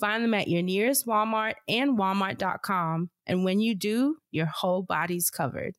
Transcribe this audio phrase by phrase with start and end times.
[0.00, 3.10] Find them at your nearest Walmart and walmart.com.
[3.26, 5.74] And when you do, your whole body's covered.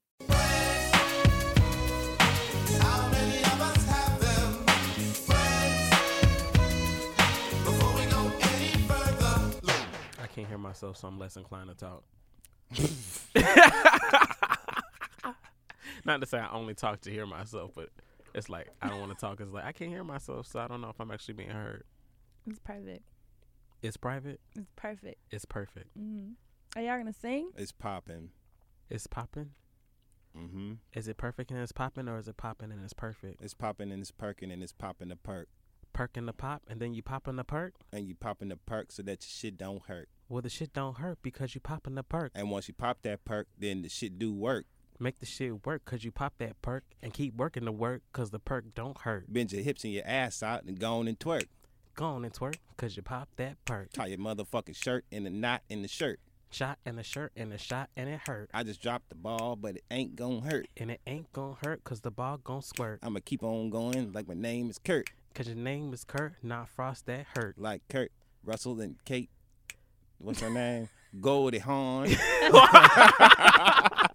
[10.19, 12.03] I can't hear myself, so I'm less inclined to talk.
[16.05, 17.89] Not to say I only talk to hear myself, but
[18.35, 19.41] it's like I don't want to talk.
[19.41, 21.83] It's like I can't hear myself, so I don't know if I'm actually being heard.
[22.45, 23.03] It's perfect.
[23.81, 24.39] It's private.
[24.55, 25.17] It's perfect.
[25.31, 25.87] It's perfect.
[25.97, 26.31] hmm
[26.75, 27.51] Are y'all gonna sing?
[27.57, 28.29] It's popping.
[28.89, 29.51] It's popping.
[30.37, 30.73] Mm-hmm.
[30.93, 33.41] Is it perfect and it's popping, or is it popping and it's perfect?
[33.41, 35.47] It's popping and it's perking and it's popping the perk.
[35.93, 37.73] Perking the pop, and then you popping the perk.
[37.91, 40.07] And you popping the perk so that your shit don't hurt.
[40.29, 42.31] Well, the shit don't hurt because you popping the perk.
[42.33, 44.65] And once you pop that perk, then the shit do work.
[44.99, 48.29] Make the shit work because you pop that perk and keep working the work because
[48.29, 49.25] the perk don't hurt.
[49.33, 51.47] Bend your hips and your ass out and go on and twerk.
[51.95, 53.91] Go on and twerk because you pop that perk.
[53.93, 56.19] Tie your motherfucking shirt in the knot in the shirt.
[56.49, 58.49] Shot and a shirt and a shot and it hurt.
[58.53, 60.67] I just dropped the ball, but it ain't gonna hurt.
[60.77, 62.99] And it ain't gonna hurt because the ball gonna squirt.
[63.03, 65.09] I'ma keep on going like my name is Kurt.
[65.31, 67.57] Because your name is Kurt, not Frost that hurt.
[67.57, 68.11] Like Kurt,
[68.43, 69.29] Russell, and Kate.
[70.17, 70.89] What's her name?
[71.21, 72.07] Goldie Hawn.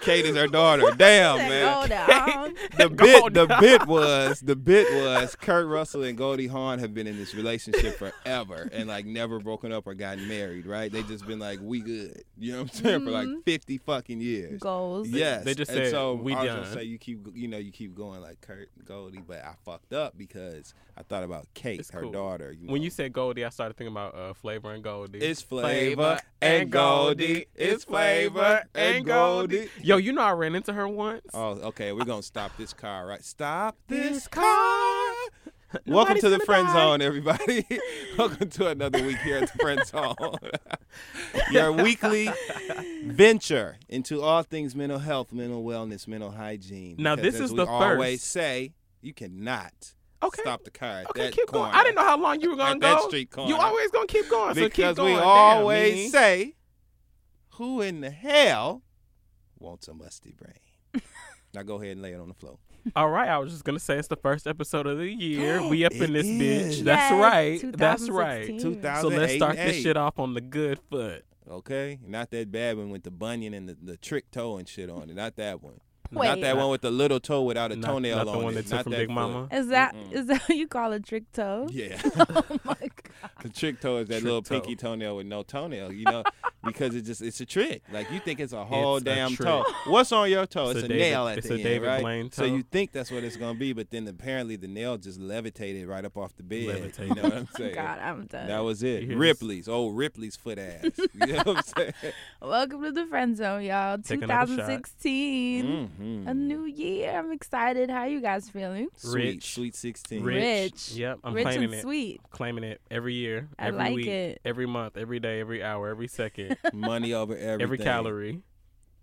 [0.00, 0.90] Kate is her daughter.
[0.96, 1.82] Damn, man.
[1.82, 2.54] Go down.
[2.78, 7.06] the bit the bit was the bit was Kurt Russell and Goldie Hawn have been
[7.06, 10.90] in this relationship forever and like never broken up or gotten married, right?
[10.90, 12.22] They just been like we good.
[12.38, 13.04] You know what I'm saying?
[13.04, 14.60] For like 50 fucking years.
[14.60, 15.08] Goals.
[15.08, 15.44] Yes.
[15.44, 17.72] they just and said, so "We I done." gonna say you keep you know, you
[17.72, 21.90] keep going like Kurt Goldie, but I fucked up because I thought about Kate, It's
[21.90, 22.12] her cool.
[22.12, 22.52] daughter.
[22.52, 22.72] You know.
[22.72, 25.18] When you said Goldie, I started thinking about uh, Flavor and Goldie.
[25.18, 27.46] it's flavor and Goldie.
[27.54, 29.68] It's flavor and Goldie.
[29.82, 31.22] Yo, you know I ran into her once.
[31.32, 31.92] Oh, okay.
[31.92, 33.24] We're gonna stop this car, right?
[33.24, 35.12] Stop this car.
[35.86, 36.74] Welcome to the friend die.
[36.74, 37.64] zone, everybody.
[38.18, 40.14] Welcome to another week here at the friend zone.
[41.50, 42.28] Your weekly
[43.06, 46.96] venture into all things mental health, mental wellness, mental hygiene.
[46.98, 48.32] Now, Because this is we the always first.
[48.32, 50.42] say, you cannot Okay.
[50.42, 51.64] stop the car Okay, keep corner.
[51.72, 51.74] going.
[51.74, 52.86] I didn't know how long you were gonna go.
[52.94, 53.48] that street corner.
[53.50, 54.54] You always gonna keep going.
[54.54, 55.14] so keep because going.
[55.14, 56.08] we always me.
[56.08, 56.54] say,
[57.54, 58.82] "Who in the hell
[59.62, 61.02] wants a musty brain?"
[61.54, 62.58] now go ahead and lay it on the floor.
[62.96, 65.62] All right, I was just gonna say it's the first episode of the year.
[65.68, 66.80] we up in this is.
[66.80, 66.84] bitch.
[66.84, 67.20] That's Yes,
[67.62, 67.76] right.
[67.78, 68.60] That's right.
[68.60, 71.24] So let's start this shit off on the good foot.
[71.50, 74.88] Okay, not that bad one with the bunion and the, the trick toe and shit
[74.88, 75.16] on it.
[75.16, 75.80] Not that one.
[76.12, 78.52] Not that one with the little toe without a Not- toenail not the on one
[78.52, 78.56] it.
[78.56, 79.14] they took not from that Big foot.
[79.14, 79.48] Mama?
[79.50, 80.12] Is that Mm-mm.
[80.12, 81.68] is that what you call a trick toe?
[81.70, 82.90] Yeah, oh my god.
[83.42, 84.60] the trick toe is that Trick little toe.
[84.60, 85.92] pinky toenail with no toenail.
[85.92, 86.22] You know,
[86.64, 87.82] because it just it's a trick.
[87.92, 89.48] Like you think it's a whole It's damn trick.
[89.48, 89.64] toe.
[89.86, 90.70] What's on your toe?
[90.70, 92.00] It's It's, a a, David- nail at it's the a end, David right?
[92.02, 95.18] Blaine So you think that's what it's gonna be, but then apparently the nail just
[95.20, 96.66] levitated right up off the bed.
[96.66, 97.08] Levitated.
[97.08, 97.74] You know what I'm saying?
[97.74, 98.46] God, I'm done.
[98.48, 99.04] That was it.
[99.04, 99.16] hear?
[99.18, 100.84] Ripley's, old Ripley's foot ass.
[100.98, 101.92] You know what I'm saying?
[102.40, 103.98] Welcome to the friend zone, y'all.
[103.98, 104.66] Take another shot.
[104.68, 105.64] 2016.
[105.64, 106.01] Mm-hmm.
[106.02, 106.28] Mhm.
[106.28, 107.10] A new year.
[107.18, 107.88] I'm excited.
[107.90, 108.88] How you guys feeling?
[108.96, 109.54] Sweet, Rich.
[109.54, 110.22] sweet sixteen.
[110.22, 110.42] Rich.
[110.72, 110.92] Rich.
[110.92, 111.82] Yep, I'm Rich claiming and it.
[111.82, 112.20] sweet.
[112.30, 114.40] Claiming it every year, I every like week, it.
[114.44, 117.62] every month, every day, every hour, every second, Money over everything.
[117.62, 118.40] every calorie,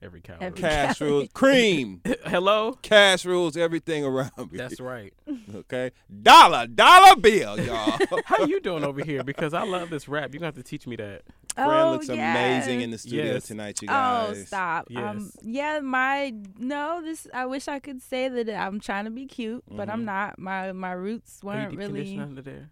[0.01, 0.45] every calorie.
[0.45, 1.11] Every- Cash Calorie.
[1.13, 1.29] rules.
[1.33, 2.01] Cream.
[2.25, 2.77] Hello.
[2.81, 4.57] Cash rules everything around me.
[4.57, 5.13] That's right.
[5.55, 5.91] okay.
[6.21, 7.97] Dollar, dollar bill, y'all.
[8.25, 9.23] How you doing over here?
[9.23, 10.33] Because I love this rap.
[10.33, 11.23] You got to teach me that.
[11.55, 12.31] Friend oh, looks yeah.
[12.33, 13.47] amazing in the studio Yes.
[13.47, 14.29] tonight, you guys.
[14.29, 14.47] Oh, guys.
[14.47, 14.87] stop.
[14.95, 17.01] Um, yeah, my no.
[17.03, 20.05] This I wish I could say that I'm trying to be cute, but I'm Mhm.
[20.05, 20.39] not.
[20.39, 22.17] My my roots weren't really.
[22.17, 22.69] under there?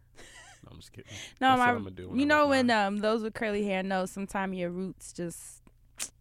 [0.64, 1.12] No, I'm just kidding.
[1.42, 1.72] No, That's my.
[1.74, 4.70] what I'ma do you I know when um those with curly hair know sometimes your
[4.70, 5.57] roots just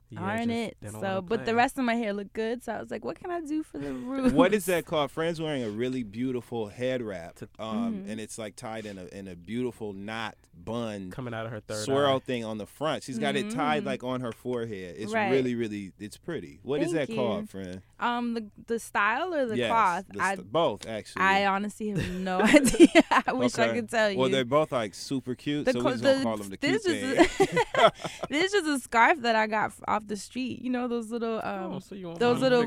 [0.08, 0.76] Yeah, aren't it?
[1.00, 2.62] So, but the rest of my hair looked good.
[2.62, 4.32] So I was like, what can I do for the roots?
[4.32, 5.10] what is that called?
[5.10, 8.10] Friends wearing a really beautiful head wrap, To- um, Mhm.
[8.10, 11.60] and it's like tied in a in a beautiful knot bun coming out of her
[11.60, 12.20] third swirl eye.
[12.20, 13.02] thing on the front.
[13.02, 13.86] She's got it tied Mhm.
[13.86, 14.94] like on her forehead.
[14.98, 15.30] It's Right.
[15.30, 16.60] really, really, it's pretty.
[16.62, 17.16] What is Thank that you.
[17.20, 17.82] called, friend?
[17.98, 20.04] Um, the the style or the yes, cloth?
[20.12, 21.22] the I both actually.
[21.22, 22.88] I honestly have no idea.
[23.26, 24.18] I wish I could tell you.
[24.18, 26.58] Well, they're both like super cute, The so co- we just the- call them the
[26.60, 27.58] this cute is thing.
[27.76, 27.92] a-
[28.28, 30.60] this is a scarf that I got off the street.
[30.60, 32.62] You know those little um oh, so those little,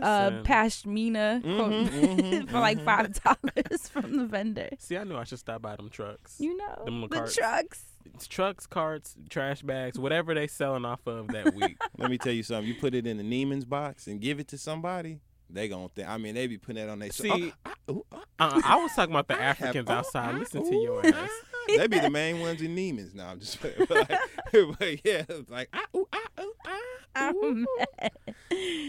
[0.00, 2.84] uh pashmina quote, Mhm, mhm, for like mhm.
[2.84, 4.68] five dollars from the vendor.
[4.78, 6.36] See, I knew I should stop by them trucks.
[6.38, 7.34] You know Them the carts.
[7.34, 7.84] trucks.
[8.14, 11.76] It's trucks, carts, trash bags, whatever they selling off of that week.
[11.96, 12.66] Let me tell you something.
[12.68, 15.20] You put it in the Neiman's box and give it to somebody,
[15.50, 16.08] they gonna think.
[16.08, 17.10] I mean, they be putting that on their.
[17.10, 20.34] See, ah, ooh, ah, uh, I was talking about the I have- Africans oh, outside.
[20.34, 21.30] ah, Listen to ooh, your ass.
[21.68, 23.14] They be the main ones in Neiman's.
[23.14, 26.78] Now I'm just, but, like, but yeah, it's like ah, ooh, ah, ooh, ah,
[27.14, 28.10] I'm mad.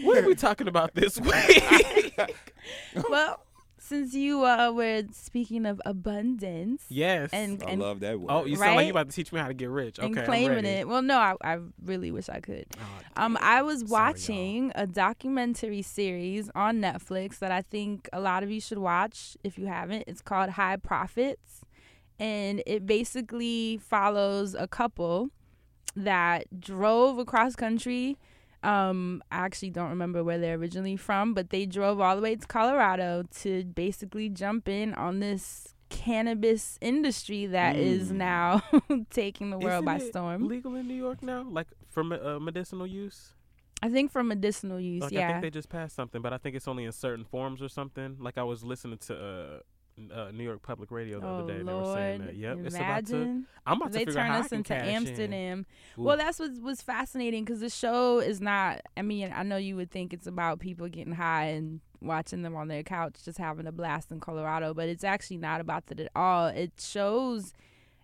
[0.02, 2.14] What are we talking about this week?
[3.10, 3.44] well,
[3.90, 7.28] since you uh, were speaking of abundance yes.
[7.32, 8.30] and I and, love that word.
[8.30, 8.86] oh, you sound like Right?
[8.86, 9.98] you about to teach me how to get rich.
[9.98, 10.68] and Okay, I'm claiming ready.
[10.68, 12.66] it, well, no, I, I really wish I could.
[12.78, 13.36] Oh, Um.
[13.40, 18.50] I was Sorry, watching a documentary series on Netflix that I think a lot of
[18.50, 20.04] you should watch if you haven't.
[20.06, 21.62] It's called High Profits,
[22.18, 25.30] and it basically follows a couple
[25.96, 28.16] that drove across country.
[28.62, 32.36] Um, I actually don't remember where they're originally from, but they drove all the way
[32.36, 38.16] to Colorado to basically jump in on this cannabis industry that is Mm.
[38.16, 38.62] now
[39.10, 40.46] taking the world Isn't by it storm.
[40.46, 43.34] Legal in New York now, like for uh, medicinal use.
[43.82, 46.54] I think for medicinal use, Like I think they just passed something, but I think
[46.54, 48.16] it's only in certain forms or something.
[48.20, 49.60] Like I was listening to uh,
[50.12, 51.60] uh, New York Public Radio the oh other day.
[51.60, 52.36] and They were saying that.
[52.36, 53.16] Yep, it's about to.
[53.16, 54.94] Imagine I'm about to they figure turn out how I us into cash in.
[54.94, 55.66] Amsterdam.
[55.96, 58.80] Well, that's what was fascinating because the show is not.
[58.96, 62.56] I mean, I know you would think it's about people getting high and watching them
[62.56, 66.00] on their couch just having a blast in Colorado, but it's actually not about that
[66.00, 66.46] at all.
[66.46, 67.52] It shows,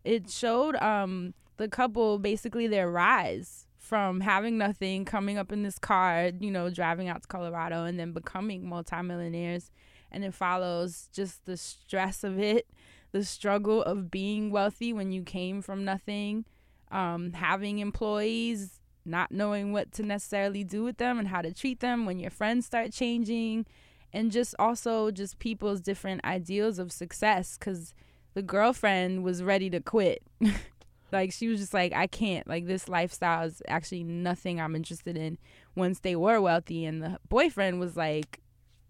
[0.05, 5.79] it showed um the couple basically their rise from having nothing, coming up in this
[5.79, 9.71] car, you know, driving out to Colorado, and then becoming multimillionaires.
[10.11, 12.69] And it follows just the stress of it,
[13.13, 16.45] the struggle of being wealthy when you came from nothing,
[16.91, 21.81] um, having employees, not knowing what to necessarily do with them and how to treat
[21.81, 23.67] them when your friends start changing,
[24.13, 27.57] and just also just people's different ideals of success.
[27.59, 27.95] Because
[28.35, 30.23] the girlfriend was ready to quit.
[31.13, 32.47] like she was just like, I can't.
[32.47, 35.39] Like this lifestyle is actually nothing I'm interested in.
[35.75, 38.41] Once they were wealthy, and the boyfriend was like,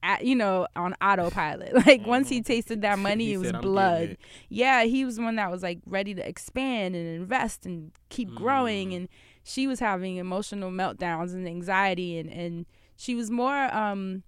[0.07, 1.73] at, you know, on autopilot.
[1.87, 4.03] Like once he tasted that money, it was said, blood.
[4.11, 8.29] it." Yeah, he was one that was like ready to expand and invest and keep
[8.35, 8.97] growing Mm.
[8.97, 9.09] and
[9.43, 12.67] she was having emotional meltdowns and anxiety and and
[12.97, 14.23] she was more um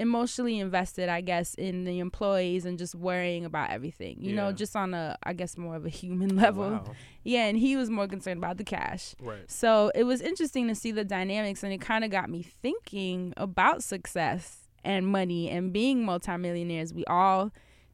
[0.00, 4.18] emotionally invested I guess in the employees and just worrying about everything.
[4.20, 6.70] You know, just on a I guess more of a human Oh, level.
[6.70, 6.84] wow.
[7.24, 9.14] Yeah, and he was more concerned about the cash.
[9.20, 9.50] Right.
[9.50, 13.34] So it was interesting to see the dynamics, and it kind of got me thinking
[13.36, 16.92] about success and money and being multimillionaires.
[16.94, 17.50] We all,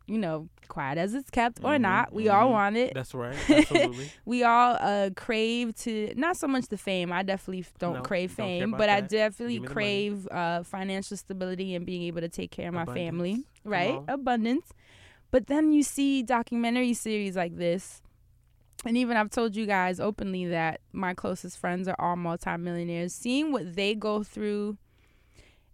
[0.07, 2.53] you know, quiet as it's kept or Mhm, not, we all mhm.
[2.53, 2.95] want it.
[2.95, 3.37] That's right.
[3.51, 4.11] Absolutely.
[4.25, 7.13] We all uh, crave to not so much the fame.
[7.13, 9.87] I definitely don't No, crave don't fame, but I definitely Give me the money.
[9.87, 13.45] crave uh, financial stability and being able to take care of my family.
[13.65, 14.73] Right, abundance.
[15.31, 18.03] But then you see documentary series like this
[18.87, 23.15] and even I've told you guys openly that my closest friends are all multimillionaires.
[23.15, 24.77] Seeing what they go through,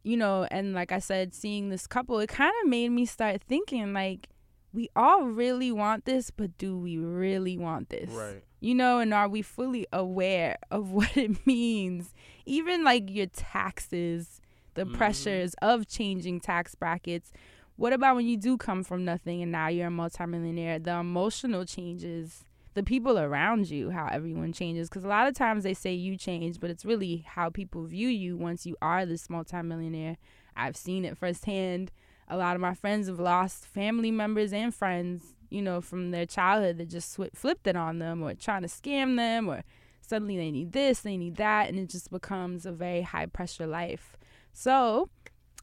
[0.02, 3.42] you know, and like I said, seeing this couple, it kind of made me start
[3.42, 4.28] thinking like,
[4.72, 8.08] we all really want this, but do we really want this?
[8.10, 8.42] Right.
[8.60, 12.14] You know, and are we fully aware of what it means?
[12.46, 14.40] Even like your taxes,
[14.74, 14.94] the Mhm.
[14.94, 17.32] pressures of changing tax brackets.
[17.76, 20.78] What about when you do come from nothing and now you're a multimillionaire?
[20.78, 24.88] The emotional changes, the people around you, how everyone changes.
[24.88, 28.08] Because a lot of times they say you change, but it's really how people view
[28.08, 30.16] you once you are this multimillionaire.
[30.56, 31.90] I've seen it firsthand.
[32.28, 36.26] A lot of my friends have lost family members and friends, you know, from their
[36.26, 39.64] childhood that just swi flipped it on them or trying to scam them or
[40.00, 43.66] suddenly they need this, they need that, and it just becomes a very high pressure
[43.66, 44.16] life.
[44.52, 45.08] So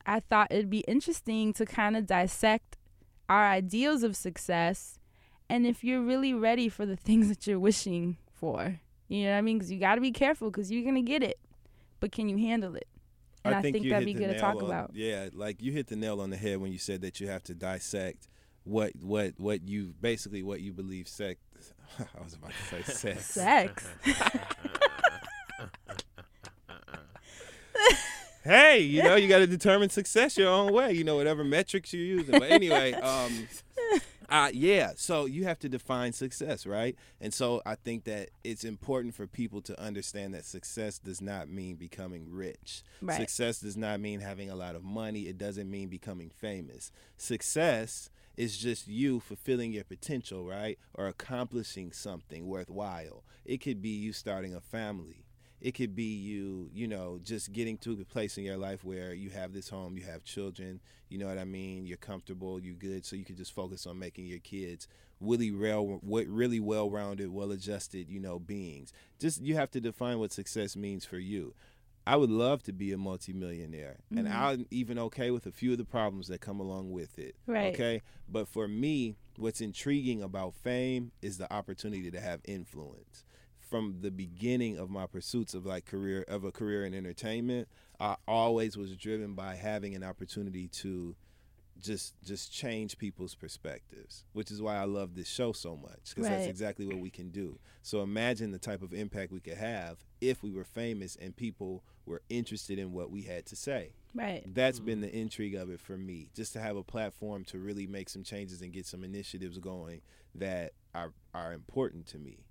[0.05, 2.77] I thought it'd be interesting to kind of dissect
[3.29, 4.96] our ideals of success
[5.49, 8.79] and if you're really ready for the things that you're wishing for.
[9.07, 9.57] You know what I mean?
[9.57, 11.39] Because you got to be careful because you're going to get it.
[11.99, 12.87] But can you handle it?
[13.45, 14.91] And I, think, you that'd be good to talk on- about.
[14.93, 17.43] Yeah, like you hit the nail on the head when you said that you have
[17.43, 18.27] to dissect
[18.65, 21.39] what what what you basically what you believe sex.
[21.99, 23.25] I was about to say sex.
[23.37, 23.87] Sex.
[28.43, 30.91] hey, you know, you got to determine success your own way.
[30.91, 32.37] You know, whatever metrics you're using.
[32.37, 33.47] But anyway, um,
[34.29, 34.91] uh, yeah.
[34.95, 36.95] So you have to define success, right?
[37.21, 41.49] And so I think that it's important for people to understand that success does not
[41.49, 42.83] mean becoming rich.
[43.01, 43.17] Right.
[43.17, 45.21] Success does not mean having a lot of money.
[45.21, 46.91] It doesn't mean becoming famous.
[47.15, 50.77] Success is just you fulfilling your potential, right?
[50.93, 53.23] Or accomplishing something worthwhile.
[53.45, 55.26] It could be you starting a family.
[55.59, 59.13] It could be you, you know, just getting to a place in your life where
[59.13, 61.87] you have this home, you have children, you know what I mean?
[61.87, 64.87] You're comfortable, you're good, so you can just focus on making your kids
[65.19, 68.93] really real, really well-rounded, well-adjusted, you know, beings.
[69.19, 71.55] Just you have to define what success means for you.
[72.05, 74.33] I would love to be a multimillionaire, and Mhm.
[74.33, 77.35] I'm even okay with a few of the problems that come along with it.
[77.47, 77.73] Right.
[77.73, 83.25] Okay, but for me, what's intriguing about fame is the opportunity to have influence.
[83.69, 87.67] From the beginning of my pursuits of like career of a career in entertainment,
[87.99, 91.15] I always was driven by having an opportunity to
[91.79, 96.27] just just change people's perspectives, which is why I love this show so much because
[96.27, 97.59] that's exactly what we can do.
[97.81, 101.83] So imagine the type of impact we could have if we were famous and people
[102.05, 104.43] were interested in what we had to say Right.
[104.55, 105.11] that's been mm-hmm.
[105.11, 108.23] the intrigue of it for me just to have a platform to really make some
[108.23, 110.01] changes and get some initiatives going
[110.35, 112.46] that are are important to me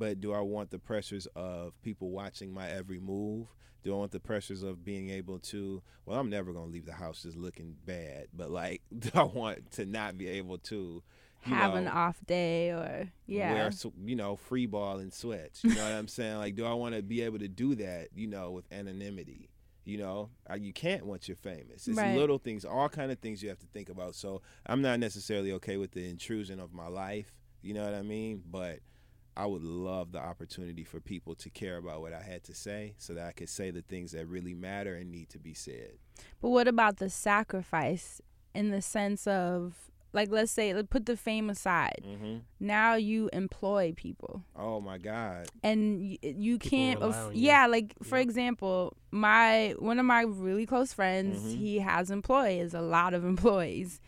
[0.00, 3.46] but do i want the pressures of people watching my every move?
[3.84, 6.86] Do i want the pressures of being able to well i'm never going to leave
[6.86, 11.02] the house just looking bad but like do i want to not be able to
[11.42, 13.52] Have an off day or yeah.
[13.52, 13.70] wear
[14.04, 16.38] you know free ball and sweats you know what i'm saying?
[16.38, 19.48] Like do i want to be able to do that you know with anonymity
[19.86, 20.30] you know?
[20.56, 21.88] You can't once you're famous.
[21.88, 22.16] It's Right.
[22.16, 24.14] little things all kind of things you have to think about.
[24.14, 28.02] So i'm not necessarily okay with the intrusion of my life you know what i
[28.02, 28.42] mean?
[28.50, 28.80] But
[29.42, 32.94] i would love the opportunity for people to care about what i had to say
[32.98, 35.92] so that i could say the things that really matter and need to be said
[36.42, 38.20] But what about the sacrifice
[38.54, 39.74] in the sense of
[40.12, 42.02] like let's say let put the fame aside.
[42.04, 44.42] hmm Now you employ people.
[44.56, 47.40] oh my god and y- you People can't rely aff- on you.
[47.48, 48.26] yeah like for Yep.
[48.28, 51.56] example my one of my really close friends Mhm.
[51.62, 54.00] he has employees a lot of employees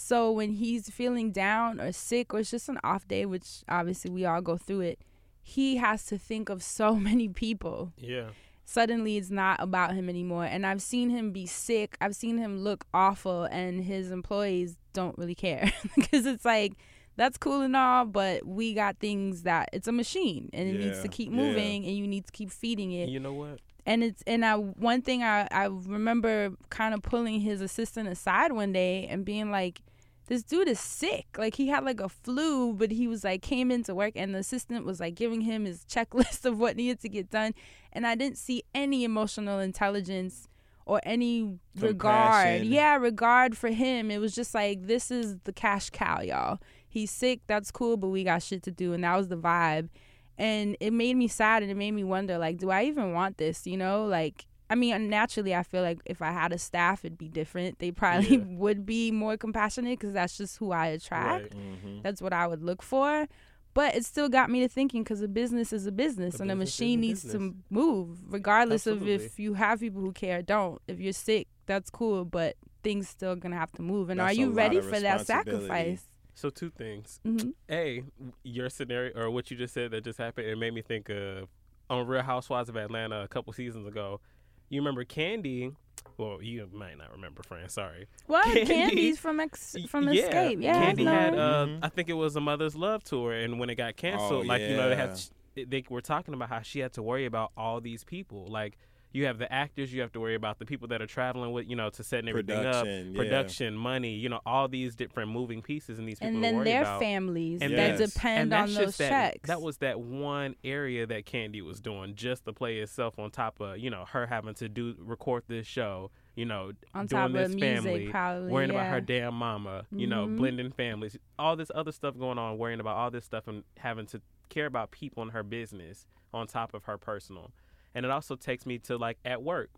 [0.00, 4.10] so when he's feeling down or sick or it's just an off day which obviously
[4.10, 5.00] we all go through it
[5.42, 8.28] he has to think of so many people Yeah.
[8.64, 12.60] suddenly it's not about him anymore and i've seen him be sick i've seen him
[12.60, 16.74] look awful and his employees don't really care because it's like
[17.16, 20.98] that's cool and all but we got things that it's a machine and it needs
[20.98, 21.36] to Yeah, keep yeah.
[21.42, 23.58] moving and you need to keep feeding it You know what?
[23.84, 28.52] and it's and I one thing I I remember kind of pulling his assistant aside
[28.52, 29.80] one day and being like
[30.28, 31.26] this dude is sick.
[31.36, 34.38] Like he had like a flu but he was like came into work and the
[34.38, 37.54] assistant was like giving him his checklist of what needed to get done.
[37.92, 40.46] And I didn't see any emotional intelligence
[40.86, 42.62] or any regard.
[42.64, 44.10] Yeah regard for him.
[44.10, 46.58] It was just like this is the cash cow y'all.
[46.86, 47.40] He's sick.
[47.46, 48.92] That's cool but we got shit to do.
[48.92, 49.88] And that was the vibe.
[50.36, 53.38] And it made me sad and it made me wonder like do i even want
[53.38, 54.04] this you know?
[54.04, 57.78] Like i mean naturally i feel like if i had a staff it'd be different.
[57.78, 58.44] They probably Yeah.
[58.46, 61.42] would be more compassionate because that's just who i attract.
[61.42, 61.52] Right.
[61.54, 63.26] hmm that's what i would look for.
[63.74, 66.50] But it still got me to thinking because a business is a business A and
[66.50, 70.12] a business is machine a needs to move regardless of if you have people who
[70.12, 70.80] care or don't.
[70.88, 74.10] If you're sick that's cool but things still gonna have to move.
[74.10, 76.08] And That's are you ready for that sacrifice?
[76.34, 77.20] So two things.
[77.24, 78.04] hmm A,
[78.42, 81.48] your scenario or what you just said that just happened, it made me think of
[81.90, 84.20] on Real Housewives of Atlanta a couple seasons ago.
[84.68, 85.74] You remember Kandi?
[86.16, 87.68] Well, you might not remember, Fran.
[87.68, 88.06] Sorry.
[88.26, 90.62] What Kandi- Kandi's from ex- from yeah, Xscape?
[90.62, 91.10] Yeah, Kandi no.
[91.12, 91.78] had, uh, Mhm.
[91.82, 94.60] I think it was a Mother's Love tour, and when it got canceled, Oh, like
[94.62, 95.20] you know, they had
[95.54, 98.46] they were talking about how she had to worry about all these people.
[98.48, 98.78] Like
[99.12, 101.68] you have the actors, you have to worry about the people that are traveling with,
[101.68, 103.18] you know, to setting everything Production, up, yeah.
[103.22, 106.56] production, money, you know, all these different moving pieces, and these people and to then
[106.56, 107.00] worry their about.
[107.00, 108.12] families And that yes.
[108.12, 109.48] depend and on that's those just that, checks.
[109.48, 113.60] That was that one area that Kandi was doing, just to play itself on top
[113.60, 117.32] of, you know, her having to do record this show, you know, on doing top
[117.32, 118.52] this of music, family, probably.
[118.52, 118.80] worrying yeah.
[118.80, 120.36] about her damn mama, you know, Mhm.
[120.36, 124.06] blending families, all this other stuff going on, worrying about all this stuff and having
[124.06, 127.50] to care about people in her business on top of her personal.
[127.94, 129.70] And it also takes me to like at work.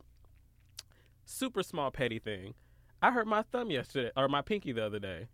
[1.24, 2.54] Super small petty thing.
[3.02, 5.28] I hurt my thumb yesterday or my pinky the other day,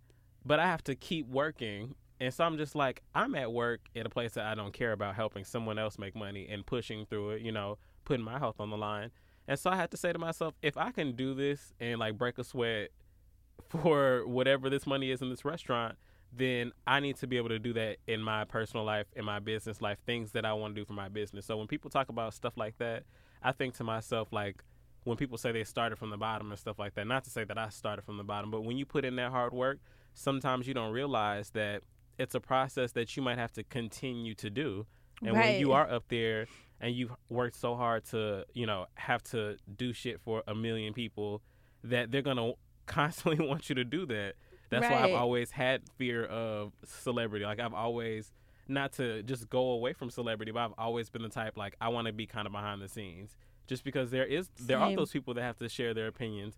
[0.45, 1.95] but I have to keep working.
[2.21, 4.93] And so I'm just like, I'm at work at a place that I don't care
[4.93, 8.61] about helping someone else make money and pushing through it, you know, putting my health
[8.61, 9.11] on the line.
[9.49, 12.17] And so I had to say to myself, if I can do this and like
[12.17, 12.91] break a sweat
[13.69, 15.97] for whatever this money is in this restaurant,
[16.33, 19.39] then I need to be able to do that in my personal life, in my
[19.39, 21.47] business life, things that I want to do for my business.
[21.47, 23.05] So when people talk about stuff like that,
[23.43, 24.63] I think to myself like
[25.07, 27.07] when people say they started from the bottom and stuff like that.
[27.07, 29.31] Not to say that I started from the bottom, but when you put in that
[29.31, 29.79] hard work,
[30.15, 31.83] sometimes you don't realize that
[32.19, 34.85] it's a process that you might have to continue to do.
[35.23, 36.47] And when you are up there
[36.81, 40.93] and you've worked so hard to, you know, have to do shit for a million
[40.93, 41.41] people,
[41.85, 42.53] that they're gonna
[42.87, 44.35] constantly want you to do that.
[44.71, 47.45] That's why I've always had fear of celebrity.
[47.45, 48.33] Like I've always
[48.69, 51.89] not to just go away from celebrity, but I've always been the type like I
[51.89, 55.11] want to be kind of behind the scenes, just because there is there are those
[55.11, 56.57] people that have to share their opinions.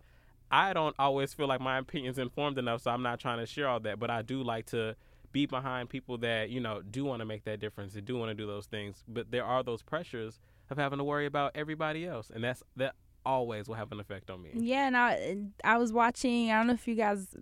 [0.50, 3.68] I don't always feel like my opinion's informed enough, so I'm not trying to share
[3.68, 3.98] all that.
[3.98, 4.96] But I do like to
[5.30, 8.30] be behind people that you know do want to make that difference, and do want
[8.30, 9.04] to do those things.
[9.06, 10.38] But there are those pressures
[10.70, 12.94] of having to worry about everybody else, and that's that
[13.26, 14.50] always will have an effect on me.
[14.54, 16.50] Yeah, and I I was watching.
[16.50, 17.36] I don't know if you guys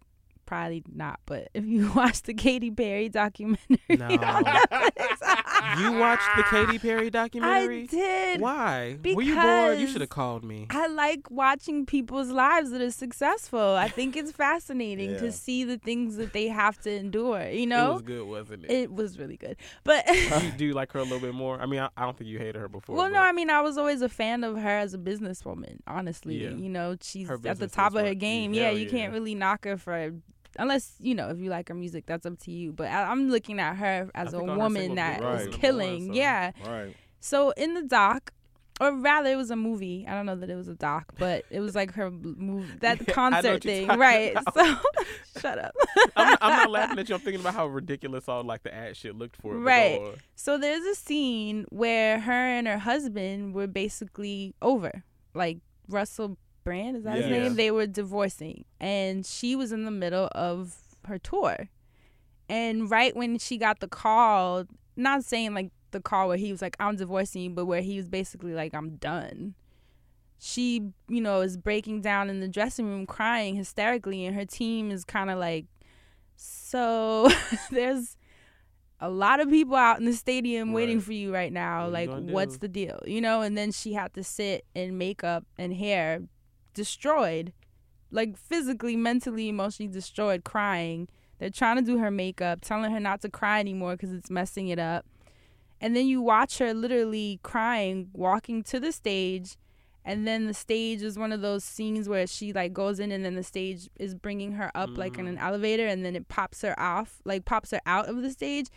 [0.46, 4.08] probably not, but if you watched the Katy Perry documentary, No.
[5.78, 7.82] You watched the Katy Perry documentary.
[7.82, 8.40] I did.
[8.40, 8.98] Why?
[9.04, 9.78] Were you bored?
[9.78, 10.66] You should have called me.
[10.70, 13.60] I like watching people's lives that are successful.
[13.74, 15.18] I think it's fascinating Yeah.
[15.18, 17.48] to see the things that they have to endure.
[17.48, 18.70] You know, It was good, wasn't it?
[18.70, 19.56] it was really good.
[19.84, 21.60] But do, you, do like her a little bit more?
[21.60, 22.96] I mean, I, I don't think you hated her before.
[22.96, 25.78] well, no, I mean, I was always a fan of her as a businesswoman.
[25.86, 26.50] Honestly, Yeah.
[26.50, 28.54] you know, she's at the top of her game.
[28.54, 30.12] yeah, Yeah, you can't really knock her for.
[30.58, 32.72] Unless you know if you like her music, that's up to you.
[32.72, 35.40] But I, I'm looking at her as a think all her woman that were is
[35.42, 36.06] number one, killing.
[36.08, 36.96] so- Yeah, Right.
[37.20, 38.32] So in the doc,
[38.78, 40.04] or rather, it was a movie.
[40.06, 43.00] I don't know that it was a doc, but it was like her movie, that
[43.08, 44.32] Yeah, concert thing, right?
[44.36, 44.54] about.
[44.54, 44.76] So
[45.40, 45.74] shut up.
[46.14, 47.14] I'm, I'm not laughing at you.
[47.14, 49.58] I'm thinking about how ridiculous all like the ad shit looked for it.
[49.60, 50.00] Right.
[50.34, 55.02] So there's a scene where her and her husband were basically over.
[55.34, 55.58] Like
[55.88, 56.36] Russell
[56.66, 57.38] Brand, is that his Yeah.
[57.38, 57.54] name?
[57.54, 58.64] They were divorcing.
[58.80, 61.68] And she was in the middle of her tour.
[62.48, 64.64] And right when she got the call,
[64.96, 67.96] not saying like the call where he was like, I'm divorcing you, but where he
[67.96, 69.54] was basically like, I'm done.
[70.40, 74.90] She, you know, is breaking down in the dressing room crying hysterically, and her team
[74.90, 75.66] is kind of like,
[76.34, 77.30] so
[77.70, 78.16] there's
[79.00, 81.84] a lot of people out in the stadium waiting for you right now.
[81.84, 82.58] What like, what's do?
[82.60, 83.00] the deal?
[83.06, 86.20] You know, and then she had to sit in makeup and hair,
[86.76, 87.52] destroyed,
[88.12, 91.08] like physically, mentally, emotionally destroyed, crying.
[91.38, 94.68] They're trying to do her makeup, telling her not to cry anymore because it's messing
[94.68, 95.04] it up.
[95.80, 99.56] And then you watch her literally crying, walking to the stage.
[100.04, 103.24] And then the stage is one of those scenes where she like goes in and
[103.24, 105.36] then the stage is bringing her up like in mm-hmm.
[105.36, 108.68] an elevator and then it pops her off, like pops her out of the stage.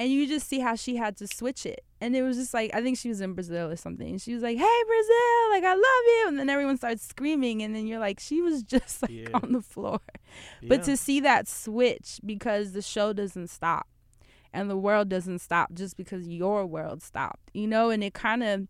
[0.00, 1.84] And you just see how she had to switch it.
[2.00, 4.08] And it was just like, I think she was in Brazil or something.
[4.08, 6.24] And she was like, hey, Brazil, like, I love you.
[6.28, 7.62] And then everyone starts screaming.
[7.62, 9.28] And then you're like, she was just like Yeah.
[9.34, 10.00] on the floor.
[10.66, 10.84] But Yeah.
[10.86, 13.86] to see that switch because the show doesn't stop
[14.54, 18.42] and the world doesn't stop just because your world stopped, you know, and it kind
[18.42, 18.66] of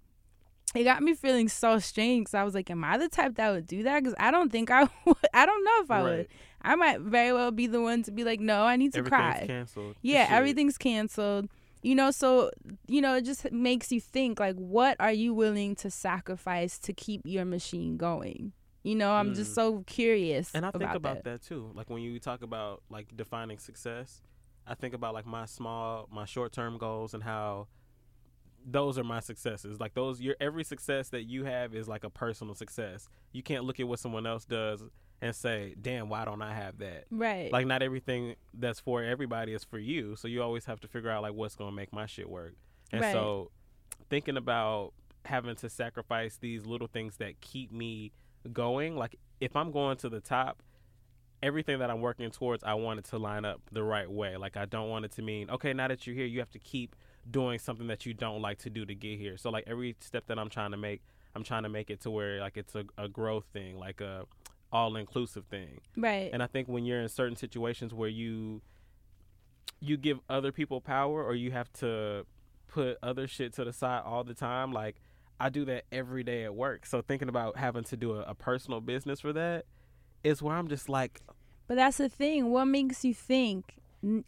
[0.75, 2.27] it got me feeling so strange.
[2.27, 4.53] 'cause I was like, "Am I the type that would do that?" Because I don't
[4.53, 5.17] think I would.
[5.35, 6.29] I don't know if I would.
[6.63, 9.11] I might very well be the one to be like, "No, I need to Everything's
[9.39, 9.97] cry." canceled.
[10.03, 10.33] Yeah, Shit.
[10.33, 11.49] everything's canceled.
[11.83, 12.51] You know, so
[12.87, 16.93] you know, it just makes you think like, what are you willing to sacrifice to
[16.93, 18.53] keep your machine going?
[18.83, 19.55] You know, I'm just Mm.
[19.55, 20.55] so curious.
[20.55, 21.25] And I think about, about that.
[21.25, 21.43] that.
[21.43, 21.71] too.
[21.75, 24.23] Like when you talk about like defining success,
[24.67, 27.69] I think about like my small, my short term goals and how
[28.65, 29.81] those are my successes.
[29.81, 33.09] Like those, your every success that you have is like a personal success.
[33.33, 34.83] You can't look at what someone else does
[35.23, 37.53] and say, "Damn, why don't I have that?" Right.
[37.53, 40.17] Like not everything that's for everybody is for you.
[40.17, 42.55] So you always have to figure out like what's gonna make my shit work.
[42.93, 43.13] And Right.
[43.13, 43.51] so
[44.09, 44.93] thinking about
[45.27, 48.13] having to sacrifice these little things that keep me
[48.53, 50.63] going, like if I'm going to the top,
[51.43, 54.37] everything that I'm working towards, I want it to line up the right way.
[54.37, 56.59] Like I don't want it to mean, okay, now that you're here, you have to
[56.59, 56.97] keep
[57.31, 59.37] doing something that you don't like to do to get here.
[59.37, 61.03] So like every step that I'm trying to make,
[61.35, 64.25] I'm trying to make it to where like it's a, a growth thing, like a
[64.73, 65.81] all inclusive thing.
[65.97, 66.31] right.
[66.33, 68.63] And I think when you're in certain situations where you
[69.81, 72.27] you give other people power or you have to
[72.69, 74.97] put other shit to the side all the time, like
[75.39, 76.85] I do that every day at work.
[76.87, 79.65] So thinking about having to do a, a personal business for that
[80.23, 81.23] is where I'm just like,
[81.67, 82.51] But that's the thing.
[82.51, 83.77] What makes you think?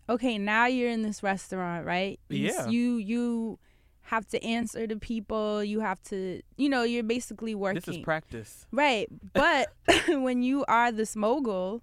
[0.09, 2.19] Okay, now you're in this restaurant, right?
[2.29, 2.69] You Yeah.
[2.69, 3.59] You you
[4.03, 5.63] have to answer to people.
[5.65, 7.83] You have to, you know, you're basically working.
[7.85, 8.67] this is practice.
[8.73, 9.09] right.
[9.33, 9.69] But
[10.09, 11.83] when you are this mogul,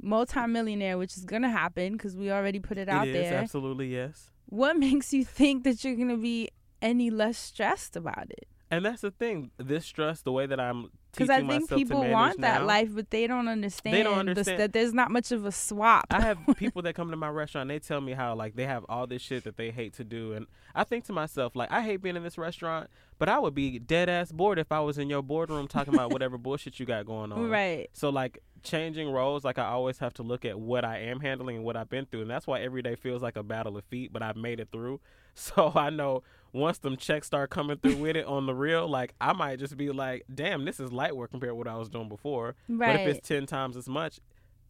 [0.00, 3.38] multimillionaire, which is gonna happen because we already put it out it is there.
[3.40, 4.30] absolutely yes.
[4.46, 8.48] What makes you think that you're gonna be any less stressed about it?
[8.72, 9.50] And that's the thing.
[9.58, 12.66] This stress, the way that I'm Because I think people want that now.
[12.66, 14.58] life, but they don't understand, the- understand.
[14.60, 16.06] that there's not much of a swap.
[16.10, 17.68] I have people that come to my restaurant.
[17.68, 20.32] They tell me how like they have all this shit that they hate to do,
[20.32, 23.54] and I think to myself like I hate being in this restaurant, but I would
[23.54, 26.86] be dead ass bored if I was in your boardroom talking about whatever bullshit you
[26.86, 27.50] got going on.
[27.50, 27.90] right.
[27.92, 31.56] So like changing roles, like I always have to look at what I am handling
[31.56, 33.84] and what I've been through, and that's why every day feels like a battle of
[33.84, 34.14] feet.
[34.14, 35.00] But I've made it through,
[35.34, 39.14] so I know once them checks start coming through with it on the real, like
[39.20, 41.88] I might just be like, damn, this is light work compared to what I was
[41.88, 42.54] doing before.
[42.68, 42.96] Right.
[42.96, 44.20] But if it's ten times as much,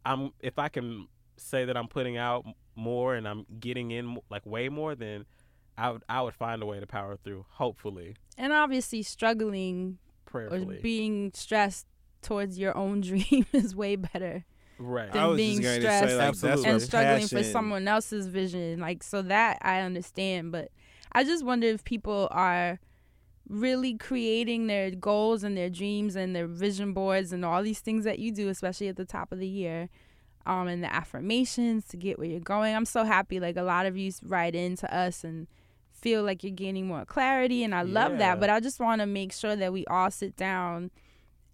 [0.05, 4.45] I'm if I can say that I'm putting out more and I'm getting in like
[4.45, 5.25] way more, then
[5.77, 7.45] I would I would find a way to power through.
[7.49, 9.97] Hopefully, and obviously, struggling
[10.33, 11.85] or being stressed
[12.21, 14.45] towards your own dream is way better
[14.79, 15.11] right?
[15.11, 16.55] than I was being just going to stressed say like Absolutely.
[16.55, 18.79] that's and where struggling for someone else's vision.
[18.79, 20.71] Like, so that I understand, but
[21.15, 22.79] I just wonder if people are
[23.47, 28.03] really creating their goals and their dreams and their vision boards and all these things
[28.05, 29.89] that you do, especially at the top of the year.
[30.45, 32.75] Um, and the affirmations to get where you're going.
[32.75, 33.39] I'm so happy.
[33.39, 35.47] Like a lot of you write into us and
[35.93, 38.17] feel like you're gaining more clarity, and I love Yeah.
[38.17, 38.39] that.
[38.41, 40.91] But I just want to make sure that we all sit down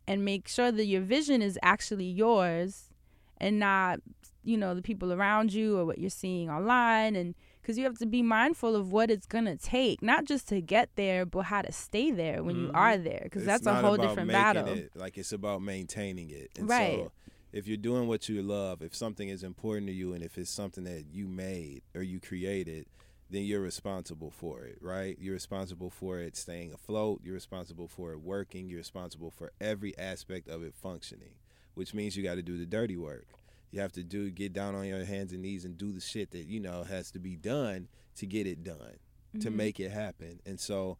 [0.08, 2.90] and make sure that your vision is actually yours
[3.38, 4.00] and not
[4.44, 7.98] you know the people around you or what you're seeing online and because you have
[7.98, 11.62] to be mindful of what it's gonna take not just to get there but how
[11.62, 12.76] to stay there when you Mhm.
[12.76, 16.50] are there because that's a whole different battle It, like it's about maintaining it.
[16.58, 17.06] And Right.
[17.06, 17.12] So
[17.52, 20.52] if you're doing what you love, if something is important to you, and if it's
[20.52, 22.86] something that you made or you created,
[23.32, 25.18] then you're responsible for it, right?
[25.20, 27.22] You're responsible for it staying afloat.
[27.24, 28.70] You're responsible for it working.
[28.70, 31.34] You're responsible for every aspect of it functioning,
[31.76, 33.28] which means you got to do the dirty work.
[33.72, 36.32] You have to do get down on your hands and knees and do the shit
[36.32, 38.98] that you know has to be done to get it done,
[39.40, 39.56] to Mhm.
[39.56, 40.40] make it happen.
[40.46, 40.98] And so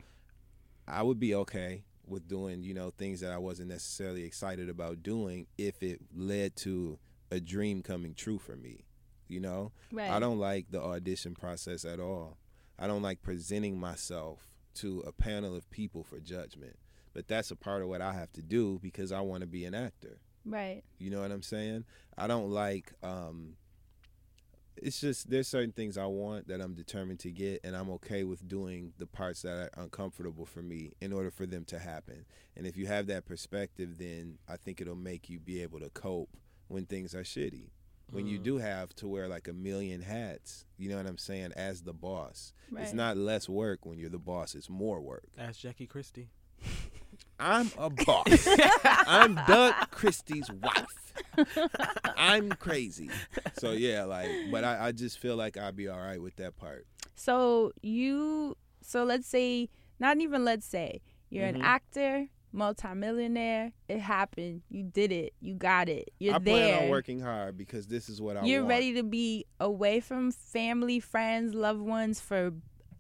[0.88, 5.04] I would be okay with doing, you know, things that I wasn't necessarily excited about
[5.04, 6.98] doing if it led to
[7.32, 8.86] a dream coming true for me.
[9.28, 12.38] You know, right I don't like the audition process at all.
[12.80, 16.78] I don't like presenting myself to a panel of people for judgment.
[17.14, 19.66] But that's a part of what I have to do because I want to be
[19.66, 20.20] an actor.
[20.46, 21.86] Right You know what I'm saying?
[22.18, 23.56] I don't like um
[24.82, 28.24] it's just there's certain things I want that I'm determined to get and I'm okay
[28.24, 32.26] with doing the parts that are uncomfortable for me in order for them to happen.
[32.56, 35.90] And if you have that perspective then I think it'll make you be able to
[35.90, 36.30] cope
[36.70, 37.72] when things are shitty.
[38.12, 38.44] When you Mm.
[38.44, 41.94] do have to wear like a million hats, you know what I'm saying, as the
[41.94, 42.54] boss.
[42.76, 45.26] It's not less work when you're the boss, it's more work.
[45.38, 46.30] Ask Jackie Christie.
[47.40, 48.48] I'm a boss.
[48.84, 51.48] I'm Doug Christie's wife.
[52.18, 53.10] I'm crazy.
[53.60, 56.58] So yeah, like, but I, I just feel like I'd be all right with that
[56.58, 56.86] part.
[57.16, 61.56] so you so let's say not even let's say you're Mhm.
[61.56, 66.84] an actor multimillionaire it happened you did it you got it you're I there plan
[66.86, 68.70] on working hard because this is what I you're want.
[68.70, 72.52] ready to be away from family, friends, loved ones for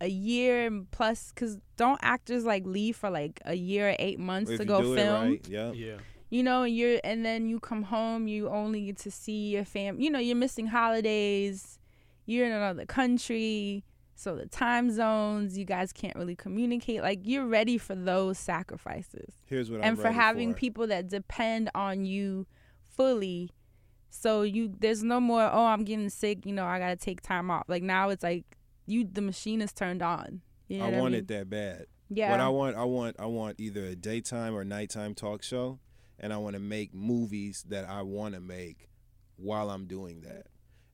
[0.01, 1.31] a year and plus.
[1.33, 4.67] Because don't actors like leave for like a year or eight months if to you
[4.67, 5.25] go do film?
[5.25, 5.73] it right, yep.
[5.75, 5.97] Yeah.
[6.29, 8.27] You know, and you're and then you come home.
[8.27, 9.99] You only get to see your fam.
[9.99, 11.79] You know, you're missing holidays.
[12.25, 13.83] You're in another country.
[14.13, 17.01] So the time zones, you guys can't really communicate.
[17.01, 20.59] Like you're ready for those sacrifices Here's what I'm and for ready having for.
[20.59, 22.45] people that depend on you
[22.83, 23.51] fully
[24.09, 27.49] so you there's no more oh i'm getting sick you know i gotta take time
[27.51, 28.43] off like now it's like
[28.89, 31.21] you the machine is turned on you know I want mean?
[31.21, 31.86] it that bad.
[32.10, 35.80] yeah What I want, I want, I want either a daytime or nighttime talk show,
[36.19, 38.88] and I want to make movies that I want to make
[39.38, 40.47] while I'm doing that.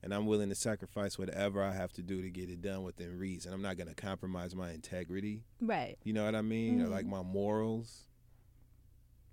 [0.03, 3.17] And I'm willing to sacrifice whatever I have to do to get it done within
[3.17, 3.51] reason.
[3.53, 5.43] I'm not going to compromise my integrity.
[5.59, 6.79] right You know what I mean?
[6.81, 6.91] Or Mhm.
[6.91, 8.03] like my morals.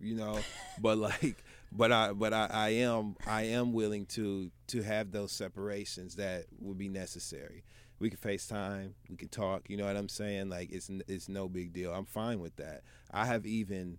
[0.01, 0.38] You know,
[0.81, 5.31] but like, but I, but I, I am, I am willing to to have those
[5.31, 7.62] separations that would be necessary.
[8.02, 9.70] We can FaceTime, we can talk.
[9.70, 10.48] You know what I'm saying?
[10.48, 11.92] Like it's it's no big deal.
[11.92, 12.82] I'm fine with that.
[13.12, 13.98] I have even,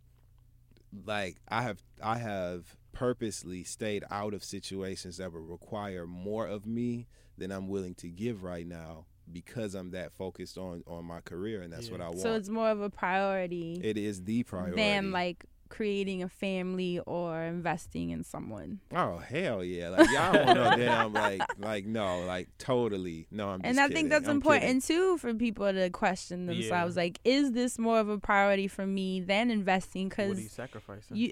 [1.06, 6.66] like, I have I have purposely stayed out of situations that would require more of
[6.66, 11.22] me than I'm willing to give right now because I'm that focused on on my
[11.22, 12.20] career and that's what I want.
[12.20, 14.76] so it's more of a priority It is the priority.
[14.76, 20.46] than like creating a family or investing in someone oh hell yeah, like y'all don't
[20.46, 23.50] want no damn like like no like totally no.
[23.50, 24.82] I'm and just i think that's I'm important kidding.
[24.82, 26.54] too for people to question Yeah.
[26.54, 30.36] themselves like is this more of a priority for me than investing What are you
[30.36, 31.18] because sacrificing?
[31.18, 31.32] you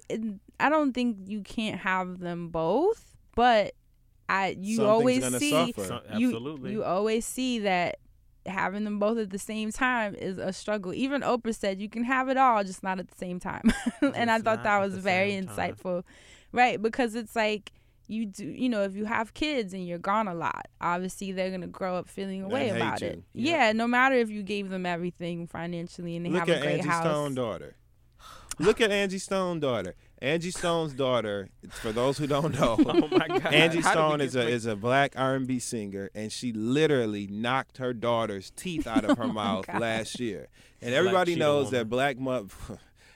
[0.60, 3.76] i don't think you can't have them both but
[4.28, 6.02] i you Something's always see suffer.
[6.18, 7.98] You you always see that
[8.46, 10.94] having them both at the same time is a struggle.
[10.94, 13.72] Even Oprah said you can have it all, just not at the same time.
[14.02, 15.56] and I thought that was very same time.
[15.76, 16.04] insightful.
[16.52, 17.72] Right, because it's like
[18.08, 21.52] you do you know, if you have kids and you're gone a lot, obviously they're
[21.52, 23.08] gonna grow up feeling a And way about you.
[23.08, 23.24] it.
[23.34, 23.68] Yeah.
[23.68, 26.84] Yeah, no matter if you gave them everything financially and they Look have a great
[26.84, 27.06] house.
[27.06, 27.10] Look at Angie.
[27.10, 27.76] Stone daughter.
[28.60, 29.96] Look at Angie Stone daughter.
[30.22, 31.50] Angie Stone's daughter.
[31.72, 33.54] For those who don't know, Oh my god.
[33.54, 37.28] Angie How Stone is a is a black R and B singer, and she literally
[37.28, 39.82] knocked her daughter's teeth out of her oh mouth God.
[39.82, 40.48] last year.
[40.82, 42.48] And everybody knows that black mother.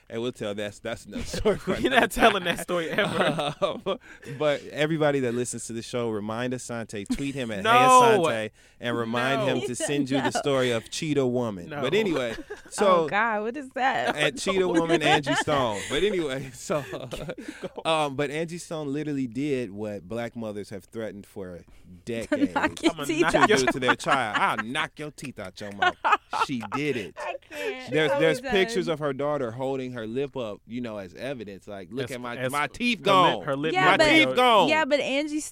[0.08, 1.56] And we'll tell that's that's another story.
[1.56, 2.56] for We're not telling time.
[2.56, 3.54] that story ever.
[3.60, 3.98] Um,
[4.38, 7.70] but everybody that listens to the show, remind Asante, tweet him at No.
[7.72, 9.46] Hey Asante, and remind No.
[9.56, 11.70] him to send you the story of Cheetah Woman.
[11.70, 11.80] No.
[11.80, 14.14] But anyway, oh so God, what is that?
[14.16, 15.80] at Cheetah Woman Angie Stone.
[15.90, 16.84] But anyway, so
[17.84, 21.60] um, but Angie Stone literally did what black mothers have threatened for
[22.04, 23.48] decades Knock I'ma teeth to out.
[23.48, 24.36] do to their child.
[24.38, 25.94] I'll knock your teeth out your mouth.
[26.46, 27.14] She did it.
[27.18, 27.90] I can't.
[27.92, 31.14] There's Oh, there's it pictures of her daughter holding her lip up, you know, as
[31.14, 31.66] evidence.
[31.66, 33.38] Like, look As- at my my teeth her gone.
[33.38, 34.68] lip- her lip Yeah, my but- teeth gone.
[34.68, 35.42] Yeah, but Angie,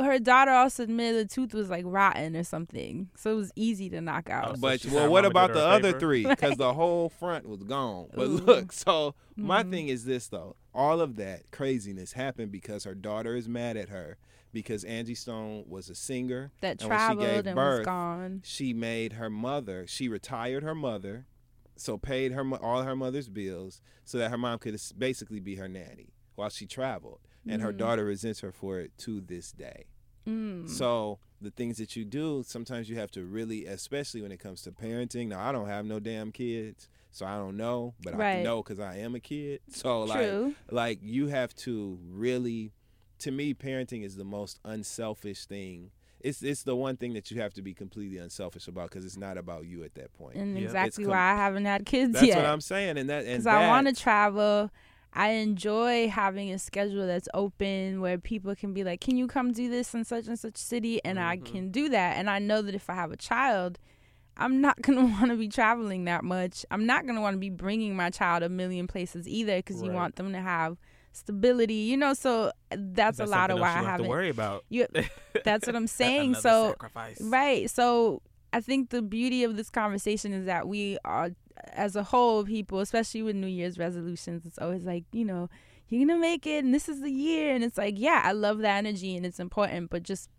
[0.00, 3.88] her daughter also admitted the tooth was like rotten or something, so it was easy
[3.90, 4.50] to knock out.
[4.50, 6.00] Oh, so But she well, what about the other favor?
[6.00, 6.26] three?
[6.26, 8.08] Because the whole front was gone.
[8.14, 8.36] But Ooh.
[8.38, 9.70] look, so my Mhm.
[9.70, 13.88] thing is this though: all of that craziness happened because her daughter is mad at
[13.88, 14.16] her
[14.52, 16.50] because Angie Stone was a singer.
[16.62, 18.40] that and when she gave traveled and birth, was gone.
[18.44, 19.86] She made her mother.
[19.86, 21.26] She retired her mother,
[21.76, 25.68] so paid her all her mother's bills so that her mom could basically be her
[25.68, 27.20] nanny while she traveled.
[27.48, 27.76] And her Mhm.
[27.78, 29.86] daughter resents her for it to this day.
[30.26, 30.68] Mm.
[30.68, 34.62] So the things that you do, sometimes you have to really, especially when it comes
[34.62, 35.28] to parenting.
[35.28, 38.32] Now I don't have no damn kids, so I don't know, but I Right.
[38.32, 39.60] can know because I am a kid.
[39.70, 42.72] So like, like you have to really,
[43.20, 45.92] to me, parenting is the most unselfish thing.
[46.20, 49.16] It's it's the one thing that you have to be completely unselfish about because it's
[49.18, 50.36] not about you at that point.
[50.36, 50.64] and Yeah.
[50.64, 52.34] exactly com- why I haven't had kids That's yet.
[52.36, 54.70] That's what I'm saying, and that because I want to travel.
[55.12, 59.52] I enjoy having a schedule that's open where people can be like, "Can you come
[59.52, 61.44] do this in such and such city?" And I Mhm.
[61.44, 62.16] can do that.
[62.18, 63.78] And I know that if I have a child,
[64.36, 66.66] I'm not gonna want to be traveling that much.
[66.70, 69.90] I'm not gonna want to be bringing my child a million places either because you
[69.90, 70.76] want them to have
[71.16, 71.74] stability.
[71.74, 74.64] You know, so uh, that's, a lot of why I have to worry about.
[74.68, 74.86] You,
[75.44, 76.34] that's what I'm saying.
[76.34, 77.20] So sacrifice.
[77.20, 77.70] Right.
[77.70, 81.30] So I think the beauty of this conversation is that we are,
[81.72, 85.48] as a whole, people, especially with New Year's resolutions, it's always like, you know,
[85.88, 87.54] you're to make it and this is the year.
[87.54, 90.30] And it's like, yeah, I love that energy and it's important, but just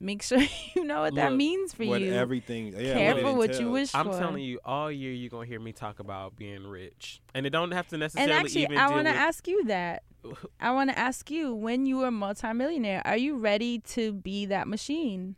[0.00, 0.40] make sure
[0.74, 2.12] you know what that means for what you.
[2.12, 2.68] everything.
[2.76, 3.72] Yeah, Careful it what you entails.
[3.72, 4.18] wish I'm for.
[4.18, 7.70] telling you, all year you're gonna hear me talk about being rich, and it don't
[7.72, 8.32] have to necessarily.
[8.32, 9.20] and necessarily actually, even I want to with.
[9.20, 10.02] ask you that.
[10.60, 14.68] I want to ask you when you are multimillionaire, are you ready to be that
[14.68, 15.36] machine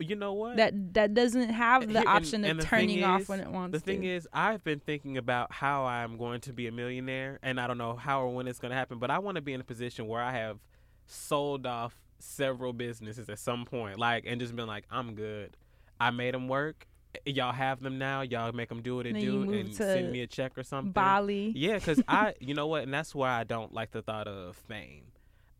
[0.00, 0.56] you know what?
[0.56, 3.38] that that doesn't have the Here- and- option and of the thing turning off when
[3.38, 4.08] it wants to the thing to?
[4.08, 7.78] is, I've been thinking about how I'm going to be a millionaire, and I don't
[7.78, 9.64] know how or when it's going to happen, but I want to be in a
[9.64, 10.58] position where I have
[11.06, 15.56] sold off several businesses at some point, like, and just been like, I'm good.
[16.00, 16.86] I made them work.
[17.24, 18.22] Y'all have them now.
[18.22, 20.92] Y'all make them do what they do, and send me a check or something.
[20.92, 21.52] Bali.
[21.54, 24.56] Yeah, because I, you know what, and that's why I don't like the thought of
[24.56, 25.04] fame.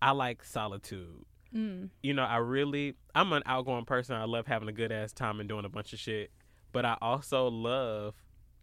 [0.03, 1.25] I like solitude.
[1.55, 1.91] Mm.
[2.03, 4.17] You know, I really, I'm an outgoing person.
[4.17, 6.31] I love having a good ass time and doing a bunch of shit.
[6.73, 8.15] But I also love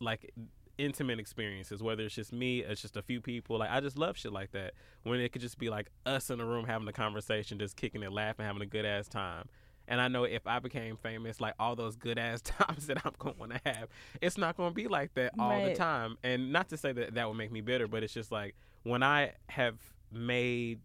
[0.02, 0.34] like
[0.78, 3.60] intimate experiences, whether it's just me, it's just a few people.
[3.60, 4.74] Like I just love shit like that.
[5.04, 8.04] When it could just be like us in a room having a conversation, just kicking
[8.04, 9.48] it, laughing, having a good ass time.
[9.88, 13.14] And I know if I became famous, like all those good ass times that I'm
[13.20, 13.90] going to have,
[14.22, 16.18] it's not going to be like that all the time.
[16.24, 19.04] And not to say that that would make me bitter, but it's just like when
[19.04, 19.76] I have
[20.12, 20.80] made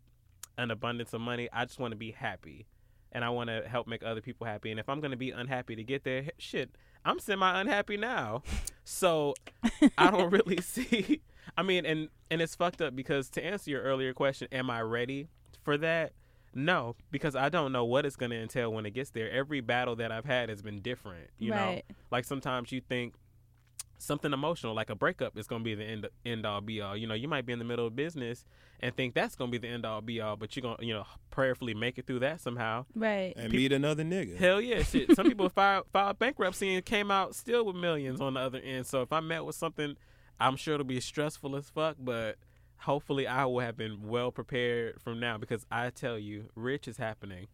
[0.58, 2.66] an abundance of money, I just want to be happy.
[3.12, 4.70] And I want to help make other people happy.
[4.70, 6.70] And if I'm going to be unhappy to get there, shit,
[7.06, 8.42] I'm semi unhappy now.
[8.84, 9.34] So
[9.96, 11.22] I don't really see.
[11.56, 14.82] I mean, and and it's fucked up because to answer your earlier question, am I
[14.82, 15.28] ready
[15.62, 16.12] for that?
[16.54, 19.30] No, because I don't know what it's going to entail when it gets there.
[19.30, 21.28] Every battle that I've had has been different.
[21.38, 23.14] You know, like sometimes you think
[23.98, 26.96] something emotional, like a breakup, is going to be the end end all be all.
[26.96, 28.44] You know, you might be in the middle of business
[28.80, 30.84] and think that's going to be the end all be all, but you're going to
[30.84, 32.84] you know prayerfully make it through that somehow.
[32.94, 33.34] Right.
[33.36, 34.36] and meet another nigga.
[34.36, 35.14] Hell yeah, shit.
[35.14, 38.86] Some people filed, filed bankruptcy and came out still with millions on the other end.
[38.86, 39.96] So if I met with something,
[40.38, 42.36] I'm sure it'll be stressful as fuck, but
[42.78, 46.98] hopefully I will have been well prepared from now because I tell you, rich is
[46.98, 47.46] happening.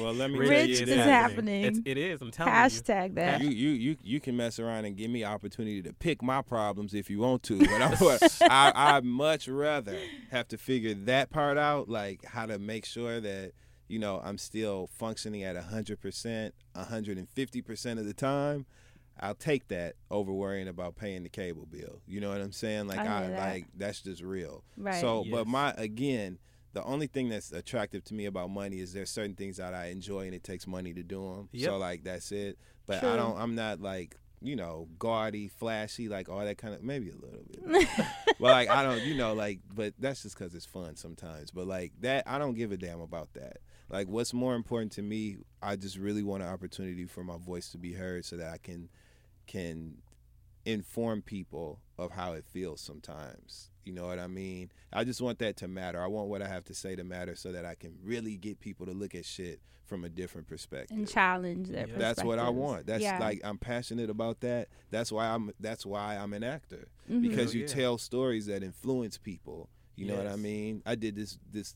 [0.00, 0.96] Well, let me Rich, tell Rich you is this.
[1.06, 1.64] happening.
[1.64, 2.20] It's, it is.
[2.22, 2.58] I'm telling you.
[2.58, 3.40] Hashtag that.
[3.40, 6.94] You, you you you can mess around and give me opportunity to pick my problems
[6.94, 9.96] if you want to, but I I I much rather
[10.30, 13.52] have to figure that part out, like how to make sure that
[13.88, 18.66] you know I'm still functioning at hundred percent, hundred and fifty percent of the time.
[19.20, 22.00] I'll take that over worrying about paying the cable bill.
[22.06, 22.88] You know what I'm saying?
[22.88, 23.38] Like I I, that.
[23.38, 24.64] like that's just real.
[24.76, 25.00] Right.
[25.00, 25.32] So, Yes.
[25.32, 26.38] but my again,
[26.72, 29.86] the only thing that's attractive to me about money is there's certain things that I
[29.86, 31.48] enjoy and it takes money to do them.
[31.52, 31.70] Yep.
[31.70, 32.58] So like that's it.
[32.86, 33.10] But True.
[33.10, 33.38] I don't.
[33.38, 36.82] I'm not like you know gaudy, flashy, like all that kind of.
[36.82, 37.88] Maybe a little bit.
[38.40, 39.60] but like I don't, you know, like.
[39.74, 41.50] But that's just because it's fun sometimes.
[41.50, 43.58] But like that, I don't give a damn about that.
[43.90, 47.68] Like what's more important to me, I just really want an opportunity for my voice
[47.70, 48.88] to be heard so that I can
[49.46, 49.98] can
[50.64, 53.70] inform people of how it feels sometimes.
[53.84, 54.70] You know what I mean?
[54.92, 56.00] I just want that to matter.
[56.00, 58.60] I want what I have to say to matter so that I can really get
[58.60, 60.96] people to look at shit from a different perspective.
[60.96, 61.98] and challenge their Yeah.
[61.98, 62.86] That's what I want.
[62.86, 63.18] That's Yeah.
[63.18, 64.68] like I'm passionate about that.
[64.90, 66.88] That's why I'm that's why I'm an actor.
[67.10, 67.22] Mhm.
[67.22, 67.66] Because you yeah.
[67.66, 69.68] tell stories that influence people.
[69.96, 70.82] You know what I mean?
[70.86, 71.74] I did this this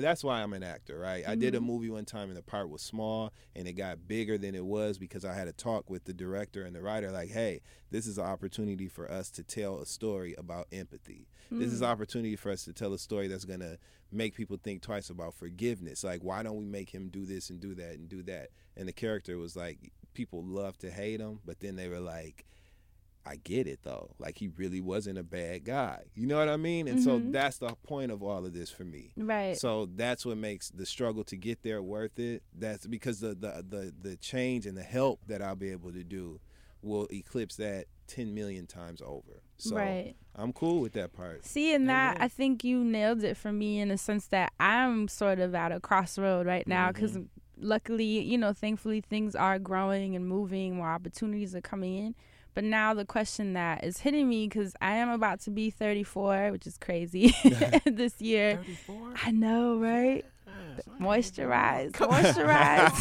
[0.00, 1.26] that's why I'm an actor, right?
[1.28, 1.64] I did a Mhm.
[1.66, 4.98] movie one time and the part was small and it got bigger than it was
[4.98, 8.18] because I had a talk with the director and the writer like, "Hey, this is
[8.18, 11.28] an opportunity for us to tell a story about empathy.
[11.50, 11.84] This is Mm.
[11.84, 13.78] an opportunity for us to tell a story that's going to
[14.12, 16.02] make people think twice about forgiveness.
[16.04, 18.50] Like, why don't we make him do this and do that and do that?
[18.76, 22.44] And the character was like, people love to hate him, but then they were like,
[23.26, 24.14] I get it though.
[24.18, 26.04] Like, he really wasn't a bad guy.
[26.14, 26.88] You know what I mean?
[26.88, 27.32] And so Mhm.
[27.32, 29.12] that's the point of all of this for me.
[29.16, 29.56] Right.
[29.58, 32.42] So that's what makes the struggle to get there worth it.
[32.58, 36.02] That's because the the the, the change and the help that I'll be able to
[36.02, 36.40] do
[36.82, 39.42] will eclipse that 10 million times over.
[39.58, 40.14] So right.
[40.34, 41.44] I'm cool with that part.
[41.44, 42.16] Seeing that.
[42.20, 45.72] I think you nailed it for me in the sense that I'm sort of at
[45.72, 47.18] a crossroad right now because
[47.58, 52.14] luckily, you know, thankfully things are growing and moving, more opportunities are coming in.
[52.54, 56.50] But now the question that is hitting me because I am about to be 34,
[56.50, 57.34] which is crazy
[57.84, 58.56] this year.
[58.56, 59.14] 34?
[59.24, 60.24] I know, right?
[61.00, 63.00] Moisturize, moisturize.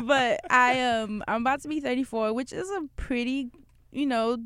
[0.06, 3.50] but I um I'm about to be 34, which is a pretty,
[3.92, 4.38] you know,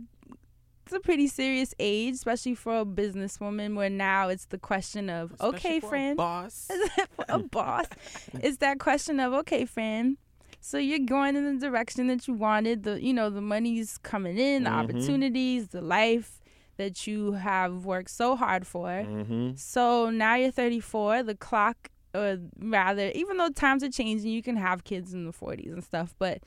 [0.86, 3.76] it's a pretty serious age, especially for a businesswoman.
[3.76, 6.68] Where now it's the question of, Especially okay, for a friend, boss.
[7.16, 7.86] for a boss,
[8.34, 10.16] it's that question of, okay, friend.
[10.60, 12.82] So you're going in the direction that you wanted.
[12.84, 14.74] The you know the money's coming in, the Mhm.
[14.84, 16.40] opportunities, the life
[16.76, 18.88] that you have worked so hard for.
[18.88, 19.52] Mm-hmm.
[19.56, 21.22] So now you're 34.
[21.22, 25.32] The clock, or rather, even though times are changing, you can have kids in the
[25.32, 26.14] 40s and stuff.
[26.18, 26.42] But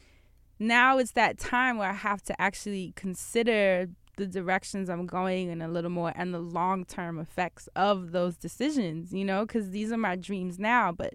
[0.60, 5.62] now it's that time where I have to actually consider the directions I'm going in
[5.62, 9.92] a little more and the long term effects of those decisions, you know, because these
[9.92, 10.92] are my dreams now.
[10.92, 11.14] But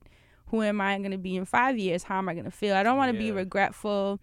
[0.51, 2.03] who am I going to be in five years?
[2.05, 2.75] How am I going to feel?
[2.75, 4.21] I don't want to be regretful.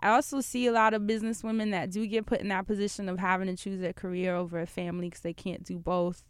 [0.00, 3.08] I also see a lot of business women that do get put in that position
[3.08, 6.24] of having to choose their career over a family because they can't do both,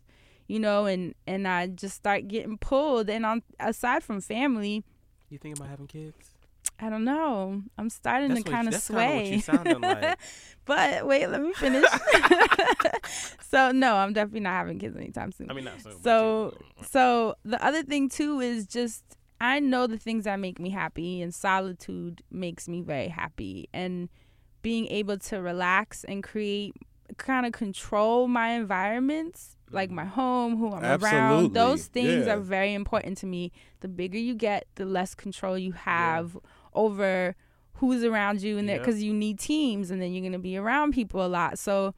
[0.47, 3.09] you know, and and I just start getting pulled.
[3.09, 4.85] And on aside from family,
[5.31, 6.31] You think about having kids?
[6.79, 7.63] I don't know.
[7.79, 9.43] I'm starting That's to kind of sway.
[9.49, 10.19] like.
[10.65, 11.85] but wait, let me finish.
[13.49, 15.51] so no, I'm definitely not having kids anytime soon.
[15.51, 15.91] I mean, not so.
[15.91, 16.59] but So
[16.91, 19.05] so the other thing too is just
[19.43, 23.69] I know the things that make me happy and solitude makes me very happy.
[23.75, 24.09] And
[24.63, 26.75] being able to relax and create
[27.17, 32.35] kind of control my environments like my home who I'm around those things Yeah.
[32.35, 33.51] are very important to me.
[33.81, 36.39] The bigger you get the less control you have
[36.73, 37.35] over
[37.75, 38.79] who's around you and Yep.
[38.81, 41.59] because you need teams and then you're going to be around people a lot.
[41.59, 41.95] So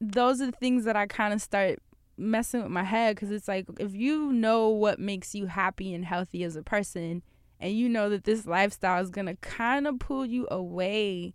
[0.00, 1.80] those are the things that I kind of start
[2.18, 6.04] messing with my head because it's like if you know what makes you happy and
[6.04, 7.22] healthy as a person
[7.60, 11.34] and you know that this lifestyle is going to kind of pull you away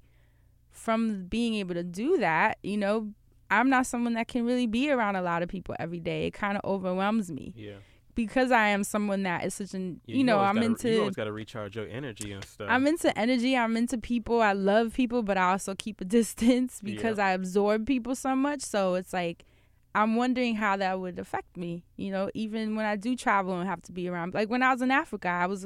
[0.71, 3.09] from being able to do that you know
[3.51, 6.31] i'm not someone that can really be around a lot of people every day it
[6.31, 7.73] kind of overwhelms me yeah.
[8.15, 10.99] because i am someone that is such an Yeah, you know i'm gotta, into You
[11.01, 12.67] always got to recharge your energy and stuff.
[12.69, 13.55] I'm into energy.
[13.55, 14.41] I'm into people.
[14.41, 18.61] I love people, but I also keep a distance because I absorb people so much.
[18.61, 19.45] So it's like
[19.95, 21.83] I'm wondering how that would affect me.
[21.97, 24.33] You know, even when I do travel and have to be around.
[24.33, 25.65] Like when I was in Africa, I was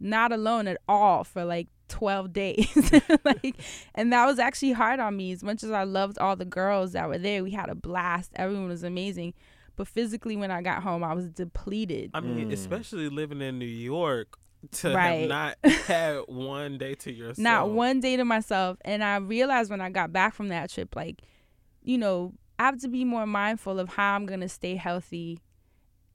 [0.00, 2.90] not alone at all for like 12 days.
[3.24, 3.54] like
[3.94, 6.92] and that was actually hard on me as much as I loved all the girls
[6.92, 7.42] that were there.
[7.44, 8.32] We had a blast.
[8.34, 9.34] Everyone was amazing.
[9.76, 12.10] But physically when I got home, I was depleted.
[12.14, 12.52] I mean, Mm.
[12.52, 14.36] especially living in New York
[14.72, 15.20] to Right.
[15.20, 17.38] have not had one day to yourself.
[17.38, 20.96] not one day to myself and i realized when i got back from that trip
[20.96, 21.20] like
[21.82, 25.40] you know i have to be more mindful of how i'm going to stay healthy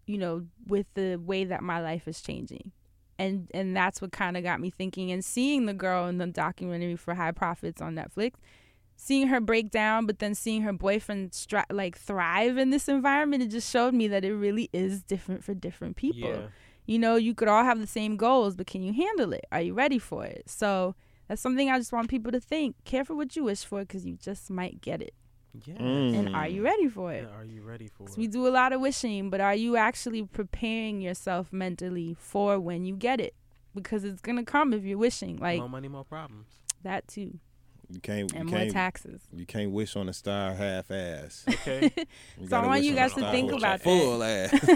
[0.06, 2.72] you know with the way that my life is changing
[3.18, 6.28] and and that's what kind of got me thinking and seeing the girl in the
[6.28, 8.34] documentary for high profits on netflix
[8.96, 13.42] seeing her break down but then seeing her boyfriend stri- like thrive in this environment
[13.44, 16.48] it just showed me that it really is different for different people Yeah.
[16.86, 19.46] you know, you could all have the same goals, but can you handle it?
[19.52, 20.50] Are you ready for it?
[20.50, 20.96] So
[21.28, 22.76] That's something I just want people to think.
[22.84, 25.14] Careful what you wish for because you just might get it.
[25.66, 26.12] Mm.
[26.14, 26.20] Yeah.
[26.20, 27.30] And are you ready for Yeah, it?
[27.38, 28.18] Are you ready for it?
[28.18, 32.86] we do a lot of wishing, but are you actually preparing yourself mentally for when
[32.86, 33.36] you get it?
[33.76, 36.48] Because it's gonna come if you're wishing, like more money, more problems.
[36.84, 37.40] that too,
[37.90, 38.32] You can't.
[38.34, 38.72] You and more can't.
[38.72, 39.22] taxes.
[39.34, 41.46] You can't wish on a star half ass.
[41.50, 41.92] Okay.
[42.50, 44.54] So I want you guys to think about a full ass.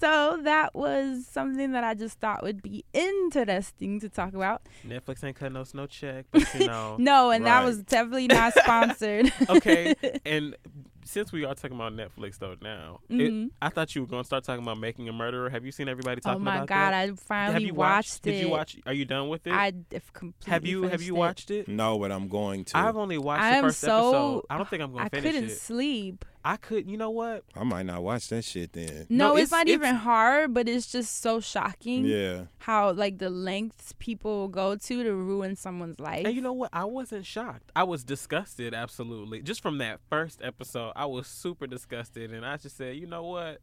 [0.00, 4.62] So that was something that I just thought would be interesting to talk about.
[4.86, 6.96] Netflix ain't cutting us no check, but you know.
[6.98, 9.32] No, and that was definitely not sponsored.
[9.48, 9.94] okay.
[10.24, 10.56] And
[11.04, 13.50] since we are talking about Netflix though now, it, Mhm.
[13.62, 15.48] I thought you were gonna start talking about making a murderer.
[15.48, 16.50] Have you seen everybody talking about?
[16.50, 16.54] It?
[16.54, 16.94] Oh my about god, that?
[16.94, 18.32] I finally have you watched, it.
[18.32, 18.76] Did you watch?
[18.86, 19.52] Are you done with it?
[19.52, 20.52] I have completely.
[20.52, 21.66] have you have you watched it?
[21.66, 22.76] no, but I'm going to.
[22.76, 24.44] I've only watched I the first so- episode.
[24.50, 25.28] I don't think I'm gonna finish it.
[25.28, 26.24] I couldn't sleep.
[26.48, 26.90] I could.
[26.90, 27.44] You know what?
[27.54, 29.06] I might not watch that shit then.
[29.10, 32.44] No, No, it's, it's- not it's- even hard, but it's just so shocking Yeah.
[32.58, 36.24] how like the lengths people go to to ruin someone's life.
[36.24, 36.70] And you know what?
[36.72, 37.70] I wasn't shocked.
[37.76, 39.42] I was disgusted, absolutely.
[39.42, 43.24] Just from that first episode, I was super disgusted, and I just said, you know
[43.24, 43.60] what?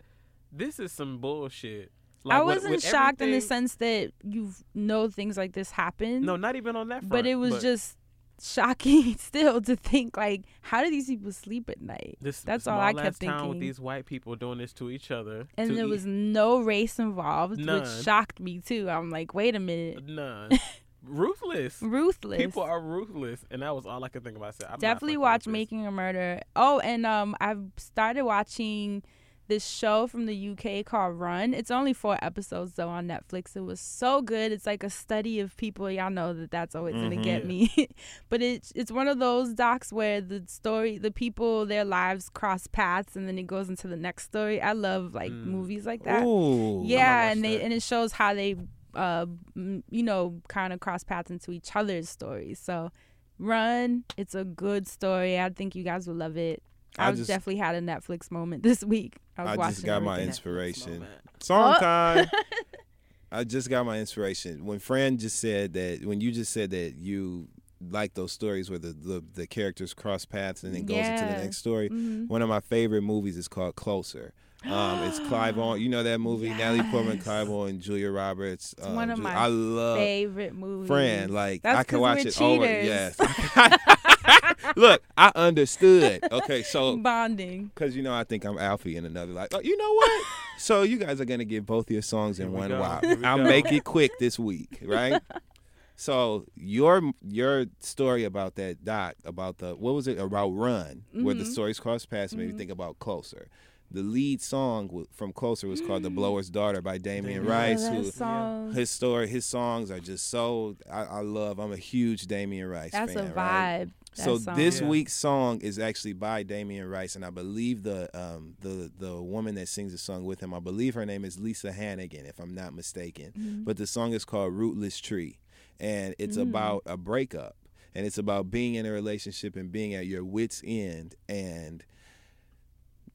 [0.51, 1.91] This is some bullshit.
[2.27, 6.23] I wasn't with shocked in the sense that you know things like this happen.
[6.23, 7.09] No, not even on that front.
[7.09, 7.97] but it was just
[8.41, 12.17] shocking still to think like, how do these people sleep at night?
[12.21, 15.47] this that's all I kept town with these white people doing this to each other.
[15.57, 17.81] And there e- was no race involved, None.
[17.81, 18.89] which shocked me too.
[18.89, 20.51] I'm like, wait a minute, none.
[21.03, 21.81] ruthless.
[21.81, 22.41] ruthless.
[22.41, 24.55] People are ruthless, and that was all I could think about.
[24.61, 25.47] I said, definitely watch.
[25.47, 26.41] Making a Murder.
[26.55, 29.03] Oh, and um, I've started watching
[29.47, 31.53] this show from the UK called Run.
[31.53, 33.55] It's only four episodes though on Netflix.
[33.55, 34.51] It was so good.
[34.51, 35.89] It's like a study of people.
[35.91, 37.23] Y'all know that that's always gonna Mhm.
[37.23, 37.71] get me.
[38.29, 42.65] but it's it's one of those docs where the story, the people, their lives cross
[42.67, 44.61] paths, and then it goes into the next story.
[44.61, 45.45] I love like Mm.
[45.45, 46.23] movies like that.
[46.23, 46.81] Ooh.
[46.83, 47.63] Yeah, and they that.
[47.65, 48.55] and it shows how they,
[48.95, 49.25] uh,
[49.55, 52.59] you know, kind of cross paths into each other's stories.
[52.59, 52.91] So,
[53.37, 55.39] Run, it's a good story.
[55.39, 56.63] I think you guys will love it.
[56.97, 59.17] I, I just- definitely had a Netflix moment this week.
[59.37, 61.05] I was I watching just got my inspiration.
[61.41, 61.79] Song Oh.
[61.81, 62.27] time.
[63.31, 66.05] I just got my inspiration when Fran just said that.
[66.05, 67.47] When you just said that you
[67.89, 71.43] like those stories where the the, the characters cross paths and it goes into the
[71.43, 71.89] next story.
[71.89, 72.27] Mhm.
[72.29, 74.31] One of my favorite movies is called Closer.
[74.67, 75.79] Um, it's Clive Owen.
[75.81, 76.49] You know that movie?
[76.49, 78.73] Natalie Portman, Clive Owen, Julia Roberts.
[78.77, 80.87] It's um, one of Ju- my I love Favorite movie.
[80.87, 81.31] Fran.
[81.31, 82.65] Like That's I can 'cause watch we're it over.
[82.65, 83.17] Yes.
[84.75, 86.27] Look, I understood.
[86.31, 87.65] Okay, so bonding.
[87.75, 89.49] because you know I think I'm Alfie in another life.
[89.53, 90.23] Oh, you know what?
[90.57, 92.79] so you guys are gonna get both your songs in Here we one go.
[92.79, 93.01] while.
[93.23, 93.43] I'll go.
[93.43, 95.21] make it quick this week, right?
[95.95, 101.35] so your your story about that doc about the what was it about Run where
[101.35, 101.51] the Mhm.
[101.51, 102.57] stories cross paths made me Mhm.
[102.57, 103.47] think about Closer.
[103.91, 108.03] The lead song from Closer was called "The Blower's Daughter" by Damien Damian Rice, who
[108.11, 108.73] song.
[108.73, 111.59] his story, his songs are just so I, I love.
[111.59, 113.27] I'm a huge Damien Rice That's fan.
[113.27, 113.85] a right?
[113.87, 113.91] vibe.
[114.13, 114.81] So that this.
[114.81, 114.87] Yeah.
[114.87, 119.55] week's song is actually by Damien Rice, and I believe the um the the woman
[119.55, 122.53] that sings the song with him, I believe her name is Lisa Hannigan, if I'm
[122.55, 123.33] not mistaken.
[123.37, 123.65] Mhm.
[123.65, 125.37] But the song is called "Rootless Tree,"
[125.79, 126.43] and it's Mm.
[126.49, 127.55] about a breakup,
[127.93, 131.83] and it's about being in a relationship and being at your wits' end, and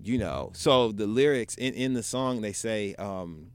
[0.03, 0.51] you know.
[0.55, 3.53] So the lyrics in in the song they say um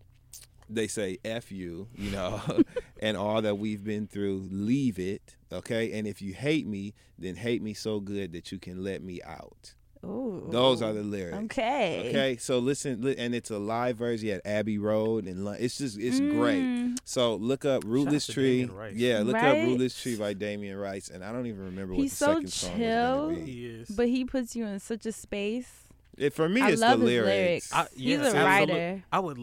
[0.70, 2.42] they say F you, you know,
[3.00, 5.92] and all that we've been through, leave it, okay?
[5.98, 9.22] And if you hate me, then hate me so good that you can let me
[9.24, 9.76] out.
[10.04, 10.48] Ooh.
[10.52, 11.38] Those are the lyrics.
[11.46, 12.10] Okay.
[12.10, 15.78] Okay, so listen, li- and it's a live version at Abbey Road, and Lon- it's
[15.80, 16.62] just it's great.
[16.62, 16.98] Mm.
[17.06, 19.62] So look up "Rootless Tree." Yeah, look Right?
[19.62, 22.52] up "Rootless Tree" by Damien Rice, and I don't even remember what the so second
[22.52, 23.22] song was chill.
[23.30, 23.52] gonna be.
[23.52, 23.90] He is.
[23.90, 25.85] But he puts you in such a space.
[26.18, 27.72] It, for me, I it's love the his lyrics.
[27.72, 27.74] lyrics.
[27.74, 29.04] I- He's a writer.
[29.12, 29.40] I would.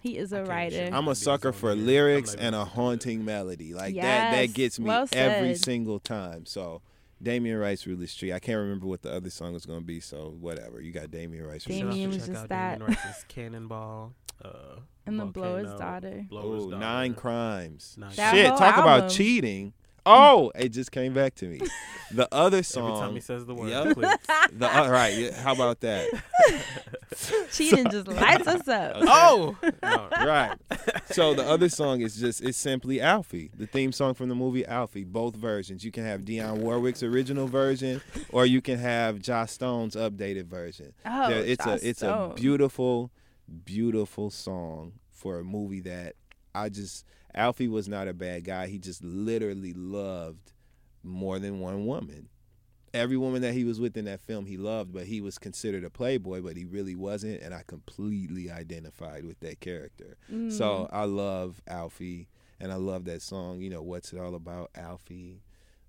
[0.00, 0.90] He is a writer.
[0.92, 3.72] I'm a sucker for lyrics and a what the fuck is haunting melody.
[3.74, 6.44] Like that that gets me well every single time.
[6.46, 6.82] So
[7.22, 8.32] Damien Rice, Rootless Tree.
[8.32, 10.80] I can't remember what the other song was gonna be, so whatever.
[10.82, 11.62] You got Damien Rice.
[11.62, 12.78] Shout Damien was check just out that.
[12.80, 14.12] Damien Rice's Cannonball.
[14.44, 14.50] Uh,
[15.06, 16.26] and the blower's Volcano, daughter.
[16.28, 16.80] Blower's Oh, Daughter.
[16.80, 17.94] nine crimes.
[17.98, 19.72] Nine Shit, whole talk about cheating.
[20.06, 21.60] Oh, it just came back to me.
[22.10, 22.90] The other song.
[22.92, 23.96] Every time he says the word, Yep.
[24.52, 25.16] the uh, right.
[25.16, 26.06] yeah, How about that?
[27.52, 28.92] Cheating just lights us up.
[29.00, 30.08] oh, no.
[30.24, 30.56] right.
[31.10, 34.64] So the other song is just it's simply Alfie, the theme song from the movie
[34.64, 35.02] Alfie.
[35.02, 35.84] Both versions.
[35.84, 38.00] You can have Dionne Warwick's original version,
[38.30, 40.92] or you can have Joss Stone's updated version.
[41.04, 42.30] Oh, There- it's Joss a it's Stone.
[42.32, 43.10] a beautiful,
[43.64, 46.14] beautiful song for a movie that
[46.54, 47.04] I just
[47.34, 48.66] Alfie was not a bad guy.
[48.66, 50.52] He just literally loved
[51.02, 52.28] more than one woman.
[52.92, 55.82] Every woman that he was with in that film, he loved, but he was considered
[55.82, 60.16] a playboy, but he really wasn't, and I completely identified with that character.
[60.32, 60.52] Mm.
[60.52, 62.28] So I love Alfie,
[62.60, 63.60] and I love that song.
[63.60, 65.42] You know, what's it all about, Alfie?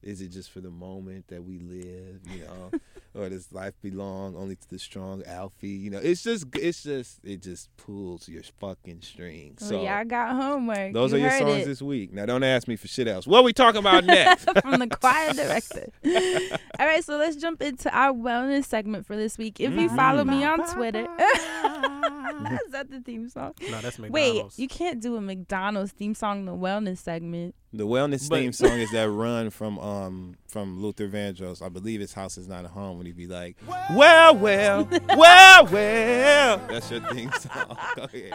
[0.06, 2.22] Is it just for the moment that we live?
[2.32, 2.72] You know,
[3.20, 5.68] or does life belong only to the strong, Alfie?
[5.70, 9.64] You know, it's just, it's just, it just pulls your fucking strings.
[9.64, 10.94] Oh, well, So yeah, I got homework.
[10.94, 11.66] those You are your songs it.
[11.66, 12.14] this week.
[12.14, 13.26] Now, don't ask me for shit else.
[13.26, 14.48] What we talking about next?
[14.62, 15.90] from the choir director.
[16.80, 19.60] All right, so let's jump into our wellness segment for this week.
[19.60, 19.96] If you mm-hmm.
[19.96, 21.08] follow me on Twitter,
[22.64, 23.54] is that the theme song?
[23.72, 24.58] No, that's McDonald's.
[24.58, 27.56] Wait, you can't do a McDonald's theme song, in the wellness segment.
[27.78, 31.62] The wellness But- theme song is that run from um from Luther Vandross.
[31.62, 33.58] I believe his house is not a home when he be like,
[33.92, 36.58] Well, well, well, well.
[36.70, 37.78] That's your theme song.
[37.96, 38.34] Go ahead.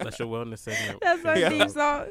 [0.00, 0.98] That's your wellness segment.
[1.02, 1.48] That's my Yeah.
[1.48, 2.06] theme song.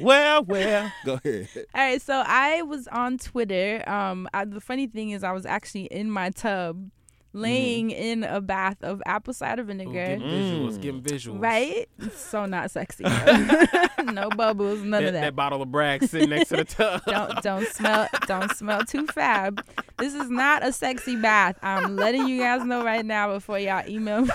[0.00, 0.92] Well, well.
[1.04, 1.48] Go ahead.
[1.56, 3.82] All right, so I was on Twitter.
[3.88, 6.90] Um, I, the funny thing is, I was actually in my tub,
[7.34, 9.92] laying in a bath of apple cider Ooh, vinegar.
[9.92, 10.80] getting visuals, Mm.
[10.80, 11.42] getting visuals.
[11.42, 11.88] Right?
[12.14, 13.04] So not sexy.
[14.04, 17.02] no bubbles, none that, of that That bottle of Bragg sitting next to the tub.
[17.06, 19.64] don't don't smell don't smell too fab.
[19.98, 21.56] This is not a sexy bath.
[21.62, 24.30] I'm letting you guys know right now before y'all email me.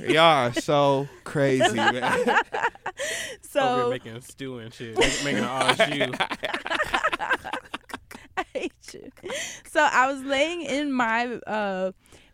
[0.00, 1.96] Y'all are so crazy, man.
[2.02, 2.38] Over
[3.42, 6.16] so here making stew and shit, make- making an au jus.
[8.36, 9.10] I hate you.
[9.70, 11.92] So I was laying in my uh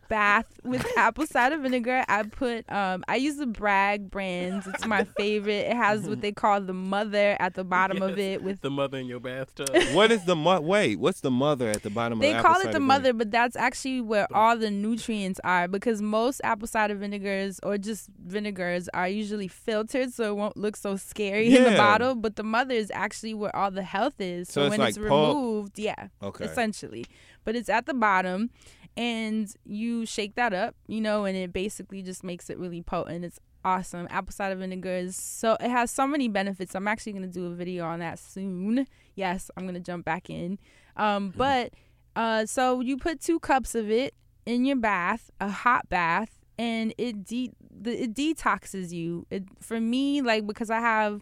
[0.09, 2.03] bath with apple cider vinegar.
[2.07, 4.67] I put um I use the Bragg brands.
[4.67, 5.67] It's my favorite.
[5.71, 8.97] It has what they call the mother at the bottom of it with the mother
[8.97, 9.69] in your bathtub.
[9.93, 10.99] What is the mo- wait?
[10.99, 13.17] What's the mother at the bottom They of call apple it the mother, vinegar?
[13.19, 18.09] but that's actually where all the nutrients are because most apple cider vinegars or just
[18.25, 22.15] vinegars are usually filtered so it won't look so scary in the bottle.
[22.15, 24.47] But the mother is actually where all the health is.
[24.49, 25.35] So So, it's when like it's pulp?
[25.35, 26.45] removed, yeah, Okay.
[26.45, 27.05] essentially.
[27.43, 28.49] But it's at the bottom
[28.97, 33.23] and you shake that up, you know, and it basically just makes it really potent.
[33.23, 34.07] It's awesome.
[34.09, 36.73] Apple cider vinegar is so it has so many benefits.
[36.73, 38.87] I'm actually gonna do a video on that soon.
[39.15, 40.57] Yes, I'm gonna jump back in.
[40.95, 41.73] Um, but
[42.15, 44.15] uh, so you put two cups of it
[44.47, 49.27] in your bath, a hot bath, and it de- the, it detoxes you.
[49.29, 51.21] It for me like because I have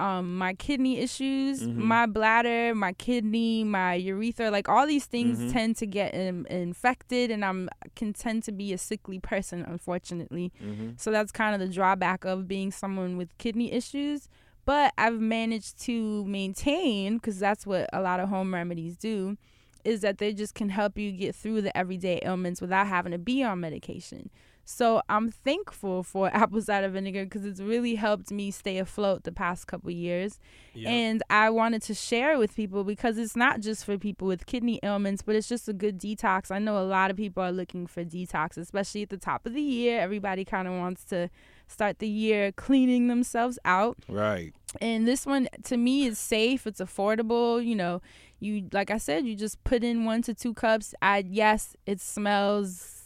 [0.00, 1.76] um my kidney issues, Mhm.
[1.76, 5.52] my bladder, my kidney, my urethra, like all these things Mhm.
[5.52, 10.52] tend to get um, infected, and I'm can tend to be a sickly person, unfortunately.
[10.62, 10.98] Mhm.
[10.98, 14.28] So that's kind of the drawback of being someone with kidney issues.
[14.66, 19.36] But I've managed to maintain, because that's what a lot of home remedies do,
[19.84, 23.18] is that they just can help you get through the everyday ailments without having to
[23.18, 24.30] be on medication.
[24.70, 29.32] So I'm thankful for apple cider vinegar because it's really helped me stay afloat the
[29.32, 30.38] past couple years.
[30.86, 34.78] And I wanted to share with people because it's not just for people with kidney
[34.82, 36.52] ailments, but it's just a good detox.
[36.52, 39.54] I know a lot of people are looking for detox, especially at the top of
[39.54, 40.00] the year.
[40.00, 41.28] Everybody kind of wants to
[41.66, 43.98] start the year cleaning themselves out.
[44.08, 44.54] Right.
[44.80, 48.00] And this one to me is safe, it's affordable, you know.
[48.38, 50.94] You like I said, you just put in 1 to 2 cups.
[51.02, 52.99] I yes, it smells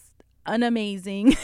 [0.47, 1.37] unamazing.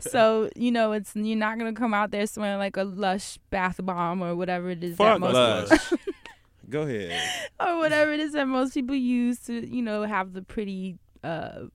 [0.10, 3.38] so, you know, it's you're not going to come out there smelling like a lush
[3.50, 5.92] bath bomb or whatever it is Fuck that most lush.
[6.70, 7.20] Go ahead.
[7.60, 11.66] or whatever it is that most people use to, you know, have the pretty uh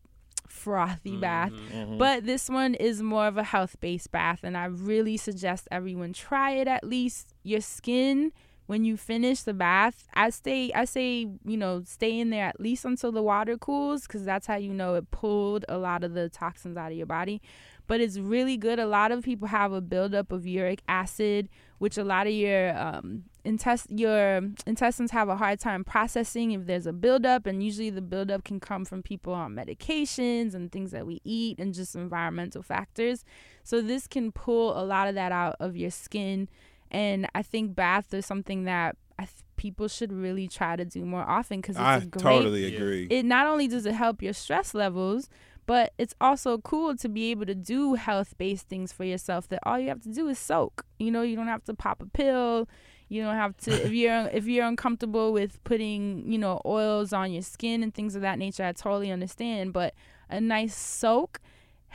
[0.50, 1.52] frothy bath.
[1.52, 1.88] Mhm.
[1.88, 1.98] Mhm.
[1.98, 6.12] But this one is more of a health based bath, and I really suggest everyone
[6.14, 7.34] try it at least.
[7.44, 8.34] Your skin,
[8.72, 12.62] when you finish the bath, I stay, I say, you know, stay in there at
[12.62, 16.14] least until the water cools, because that's how you know it pulled a lot of
[16.14, 17.42] the toxins out of your body.
[17.88, 18.80] But it's really good.
[18.80, 21.50] A lot of people have a buildup of uric acid,
[21.80, 26.66] which a lot of your um, intest your intestines have a hard time processing if
[26.66, 30.92] there's a buildup, and usually the buildup can come from people on medications and things
[30.92, 33.26] that we eat and just environmental factors.
[33.66, 36.48] So this can pull a lot of that out of your skin,
[36.92, 41.06] and I think bath is something that I th- people should really try to do
[41.06, 43.08] more often because it's I a great totally agree.
[43.10, 45.30] it not only does it help your stress levels
[45.68, 49.60] but it's also cool to be able to do health based things for yourself that
[49.64, 50.86] all you have to do is soak.
[51.00, 52.68] You know you don't have to pop a pill.
[53.10, 57.32] You don't have to if you're if you're uncomfortable with putting you know oils on
[57.32, 59.72] your skin and things of that nature i totally understand.
[59.72, 59.94] But
[60.30, 61.40] a nice soak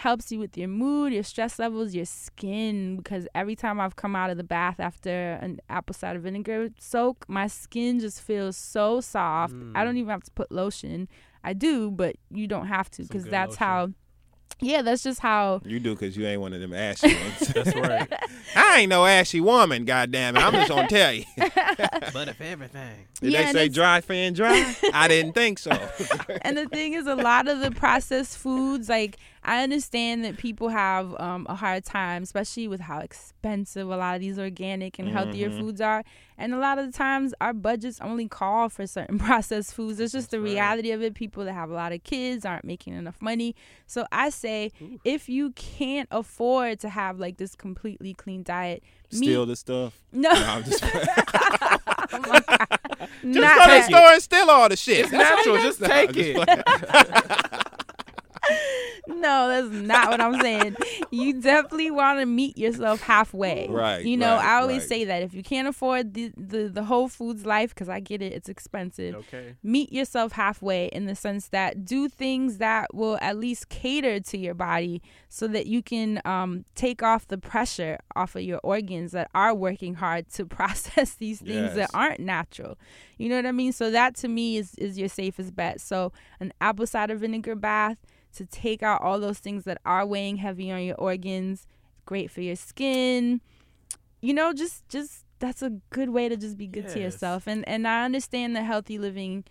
[0.00, 2.96] helps you with your mood, your stress levels, your skin.
[2.98, 7.24] Because every time I've come out of the bath after an apple cider vinegar soak,
[7.28, 9.54] my skin just feels so soft.
[9.74, 9.98] I don't Mm.
[9.98, 11.08] even have to put lotion.
[11.42, 13.64] I do, but you don't have to because that's lotion.
[13.66, 13.88] how.
[14.60, 15.60] Yeah, that's just how.
[15.66, 17.48] You do because you ain't one of them ashy ones.
[17.52, 18.10] That's right.
[18.56, 20.40] I ain't no ashy woman, goddamn it.
[20.42, 21.24] I'm just gonna tell you.
[21.36, 23.06] but if everything.
[23.20, 24.74] Did Yeah, they say it's- dry fan dry?
[24.94, 25.72] I didn't think so.
[26.40, 30.68] and the thing is, a lot of the processed foods, like I understand that people
[30.70, 35.08] have um, a hard time, especially with how expensive a lot of these organic and
[35.08, 35.60] healthier Mhm.
[35.60, 36.02] foods are.
[36.36, 40.00] And a lot of the times, our budgets only call for certain processed foods.
[40.00, 40.50] It's just That's the right.
[40.50, 41.14] reality of it.
[41.14, 43.54] People that have a lot of kids aren't making enough money.
[43.86, 44.72] So I say,
[45.04, 49.94] if you can't afford to have like this completely clean diet, Steal meat- the stuff.
[50.12, 51.06] no, No, I'm just playing.
[51.08, 52.40] Oh.
[53.22, 54.98] Just Not go to the that- store and steal all the shit.
[55.00, 55.56] It's That's natural.
[55.62, 56.36] Just take it.
[58.46, 58.86] Playing.
[59.08, 60.76] No, that's not what I'm saying.
[61.10, 63.68] You definitely want to meet yourself halfway.
[63.68, 64.88] Right, You know, right, I always right.
[64.88, 68.20] say that if you can't afford the, the, the Whole Foods life, because I get
[68.20, 69.14] it, it's expensive.
[69.14, 69.54] Okay.
[69.62, 74.38] Meet yourself halfway in the sense that do things that will at least cater to
[74.38, 79.12] your body so that you can um, take off the pressure off of your organs
[79.12, 82.76] that are working hard to process these things that aren't natural.
[83.18, 83.72] You know what I mean?
[83.72, 85.80] So that to me is, is your safest bet.
[85.80, 87.98] So an apple cider vinegar bath
[88.36, 91.66] to take out all those things that are weighing heavy on your organs.
[92.04, 93.40] Great for your skin.
[94.20, 97.46] You know, just just that's a good way to just be good to yourself.
[97.46, 99.44] And and I understand that healthy living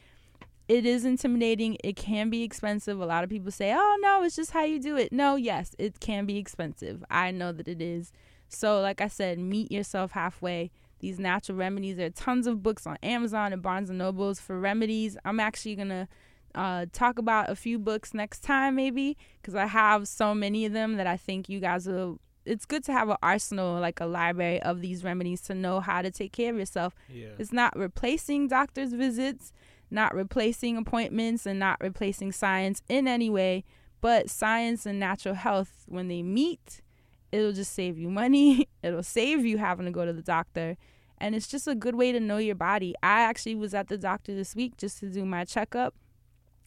[0.68, 1.78] it is intimidating.
[1.84, 3.00] It can be expensive.
[3.00, 5.76] A lot of people say, "Oh no, it's just how you do it." No, yes,
[5.78, 7.04] it can be expensive.
[7.10, 8.12] I know that it is.
[8.48, 10.72] So, like I said, meet yourself halfway.
[11.00, 11.98] These natural remedies.
[11.98, 15.18] There are tons of books on Amazon and Barnes and Nobles for remedies.
[15.24, 16.08] I'm actually gonna
[16.56, 20.74] uh, talk about a few books next time, maybe, because I have so many of
[20.74, 22.20] them that I think you guys will.
[22.46, 26.04] It's good to have an arsenal, like a library of these remedies to know how
[26.04, 26.96] to take care of yourself.
[27.10, 27.30] Yeah.
[27.40, 29.52] It's not replacing doctor's visits,
[29.90, 33.64] not replacing appointments, and not replacing science in any way.
[34.00, 36.84] But science and natural health, when they meet,
[37.32, 38.70] it'll just save you money.
[38.84, 40.78] It'll save you having to go to the doctor.
[41.18, 42.94] And it's just a good way to know your body.
[43.02, 45.96] I actually was at the doctor this week just to do my checkup.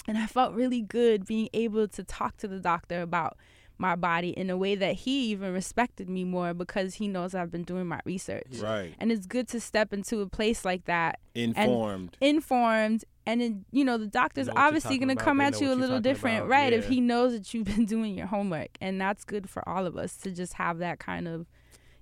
[0.08, 3.36] And I felt really good being able to talk to the doctor about
[3.78, 7.52] my body in a way that he even respected me more because he knows I've
[7.52, 8.58] been doing my research.
[8.60, 8.94] Right.
[8.98, 12.16] And it's good to step into a place like that Informed.
[12.20, 15.76] informed and then you know the doctor's Know obviously going to come at you a
[15.76, 16.48] little different about.
[16.48, 19.86] right if he knows that you've been doing your homework and that's good for all
[19.86, 21.46] of us to just have that kind of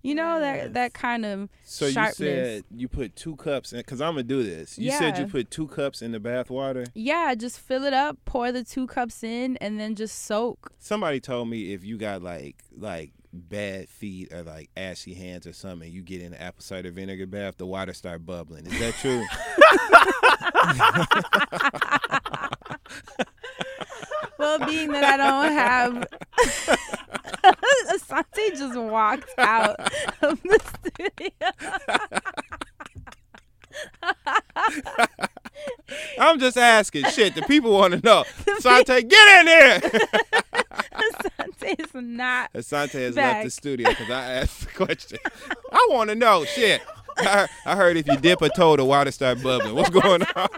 [0.07, 2.21] you know that that kind of So sharpness.
[2.21, 4.79] you said you put two cups in, because I'm gonna do this.
[4.79, 6.87] You said you put two cups in the bath water.
[6.95, 11.21] yeah just fill it up pour the two cups in and then just soak Somebody
[11.21, 15.91] told me if you got like like bad feet or like ashy hands or something,
[15.93, 18.67] you get in the apple cider vinegar bath, the water start bubbling.
[18.67, 19.23] Is that true?
[24.47, 26.07] well being that i don't have
[27.93, 29.77] asante just walked out
[30.23, 30.61] of the
[30.95, 31.31] studio
[36.19, 37.05] I'm just asking.
[37.07, 38.25] Shit, the people want to know.
[38.47, 39.81] Asante, get in here.
[40.93, 43.35] asante is not Asante has Back.
[43.35, 45.19] left the studio because I asked the question.
[45.73, 46.45] I want to know.
[46.45, 46.83] Shit.
[47.19, 49.75] I I heard if you dip a toe, the water start bubbling.
[49.75, 50.49] What's going on?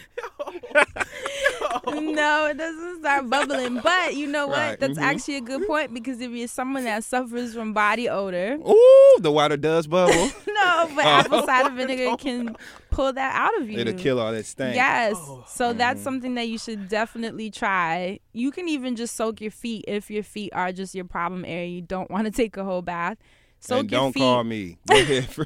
[1.92, 3.80] no, it doesn't start bubbling.
[3.82, 4.56] But you know what?
[4.58, 5.02] Right, That's mhm.
[5.02, 9.30] actually a good point because if you're someone that suffers from body odor, Ooh, the
[9.30, 10.12] water does bubble.
[10.46, 11.08] no, but Oh.
[11.08, 12.56] apple cider vinegar can
[12.90, 13.78] pull that out of you.
[13.78, 14.74] It'll kill all that stank.
[14.76, 15.16] Yes.
[15.18, 15.44] Oh.
[15.48, 16.04] So that's Mhm.
[16.04, 18.20] something that you should definitely try.
[18.32, 21.66] You can even just soak your feet if your feet are just your problem area.
[21.68, 23.18] You don't want to take a whole bath.
[23.60, 24.20] Soak and your don't feet.
[24.20, 24.78] call me.
[24.88, 25.26] Go ahead.
[25.28, 25.44] Free.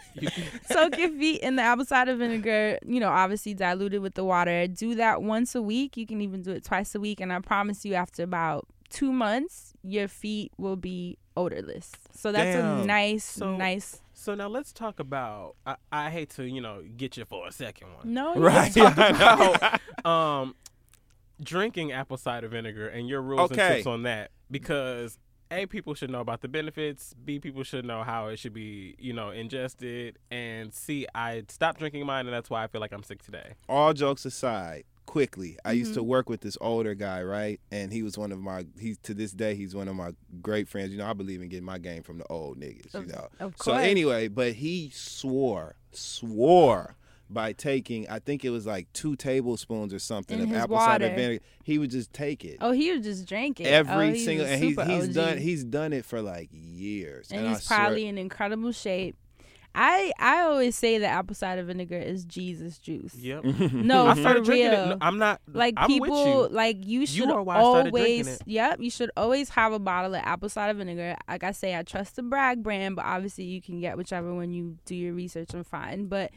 [0.70, 4.66] soak your feet in the apple cider vinegar, you know, obviously diluted with the water.
[4.68, 5.96] Do that once a week.
[5.96, 7.20] You can even do it twice a week.
[7.20, 11.90] And I promise you, after about two months, your feet will be odorless.
[12.12, 14.00] So that's a nice, So- nice.
[14.16, 15.56] So now let's talk about.
[15.66, 18.14] I, I hate to you know get you for a second one.
[18.14, 18.74] No, Right.
[18.76, 18.94] right.
[18.96, 20.10] I know.
[20.10, 20.54] um,
[21.42, 25.18] drinking apple cider vinegar and your rules and tips on that because
[25.50, 27.14] a people should know about the benefits.
[27.24, 30.18] B people should know how it should be you know ingested.
[30.30, 33.54] And C I stopped drinking mine and that's why I feel like I'm sick today.
[33.68, 36.08] all jokes aside, quickly, I used to Mm-hmm.
[36.08, 37.60] work with this older guy, right?
[37.70, 38.64] And he was one of my.
[38.80, 40.90] He's to this day, he's one of my great friends.
[40.92, 42.94] You know, I believe in getting my game from the old niggas.
[42.94, 43.28] You know.
[43.40, 43.64] of course.
[43.64, 46.96] So anyway, but he swore, swore
[47.30, 48.08] by taking.
[48.08, 51.42] I think it was like two tablespoons or something In of his apple cider vinegar.
[51.62, 52.58] He would just take it.
[52.60, 55.14] Oh, he was just drinking Every oh, he's single, and he's he's OG.
[55.14, 59.16] done he's done it for like years, and I he's swear- probably in incredible shape.
[59.76, 63.16] I I always say that apple cider vinegar is Jesus juice.
[63.16, 63.44] Yep.
[63.72, 64.80] No, I for started drinking real.
[64.82, 64.86] it.
[64.90, 66.48] No, I'm not like I'm with people you.
[66.54, 68.42] like you should are why I started drinking always it.
[68.46, 71.82] yep you should always have a bottle of apple cider vinegar like i say i
[71.82, 75.52] trust the bragg brand but obviously you can get whichever one you do your research
[75.54, 76.30] and find but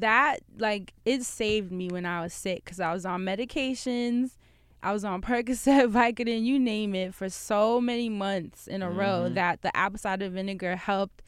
[0.00, 4.36] that like it saved me when i was sick because i was on medications
[4.82, 9.26] I was on Percocet, Vicodin, you name it, for so many months in a row
[9.28, 9.34] Mhm.
[9.34, 11.22] that the apple cider vinegar helped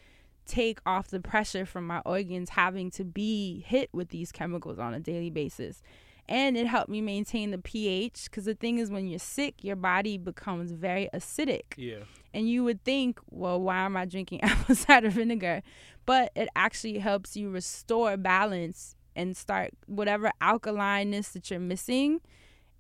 [0.46, 4.94] take off the pressure from my organs having to be hit with these chemicals on
[4.94, 5.82] a daily basis.
[6.28, 9.76] And it helped me maintain the pH because the thing is, when you're sick, your
[9.76, 11.74] body becomes very acidic.
[11.76, 12.00] Yeah.
[12.34, 15.62] And you would think, well, why am I drinking apple cider vinegar?
[16.04, 22.20] But it actually helps you restore balance and start whatever alkalineness that you're missing.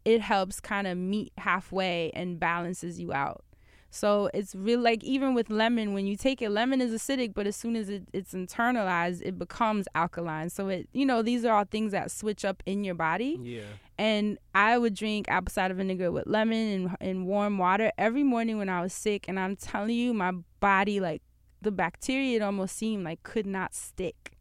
[0.04, 3.44] It helps kind of meet halfway and balances you out.
[3.90, 7.46] So it's real like even with lemon, when you take it, lemon is acidic, but
[7.46, 10.50] as soon as it, it's internalized, it becomes alkaline.
[10.50, 13.62] So it, you know, these are all things that switch up in your body Yeah.
[13.96, 18.58] and I would drink apple cider vinegar with lemon and, and warm water every morning
[18.58, 19.24] when I was sick.
[19.26, 21.22] And I'm telling you, my body, like
[21.62, 24.32] the bacteria, it almost seemed like could not stick.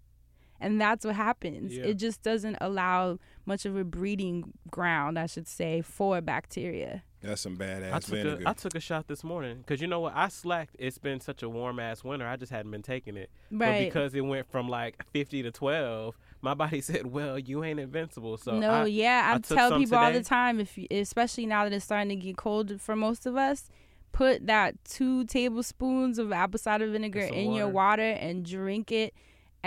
[0.59, 1.77] And that's what happens.
[1.77, 1.85] Yeah.
[1.85, 7.03] It just doesn't allow much of a breeding ground, I should say, for bacteria.
[7.21, 8.43] That's some badass I took vinegar.
[8.45, 10.75] a I took a shot this morning because you know what I slacked.
[10.77, 12.27] It's been such a warm ass winter.
[12.27, 13.29] I just hadn't been taking it.
[13.51, 17.79] But because it went from like 50 to 12, my body said, "Well, you ain't
[17.79, 20.87] invincible." So no, I, yeah, I, I tell some people all the time, if you,
[20.91, 23.69] especially now that it's starting to get cold for most of us,
[24.11, 28.03] put that two tablespoons of apple cider vinegar some in your water.
[28.03, 29.13] water and drink it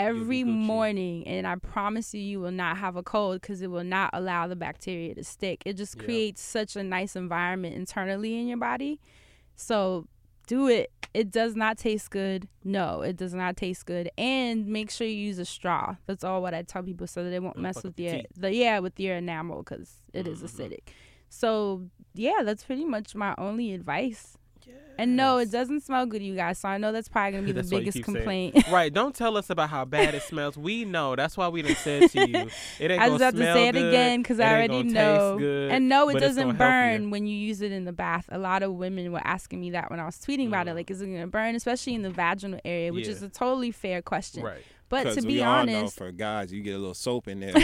[0.05, 1.26] every morning.
[1.26, 4.46] And I promise you, you will not have a cold because it will not allow
[4.46, 5.62] the bacteria to stick.
[5.66, 6.05] It just Yeah.
[6.05, 9.01] creates such a nice environment internally in your body.
[9.57, 10.07] So
[10.46, 10.90] do it.
[11.12, 12.48] It does not taste good.
[12.64, 14.11] No, it does not taste good.
[14.16, 15.96] And make sure you use a straw.
[16.07, 18.78] That's all what I tell people so that it won't mess with your the yeah
[18.78, 20.44] with your enamel because it is Mhm.
[20.46, 20.80] acidic.
[21.28, 24.36] So yeah, that's pretty much my only advice.
[25.01, 26.59] And no, it doesn't smell good, you guys.
[26.59, 28.16] So I know that's probably gonna be the That's why you biggest keep saying-
[28.53, 28.68] complaint.
[28.70, 28.92] right.
[28.92, 30.57] Don't tell us about how bad it smells.
[30.59, 31.16] We know.
[31.16, 32.51] That's why we done said to you.
[32.78, 35.38] It ain't I gonna just have to smell say it again because I already know.
[35.38, 36.59] Good, and no, it doesn't gonna you.
[36.59, 38.26] burn when you use it in the bath.
[38.30, 40.72] A lot of women were asking me that when I was tweeting about it.
[40.72, 40.74] Mm.
[40.76, 43.12] Like, is it gonna burn, especially in the vaginal area, which Yeah.
[43.12, 44.42] is a totally fair question.
[44.42, 44.62] Right.
[44.90, 47.38] But to be we all know honest, for guys, you get a little soap in
[47.38, 47.55] there.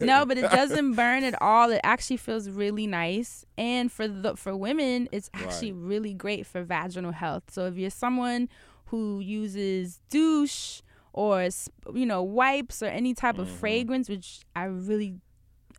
[0.00, 1.70] no, but it doesn't burn at all.
[1.70, 6.62] It actually feels really nice, and for the for women, it's actually really great for
[6.62, 7.44] vaginal health.
[7.50, 8.48] So if you're someone
[8.86, 10.82] who uses douche
[11.12, 11.48] or
[11.94, 13.60] you know wipes or any type of Mhm.
[13.60, 15.16] fragrance, which I really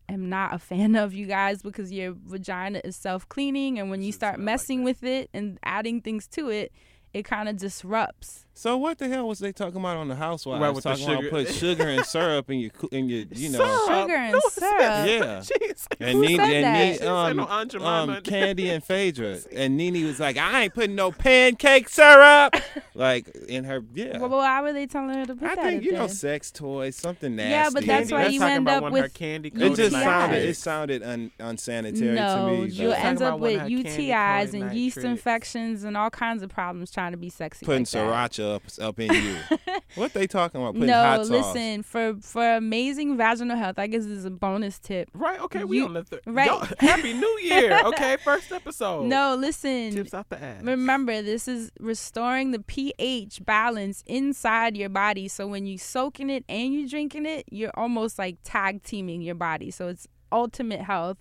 [0.10, 4.01] am not a fan of, you guys, because your vagina is self cleaning, and when
[4.01, 6.72] you start smell like messing with it and adding things to it,
[7.14, 8.45] it kind of disrupts.
[8.60, 10.62] So what the hell was they talking about on the Housewives?
[10.62, 11.30] Right, with the talking about sugar.
[11.30, 13.57] put sugar and syrup in your in your you know.
[13.60, 14.01] Syrup?
[14.01, 14.80] Sugar and No one said syrup.
[14.82, 15.39] Yeah.
[15.70, 15.88] Jeez.
[16.01, 16.51] And Who Nene, and?
[16.74, 17.89] Nene, She um, no Aunt Jemima.
[17.89, 22.53] um, Kandi and Phaedra, and Nene was like, "I ain't putting no pancake syrup."
[22.95, 24.18] like in her, yeah.
[24.18, 25.99] Well, why were they telling her to put I that I think in you know,
[25.99, 26.10] there?
[26.10, 27.51] sex toys, something nasty.
[27.51, 29.14] Yeah, but that's Kandi, why that's you talking end about up one of her with
[29.14, 30.03] candy It just UTIs.
[30.03, 32.68] sounded it sounded un, unsanitary no, to me.
[32.72, 36.10] you'll like, Talking end up with of her candy UTIs and yeast infections and all
[36.10, 37.66] kinds of problems trying to be sexy.
[37.66, 39.36] putting sriracha up, up in you.
[39.95, 40.74] what they talking about?
[40.74, 41.30] Putting no, hot sauce.
[41.30, 43.80] listen for for amazing vaginal health.
[43.80, 45.10] I guess this is a bonus tip.
[45.14, 45.39] Right.
[45.41, 45.64] Okay.
[45.64, 46.47] We You- on the th- right.
[46.47, 47.80] Y'all, Happy New Year.
[47.86, 48.18] Okay.
[48.24, 49.06] First episode.
[49.06, 49.91] No, listen.
[49.93, 50.62] Tips out the ass.
[50.64, 55.28] Remember, this is restoring the pH balance inside your body.
[55.28, 59.36] So when you soaking it and you drinking it, you're almost like tag teaming your
[59.36, 59.72] body.
[59.72, 61.18] So it's ultimate health.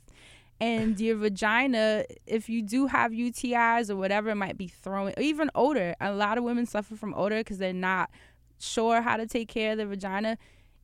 [0.61, 5.51] And your vagina, if you do have UTIs or whatever it might be throwing, even
[5.55, 5.95] odor.
[6.01, 8.11] A lot of women suffer from odor because they're not
[8.59, 10.37] sure how to take care of their vagina.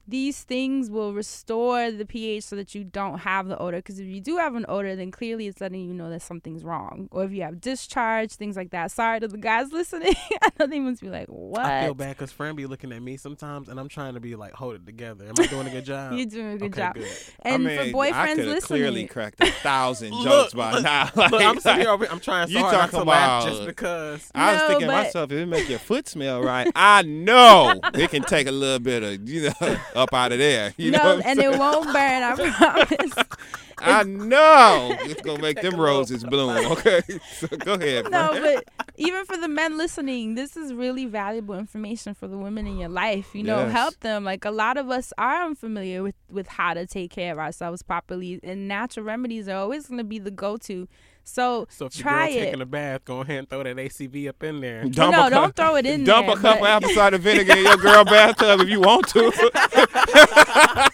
[0.06, 3.78] These things will restore the pH so that you don't have the odor.
[3.78, 6.62] Because if you do have an odor, then clearly it's letting you know that something's
[6.62, 7.08] wrong.
[7.10, 8.90] Or if you have discharge, things like that.
[8.90, 10.14] Sorry to the guys listening.
[10.42, 11.64] I know they must be like, what?
[11.64, 14.36] I feel bad because Fran be looking at me sometimes, and I'm trying to be
[14.36, 15.24] like, hold it together.
[15.26, 16.12] Am I doing a good job?
[16.12, 16.94] You're doing a good okay, job.
[16.96, 17.08] Good.
[17.40, 20.72] And I mean, for boyfriends could have listening, clearly cracked a thousand Look, jokes by
[20.72, 21.10] look, now.
[21.16, 21.90] Look, I'm sitting here.
[21.90, 24.30] Over, I'm trying so You hard not talking to laugh just because.
[24.34, 27.02] I was No, thinking to but- myself, if it make your foot smell right, I
[27.02, 30.72] know it can take a little bit of you know up out of there.
[30.76, 31.52] You know, no, what I'm and saying?
[31.54, 32.22] it won't burn.
[32.22, 33.14] I promise.
[33.78, 36.56] I know it's gonna make them roses bloom.
[36.72, 37.00] Okay,
[37.38, 38.10] so go ahead.
[38.10, 38.42] no, Fran.
[38.42, 38.64] but
[38.96, 42.88] even for the men listening, this is really valuable information for the women in your
[42.88, 43.34] life.
[43.34, 43.72] You know, Yes.
[43.72, 44.24] help them.
[44.24, 47.82] Like a lot of us are unfamiliar with with how to take care of ourselves
[47.82, 50.88] properly, and natural remedies are always going to be the go to.
[51.26, 52.44] So, So if your try girl it.
[52.44, 54.84] taking a bath, go ahead and throw that ACV up in there.
[54.84, 56.36] Dump no, a don't cup, throw it in dump there.
[56.36, 59.32] a cup of apple cider vinegar in your girl bathtub if you want to.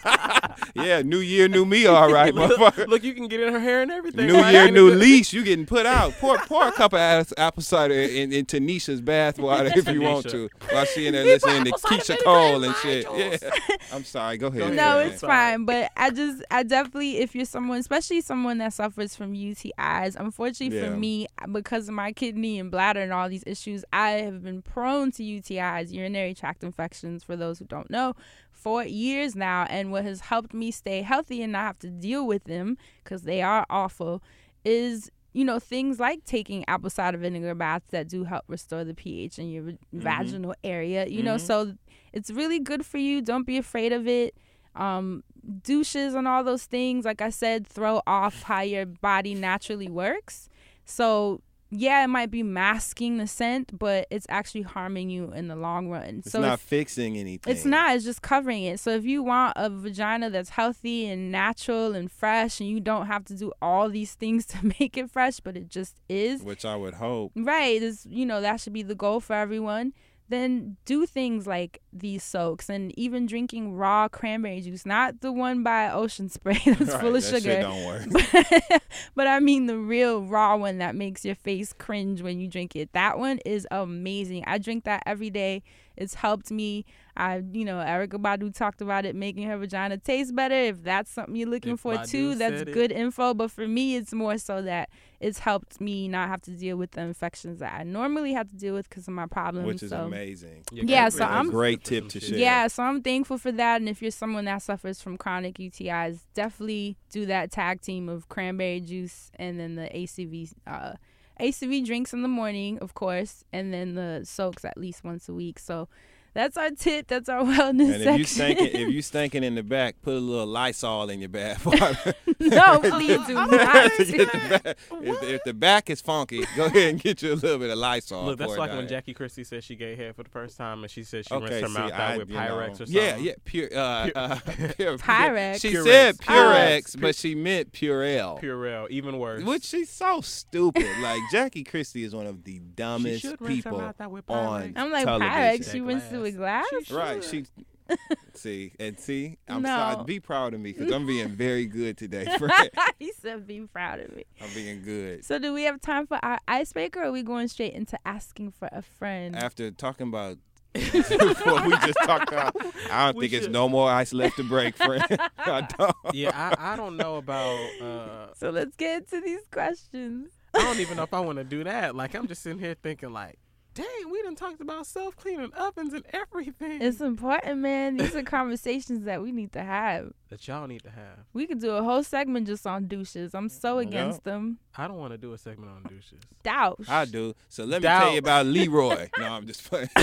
[0.75, 2.87] yeah, new year, new me, all right, look, motherfucker.
[2.87, 4.27] look, you can get in her hair and everything.
[4.27, 4.51] New right?
[4.53, 5.33] year, new lease.
[5.33, 6.13] You getting put out.
[6.19, 10.29] Pour, pour a cup of ass- apple cider in, into Nisha's bathwater if you want
[10.29, 13.05] to, while she in there listening to Keyshia Cole and shit.
[13.15, 14.37] Yeah, I'm sorry.
[14.37, 14.61] Go ahead.
[14.61, 14.75] ahead.
[14.75, 15.65] no, it's fine.
[15.65, 20.77] But I just, I definitely, if you're someone, especially someone that suffers from UTIs, unfortunately
[20.77, 20.89] Yeah.
[20.89, 24.61] for me, because of my kidney and bladder and all these issues, I have been
[24.61, 28.15] prone to UTIs, urinary tract infections, for those who don't know,
[28.61, 29.65] for years now.
[29.69, 33.23] And what has helped me stay healthy and not have to deal with them, because
[33.23, 34.21] they are awful,
[34.63, 38.93] is you know things like taking apple cider vinegar baths that do help restore the
[38.93, 41.07] pH in your vaginal area.
[41.07, 41.41] You know, Mhm.
[41.41, 41.75] so
[42.13, 43.21] it's really good for you.
[43.21, 44.35] Don't be afraid of it.
[44.75, 45.23] Um,
[45.63, 50.49] douches and all those things, like I said, throw off how your body naturally works.
[50.85, 51.41] So
[51.73, 55.87] yeah, it might be masking the scent, but it's actually harming you in the long
[55.89, 56.21] run.
[56.21, 57.51] So it's so not if- fixing anything.
[57.53, 57.95] it's not.
[57.95, 58.79] It's just covering it.
[58.81, 63.07] So if you want a vagina that's healthy and natural and fresh, and you don't
[63.07, 66.65] have to do all these things to make it fresh, but it just is Which
[66.65, 67.31] I would hope.
[67.35, 67.81] right.
[67.81, 69.93] Is you know that should be the goal for everyone.
[70.31, 75.61] Then do things like these soaks and even drinking raw cranberry juice, not the one
[75.61, 77.61] by Ocean Spray that's Right, full of that shit sugar.
[77.61, 78.03] don't work.
[78.09, 78.83] But,
[79.15, 82.75] but I mean the real raw one that makes your face cringe when you drink
[82.75, 82.93] it.
[82.93, 84.43] That one is amazing.
[84.47, 85.63] I drink that every day.
[86.01, 86.85] It's helped me.
[87.15, 90.55] I, you know, Erykah Badu talked about it making her vagina taste better.
[90.55, 92.73] If that's something you're looking If for Badu too, that's said it.
[92.73, 93.33] good info.
[93.33, 94.89] But for me, it's more so that
[95.19, 98.55] it's helped me not have to deal with the infections that I normally have to
[98.55, 99.67] deal with because of my problems.
[99.67, 100.05] Which is so.
[100.05, 100.63] amazing.
[100.71, 102.37] Yeah, so That's a I'm- great tip to share.
[102.39, 103.81] Yeah, so I'm thankful for that.
[103.81, 108.29] And if you're someone that suffers from chronic UTIs, definitely do that tag team of
[108.29, 110.93] cranberry juice and then the ACV uh,
[111.41, 115.33] ACV drinks in the morning, of course, and then the soaks at least once a
[115.33, 115.57] week.
[115.57, 115.87] So
[116.33, 117.07] that's our tip.
[117.07, 118.55] That's our wellness And if you section.
[118.57, 122.15] stinking, if you stinking in the back, put a little Lysol in your bath water.
[122.39, 123.49] no, please do not.
[123.51, 127.57] The if, the- if the back is funky, go ahead and get you a little
[127.59, 128.25] bit of Lysol.
[128.25, 128.87] Look, that's like down when.
[128.87, 131.45] Jackie Christie said she gave hair for the first time, and she said she Okay,
[131.45, 132.95] rinsed her see, mouth out with you know, Pyrex or something.
[132.95, 134.39] Yeah, yeah, pure, uh, Pure- uh,
[134.75, 135.61] pure, Pyrex.
[135.61, 135.83] She Purex.
[135.83, 136.51] said Purex.
[136.95, 138.41] Purex, but she meant Purell.
[138.41, 139.43] Purell, even worse.
[139.43, 140.85] Which she's so stupid.
[141.01, 144.29] like Jackie Christie is one of the dumbest should rinse her people mouth out with
[144.29, 144.73] on Pyrex.
[144.77, 145.33] I'm like television.
[145.33, 145.65] Pyrex.
[145.65, 146.65] That You rinsed it with glass.
[146.85, 147.23] She Right.
[147.23, 147.45] She
[148.33, 149.37] see and see.
[149.47, 149.69] I'm No.
[149.69, 150.03] sorry.
[150.05, 152.69] Be proud of me because I'm being very good today, friend.
[152.99, 155.25] he said, "Be proud of me." I'm being good.
[155.25, 158.51] So, do we have time for our icebreaker, or are we going straight into asking
[158.51, 159.35] for a friend?
[159.35, 160.37] After talking about
[160.73, 162.55] what we just talked about,
[162.89, 165.03] I don't We think it's no more ice left to break, friend.
[165.37, 165.95] I don't.
[166.13, 167.59] yeah, I, I don't know about.
[167.81, 170.29] Uh, so let's get into these questions.
[170.53, 171.93] I don't even know if I want to do that.
[171.95, 173.37] Like, I'm just sitting here thinking, like,
[173.73, 177.97] dang, we done talked about self cleaning ovens and everything It's important, man.
[177.97, 180.11] These are conversations that we need to have.
[180.29, 181.19] that y'all need to have.
[181.33, 183.33] We could do a whole segment just on douches.
[183.33, 183.87] I'm so Yeah.
[183.87, 184.59] against them.
[184.77, 186.19] I don't want to do a segment on douches.
[186.43, 186.89] Douche.
[186.89, 187.33] I do.
[187.49, 189.09] So let me tell you about Leroy.
[189.17, 189.89] No, I'm just playing.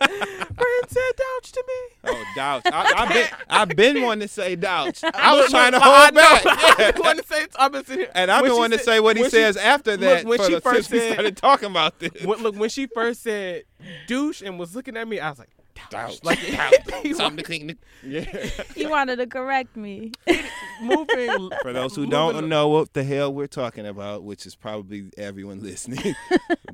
[0.62, 1.96] Brand said douche to me.
[2.04, 2.62] Oh, doubt.
[2.66, 5.00] I, I've been, I've been wanting to say doubt.
[5.14, 6.20] I was trying to look, I hold know.
[6.20, 6.78] back.
[6.80, 7.46] I've been wanting to say.
[7.58, 8.12] I've been sitting here.
[8.14, 10.24] And I've When been wanting to say what he when she- says after that.
[10.24, 12.10] when for she the, first since we started talking about this.
[12.24, 13.64] When, look, when she first said
[14.06, 15.50] douche and was looking at me, I was like,
[15.90, 16.20] Doubt.
[16.24, 16.38] like
[17.02, 18.20] he Time to clean the- Yeah.
[18.74, 20.12] he wanted to correct me.
[20.80, 21.50] moving.
[21.62, 25.62] For those who don't know what the hell we're talking about, which is probably everyone
[25.62, 26.14] listening,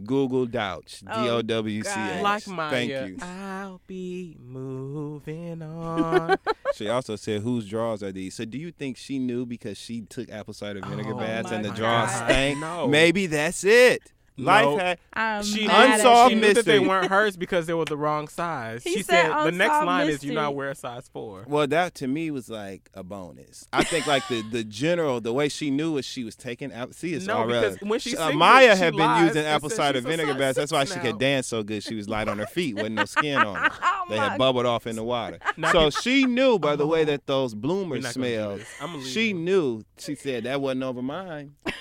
[0.05, 1.03] Google Douch.
[1.09, 2.17] Oh, D O W C God.
[2.17, 2.23] H.
[2.23, 3.17] like Maya, Thank you.
[3.23, 6.37] I'll be moving on.
[6.75, 10.03] She also said, "Whose drawers are these?" So, do you think she knew because she
[10.03, 11.77] took apple cider vinegar Oh baths and the God.
[11.77, 12.59] drawers stank?
[12.59, 12.87] No.
[12.89, 14.13] Maybe that's it.
[14.39, 14.79] Life No.
[14.79, 15.01] hack.
[15.13, 17.97] I'm she mad at Unsolved she knew that they weren't hers because they were the
[17.97, 18.85] wrong size.
[18.85, 20.57] He she said said, the next unsolved line is you not mystery.
[20.57, 21.45] wear a size four.
[21.49, 23.67] Well, that to me was like a bonus.
[23.73, 26.93] I think like the the general, the way she knew was she was taking apple.
[26.95, 30.01] See, it's No, all because when she uh, Maya she had been using apple cider
[30.01, 30.57] vinegar size baths.
[30.57, 31.83] That's why six she could dance so good.
[31.83, 33.71] She was light on her feet, wasn't no skin on her.
[34.09, 35.39] Oh They had bubbled off in the water.
[35.59, 38.61] Now so people- she knew by the way that those bloomers not gonna do smelled.
[38.61, 38.69] this.
[38.81, 39.83] I'm gonna leave She knew.
[39.99, 41.57] She said that wasn't over mine.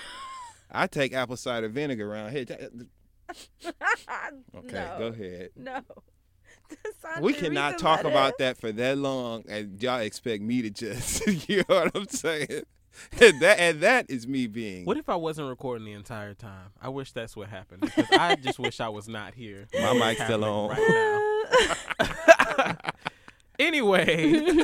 [0.70, 2.44] I take apple cider vinegar around here.
[4.56, 4.96] Okay, no.
[4.98, 5.50] go ahead.
[5.56, 5.80] No.
[7.20, 8.08] We cannot talk letter.
[8.10, 12.08] about that for that long, and y'all expect me to just, you know what I'm
[12.08, 12.62] saying?
[13.20, 14.84] And that and that is me being.
[14.84, 16.70] What if I wasn't recording the entire time?
[16.80, 19.66] I wish that's what happened because I just wish I was not here.
[19.80, 20.70] My mic's still on.
[20.70, 21.54] right
[21.98, 22.74] now.
[23.58, 24.62] anyway,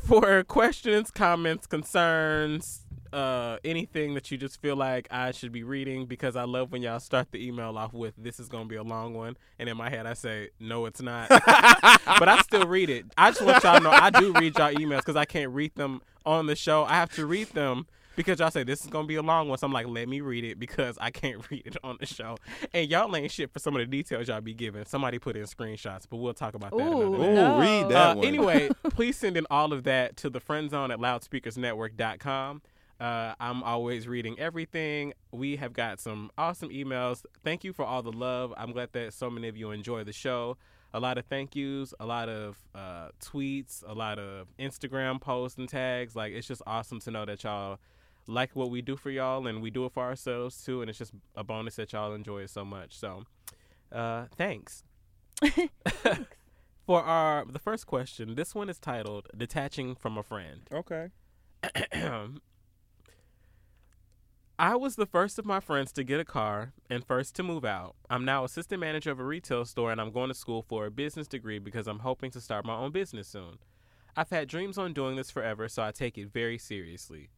[0.00, 6.06] for questions, comments, concerns, uh, anything that you just feel like I should be reading
[6.06, 8.82] because I love when y'all start the email off with "This is gonna be a
[8.82, 12.90] long one," and in my head I say, "No, it's not," but I still read
[12.90, 13.06] it.
[13.16, 15.74] I just want y'all to know I do read y'all emails because I can't read
[15.74, 16.84] them on the show.
[16.84, 17.86] I have to read them
[18.16, 19.56] because y'all say this is gonna be a long one.
[19.58, 22.36] So I'm like, let me read it because I can't read it on the show.
[22.74, 24.84] And y'all ain't shit for some of the details y'all be giving.
[24.86, 27.30] Somebody put in screenshots, but we'll talk about that Ooh, another day.
[27.30, 27.60] Oh, No.
[27.60, 28.26] read that Uh, one.
[28.26, 32.62] anyway, please send in all of that to the friend zone at loudspeakersnetwork.com.
[33.00, 35.14] Uh, I'm always reading everything.
[35.30, 37.24] We have got some awesome emails.
[37.44, 38.52] Thank you for all the love.
[38.56, 40.56] I'm glad that so many of you enjoy the show.
[40.92, 45.58] A lot of thank yous, a lot of uh, tweets, a lot of Instagram posts
[45.58, 46.16] and tags.
[46.16, 47.78] Like, it's just awesome to know that y'all
[48.26, 50.80] like what we do for y'all and we do it for ourselves too.
[50.80, 52.98] And it's just a bonus that y'all enjoy it so much.
[52.98, 53.24] So,
[53.92, 54.82] uh, thanks.
[56.88, 61.10] For our the first question, this one is titled "Detaching from a Friend." Okay.
[64.60, 67.64] I was the first of my friends to get a car and first to move
[67.64, 67.94] out.
[68.10, 70.90] I'm now assistant manager of a retail store and I'm going to school for a
[70.90, 73.58] business degree because I'm hoping to start my own business soon.
[74.16, 77.30] I've had dreams on doing this forever, so I take it very seriously.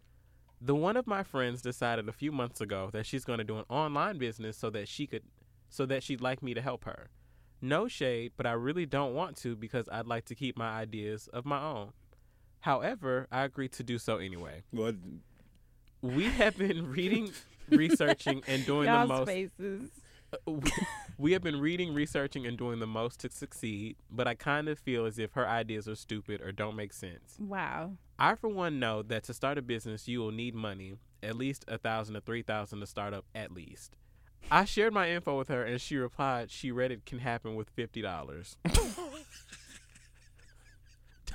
[0.62, 3.58] The one of my friends decided a few months ago that she's going to do
[3.58, 5.24] an online business so that she could
[5.68, 7.10] so that she'd like me to help her.
[7.60, 11.28] No shade, but I really don't want to because I'd like to keep my ideas
[11.34, 11.92] of my own.
[12.60, 14.62] However, I agreed to do so anyway.
[14.72, 14.94] Well,
[16.02, 17.30] We have been reading,
[17.68, 19.26] researching, and doing the Y'all's most.
[19.26, 19.90] faces.
[20.32, 20.70] Uh, we-
[21.18, 24.78] we have been reading, researching, and doing the most to succeed, but I kind of
[24.78, 27.36] feel as if her ideas are stupid or don't make sense.
[27.38, 27.92] Wow.
[28.18, 31.66] I, for one, know that to start a business, you will need money, at least
[31.68, 33.96] a thousand to three thousand to start up, at least.
[34.50, 37.68] I shared my info with her, and she replied she read it can happen with
[37.68, 38.56] fifty dollars.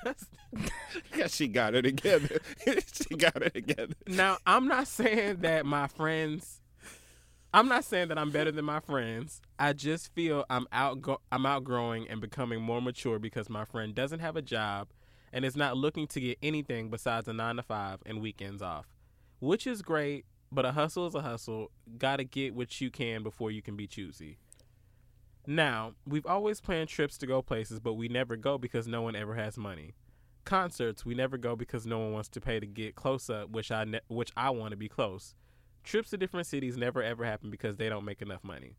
[1.28, 2.40] she got it together.
[2.66, 3.96] she got it together.
[4.08, 6.62] Now, I'm not saying that my friends
[7.56, 9.42] I'm not saying that I'm better than my friends.
[9.58, 14.20] I just feel I'm outgo- I'm outgrowing and becoming more mature because my friend doesn't
[14.20, 14.90] have a job
[15.32, 18.88] and is not looking to get anything besides a 9 to 5 and weekends off.
[19.40, 21.72] Which is great, but a hustle is a hustle.
[21.98, 24.38] Got to get what you can before you can be choosy.
[25.48, 29.16] Now, we've always planned trips to go places, but we never go because no one
[29.16, 29.94] ever has money.
[30.44, 33.72] Concerts, we never go because no one wants to pay to get close up, which
[33.72, 35.34] I ne- which I want to be close.
[35.84, 38.76] Trips to different cities never ever happen because they don't make enough money.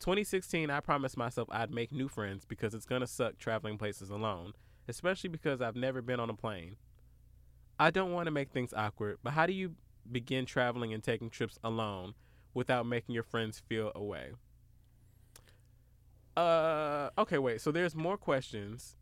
[0.00, 4.52] 2016, I promised myself I'd make new friends because it's gonna suck traveling places alone,
[4.88, 6.76] especially because I've never been on a plane.
[7.78, 9.74] I don't want to make things awkward, but how do you
[10.10, 12.14] begin traveling and taking trips alone
[12.52, 14.32] without making your friends feel away?
[16.36, 17.60] Uh, okay, wait.
[17.60, 18.96] So there's more questions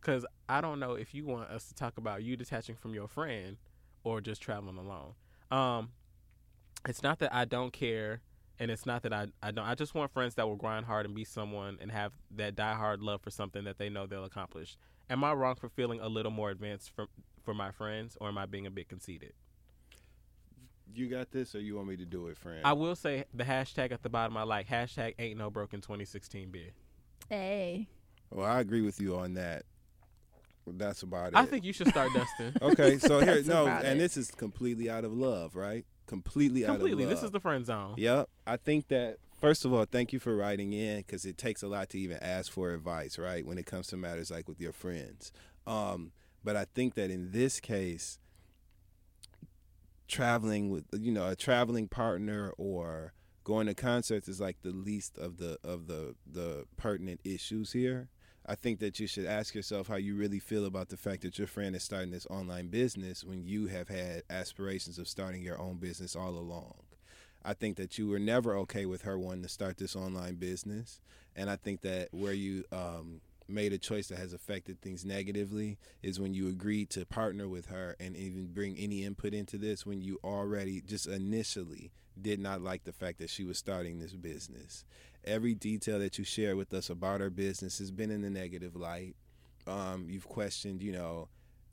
[0.00, 3.08] because I don't know if you want us to talk about you detaching from your
[3.08, 3.56] friend
[4.02, 5.14] or just traveling alone.
[5.50, 5.90] Um,
[6.86, 8.20] it's not that I don't care,
[8.58, 9.64] and it's not that I I don't.
[9.64, 12.98] I just want friends that will grind hard and be someone and have that diehard
[13.00, 14.76] love for something that they know they'll accomplish.
[15.08, 17.06] Am I wrong for feeling a little more advanced for
[17.42, 19.32] for my friends, or am I being a bit conceited?
[20.94, 22.60] You got this, or you want me to do it, friend?
[22.64, 24.36] I will say the hashtag at the bottom.
[24.36, 26.70] I like hashtag ain't no broken 2016 beer.
[27.28, 27.88] Hey.
[28.30, 29.64] well, I agree with you on that.
[30.66, 31.36] That's about it.
[31.36, 32.54] I think you should start dusting.
[32.62, 33.98] Okay, so here, That's no, and it.
[33.98, 35.84] this is completely out of love, right?
[36.06, 36.64] Completely, Completely.
[36.64, 36.88] out of love.
[36.90, 37.94] Completely this is the friend zone.
[37.96, 38.28] Yep.
[38.46, 41.68] I think that first of all, thank you for writing in because it takes a
[41.68, 43.44] lot to even ask for advice, right?
[43.44, 45.32] When it comes to matters like with your friends.
[45.66, 48.18] Um, but I think that in this case,
[50.08, 53.12] traveling with you know a traveling partner or
[53.44, 58.08] going to concerts is like the least of the of the the pertinent issues here.
[58.46, 61.38] I think that you should ask yourself how you really feel about the fact that
[61.38, 65.58] your friend is starting this online business when you have had aspirations of starting your
[65.58, 66.74] own business all along.
[67.42, 71.00] I think that you were never okay with her wanting to start this online business,
[71.34, 75.78] and I think that where you um, made a choice that has affected things negatively
[76.02, 79.84] is when you agreed to partner with her and even bring any input into this
[79.84, 84.14] when you already just initially did not like the fact that she was starting this
[84.14, 84.84] business.
[85.24, 88.76] Every detail that you share with us about her business has been in the negative
[88.76, 89.16] light.
[89.66, 91.28] Um, you've questioned, you know,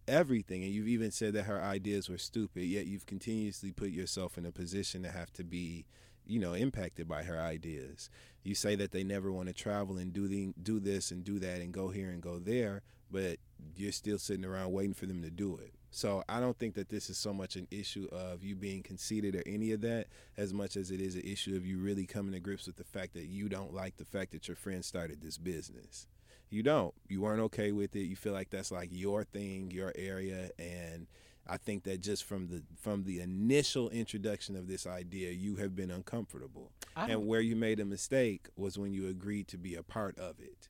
[0.07, 2.63] everything, and you've even said that her ideas were stupid.
[2.63, 5.85] Yet you've continuously put yourself in a position to have to be,
[6.25, 8.09] you know, impacted by her ideas.
[8.43, 11.39] You say that they never want to travel and do the, do this and do
[11.39, 12.81] that and go here and go there,
[13.11, 13.37] but
[13.75, 15.73] you're still sitting around waiting for them to do it.
[15.93, 19.35] So I don't think that this is so much an issue of you being conceited
[19.35, 22.31] or any of that, as much as it is an issue of you really coming
[22.31, 25.21] to grips with the fact that you don't like the fact that your friend started
[25.21, 26.07] this business.
[26.49, 26.93] You don't.
[27.09, 28.03] You weren't okay with it.
[28.03, 31.07] You feel like that's like your thing, your area, and
[31.47, 35.75] I think that just from the from the initial introduction of this idea, you have
[35.75, 36.71] been uncomfortable.
[36.95, 40.39] And where you made a mistake was when you agreed to be a part of
[40.39, 40.69] it.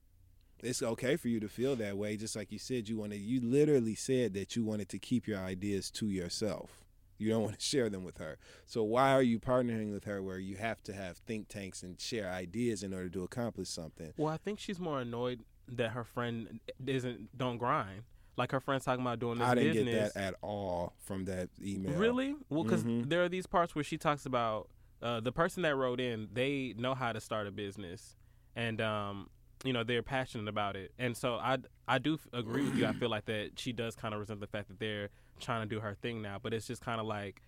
[0.64, 3.22] It's okay for you to feel that way, just like you said you wanted.
[3.22, 6.84] You literally said that you wanted to keep your ideas to yourself.
[7.18, 8.38] You don't want to share them with her.
[8.66, 12.00] So why are you partnering with her where you have to have think tanks and
[12.00, 14.14] share ideas in order to accomplish something?
[14.18, 18.04] Well, I think she's more annoyed that her friend isn't don't grind.
[18.38, 20.14] Like her friend's talking about doing this I didn't business.
[20.14, 21.98] get that at all from that email.
[21.98, 22.36] Really?
[22.50, 23.10] Well, because Mhm.
[23.10, 24.70] there are these parts where she talks about
[25.02, 26.30] uh, the person that wrote in.
[26.32, 28.16] They know how to start a business,
[28.56, 29.30] and um,
[29.66, 30.92] you know they're passionate about it.
[31.00, 31.58] And so I,
[31.88, 32.86] I do agree with you.
[32.86, 35.10] I feel like that she does kind of resent the fact that they're
[35.40, 36.38] trying to do her thing now.
[36.42, 37.42] But it's just kind of like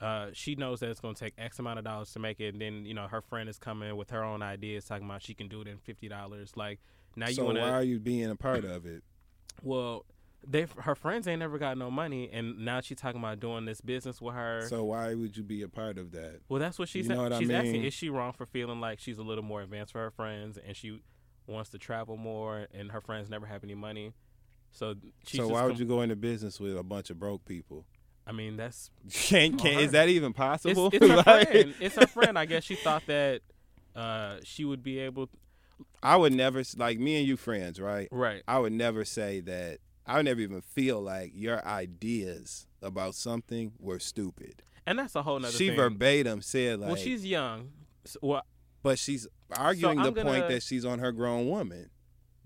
[0.00, 2.48] uh, she knows that it's going to take X amount of dollars to make it,
[2.54, 5.32] and then you know her friend is coming with her own ideas, talking about she
[5.32, 6.56] can do it in fifty dollars.
[6.56, 6.80] Like
[7.14, 9.02] now you so want why are you being a part of it?
[9.62, 10.04] well.
[10.48, 13.80] They, her friends ain't never got no money, and now she's talking about doing this
[13.80, 14.66] business with her.
[14.68, 16.40] So why would you be a part of that?
[16.48, 17.16] Well, that's what she said.
[17.16, 19.92] what I she's asking, is she wrong for feeling like she's a little more advanced
[19.92, 21.02] for her friends and she
[21.46, 24.12] wants to travel more and her friends never have any money?
[24.72, 24.94] So
[25.26, 27.84] she's so why would com- you go into business with a bunch of broke people?
[28.26, 30.90] I mean, that's Can can is that even possible?
[30.92, 31.74] it's her Like, friend.
[31.80, 32.38] It's her friend.
[32.38, 33.40] I guess she thought that
[33.94, 35.28] uh, she would be able.
[36.02, 38.08] I would never like me and you friends, right?
[38.10, 38.42] Right.
[38.46, 39.78] I would never say that.
[40.06, 44.62] I would never even feel like your ideas about something were stupid.
[44.86, 45.76] And that's a whole nother she thing.
[45.76, 47.70] verbatim said like, well, she's young.
[48.04, 48.42] So, well,
[48.82, 51.90] but she's arguing I'm the point gonna- that she's on her grown woman.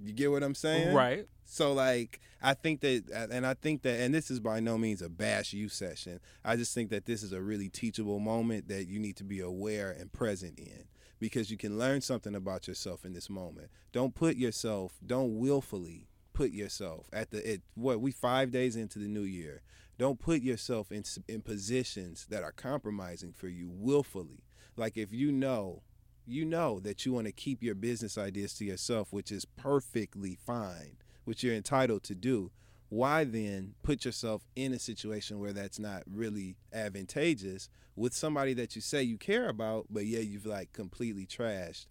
[0.02, 0.94] You get what I'm saying?
[0.94, 1.26] right.
[1.44, 5.02] So like I think that and I think that and this is by no means
[5.02, 6.20] a bash you session.
[6.44, 9.40] I just think that this is a really teachable moment that you need to be
[9.40, 10.84] aware and present in
[11.18, 13.68] because you can learn something about yourself in this moment.
[13.92, 16.06] Don't put yourself, don't willfully
[16.40, 19.60] put yourself at the it what we 5 days into the new year.
[19.98, 24.42] Don't put yourself in in positions that are compromising for you willfully.
[24.74, 25.82] Like if you know
[26.26, 30.38] you know that you want to keep your business ideas to yourself, which is perfectly
[30.46, 32.50] fine, which you're entitled to do.
[32.88, 38.74] Why then put yourself in a situation where that's not really advantageous with somebody that
[38.74, 41.86] you say you care about, but yeah, you've like completely trashed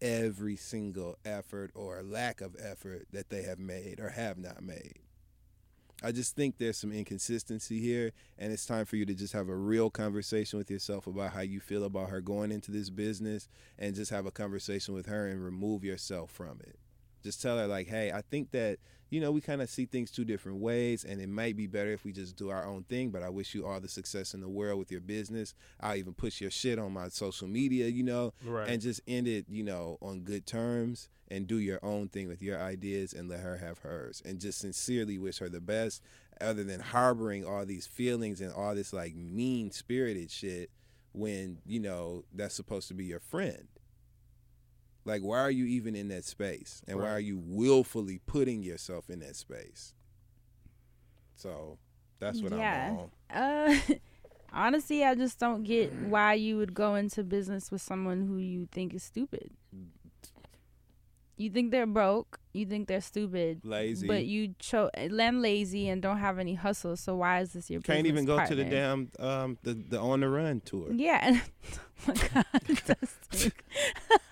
[0.00, 4.98] every single effort or lack of effort that they have made or have not made.
[6.02, 9.48] I just think there's some inconsistency here, and it's time for you to just have
[9.48, 13.48] a real conversation with yourself about how you feel about her going into this business
[13.78, 16.78] and just have a conversation with her and remove yourself from it.
[17.22, 18.78] Just tell her, like, hey, I think that,
[19.10, 21.90] you know, we kind of see things two different ways, and it might be better
[21.92, 24.40] if we just do our own thing, but I wish you all the success in
[24.40, 25.54] the world with your business.
[25.80, 28.68] I'll even push your shit on my social media, you know, Right.
[28.68, 32.42] and just end it, you know, on good terms and do your own thing with
[32.42, 34.20] your ideas and let her have hers.
[34.24, 36.02] And just sincerely wish her the best,
[36.40, 40.70] other than harboring all these feelings and all this like mean spirited shit
[41.12, 43.68] when, you know, that's supposed to be your friend.
[45.04, 46.82] Like, why are you even in that space?
[46.88, 49.94] And why are you willfully putting yourself in that space?
[51.34, 51.78] So
[52.18, 52.90] that's what Yeah.
[52.90, 53.10] I'm on.
[53.30, 53.94] Uh,
[54.52, 58.66] honestly, I just don't get why you would go into business with someone who you
[58.72, 59.50] think is stupid.
[61.36, 62.38] You think they're broke.
[62.52, 63.60] You think they're stupid.
[63.64, 64.06] Lazy.
[64.06, 66.96] But you cho- land lazy and don't have any hustle.
[66.96, 70.20] So why is this your Can't even go to the damn um the, the on
[70.20, 70.92] the run tour.
[70.92, 71.40] Yeah.
[72.08, 72.96] oh my God.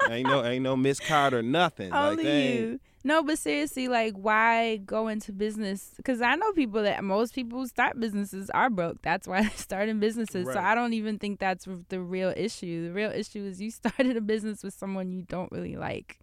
[0.10, 1.92] Ain't no ain't no Miss Carter nothing.
[1.92, 2.80] Only ain't- you.
[3.04, 5.90] No, but seriously, like, why go into business?
[5.96, 9.02] Because I know people that most people who start businesses are broke.
[9.02, 10.46] That's why they're starting businesses.
[10.46, 12.86] So I don't even think that's the real issue.
[12.86, 16.20] The real issue is you started a business with someone you don't really like,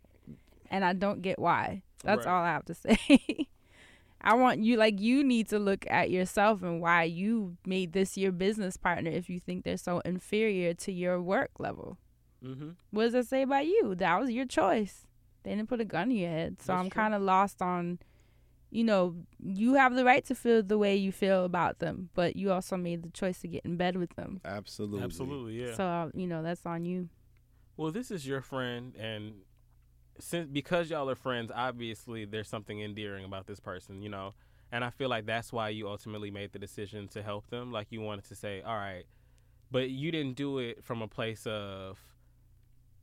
[0.69, 1.83] and I don't get why.
[2.03, 2.31] That's Right.
[2.31, 3.47] all I have to say.
[4.21, 8.17] I want you like you need to look at yourself and why you made this
[8.17, 11.97] your business partner if you think they're so inferior to your work level.
[12.43, 12.71] Mm-hmm.
[12.91, 13.95] What does that say about you?
[13.95, 15.05] That was your choice.
[15.43, 16.61] They didn't put a gun in your head.
[16.61, 17.99] So That's I'm kind of lost on,
[18.71, 22.35] you know, you have the right to feel the way you feel about them, but
[22.35, 24.41] you also made the choice to get in bed with them.
[24.43, 25.01] Absolutely.
[25.03, 25.61] Absolutely.
[25.65, 25.75] Yeah.
[25.75, 27.07] So, you know, that's on you.
[27.77, 29.35] Well, this is your friend, and
[30.19, 34.33] since because y'all are friends, obviously there's something endearing about this person, you know.
[34.71, 37.71] And I feel like that's why you ultimately made the decision to help them.
[37.71, 39.05] Like you wanted to say, all right,
[39.71, 41.97] but you didn't do it from a place of,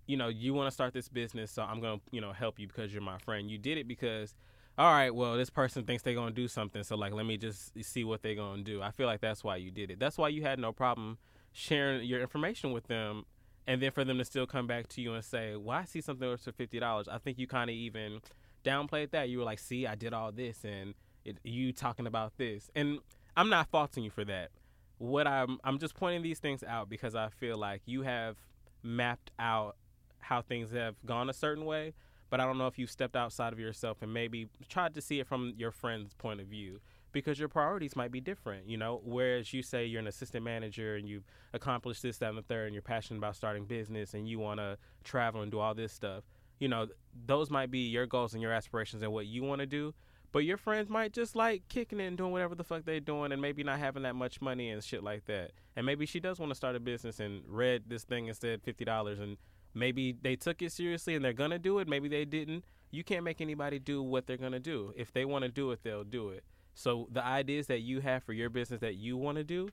[0.06, 2.68] you know, you want to start this business, so I'm gonna, you know, help you
[2.68, 3.50] because you're my friend.
[3.50, 4.34] You did it because,
[4.78, 7.72] all right, well, this person thinks they're gonna do something, so like, let me just
[7.82, 8.80] see what they're gonna do.
[8.82, 9.98] I feel like that's why you did it.
[9.98, 11.18] That's why you had no problem
[11.52, 13.24] sharing your information with them
[13.66, 16.00] and then for them to still come back to you and say, "Well, I see
[16.00, 18.20] something worth for fifty dollars." I think you kind of even
[18.64, 19.28] downplayed that.
[19.28, 20.94] You were like, "See, I did all this, and
[21.24, 23.00] it, you talking about this." And
[23.36, 24.50] I'm not faulting you for that.
[24.98, 28.36] What I'm I'm just pointing these things out because I feel like you have
[28.82, 29.76] mapped out
[30.20, 31.94] how things have gone a certain way,
[32.30, 35.20] but I don't know if you stepped outside of yourself and maybe tried to see
[35.20, 36.80] it from your friend's point of view
[37.16, 39.00] because your priorities might be different, you know.
[39.02, 41.24] Whereas you say you're an assistant manager and you've
[41.54, 44.60] accomplished this, that, and the third, and you're passionate about starting business and you want
[44.60, 46.24] to travel and do all this stuff,
[46.58, 46.88] you know,
[47.24, 49.94] those might be your goals and your aspirations and what you want to do.
[50.30, 53.32] But your friends might just like kicking it and doing whatever the fuck they're doing
[53.32, 55.52] and maybe not having that much money and shit like that.
[55.74, 58.62] And maybe she does want to start a business and read this thing and said
[58.62, 59.38] $50 and
[59.72, 61.88] maybe they took it seriously and they're going to do it.
[61.88, 62.66] Maybe they didn't.
[62.90, 64.92] You can't make anybody do what they're going to do.
[64.94, 66.44] If they want to do it, they'll do it.
[66.76, 69.70] So the ideas that you have for your business that you want to do,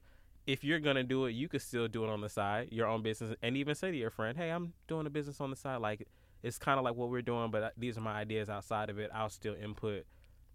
[0.47, 3.03] if you're gonna do it, you could still do it on the side, your own
[3.03, 5.81] business, and even say to your friend, "Hey, I'm doing a business on the side.
[5.81, 6.07] Like
[6.43, 8.99] it's kind of like what we're doing, but uh, these are my ideas outside of
[8.99, 9.11] it.
[9.13, 10.05] I'll still input,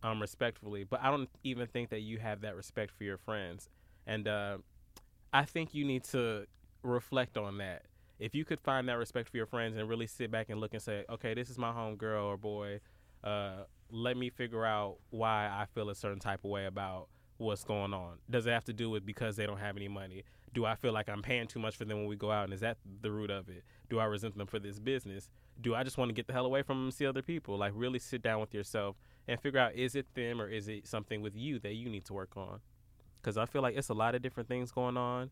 [0.02, 0.84] um, respectfully.
[0.84, 3.68] But I don't even think that you have that respect for your friends,
[4.06, 4.58] and uh,
[5.34, 6.46] I think you need to
[6.82, 7.82] reflect on that.
[8.18, 10.72] If you could find that respect for your friends and really sit back and look
[10.72, 12.80] and say, "Okay, this is my home girl or boy,"
[13.22, 17.09] uh, let me figure out why I feel a certain type of way about
[17.39, 18.19] what's going on.
[18.28, 20.24] Does it have to do with because they don't have any money?
[20.52, 22.44] Do I feel like I'm paying too much for them when we go out?
[22.44, 23.65] And is that the root of it?
[23.89, 25.31] Do I resent them for this business?
[25.60, 27.56] Do I just want to get the hell away from them and see other people?
[27.56, 28.97] Like, really sit down with yourself
[29.27, 32.05] and figure out is it them or is it something with you that you need
[32.06, 32.60] to work on?
[33.16, 35.31] Because I feel like it's a lot of different things going on.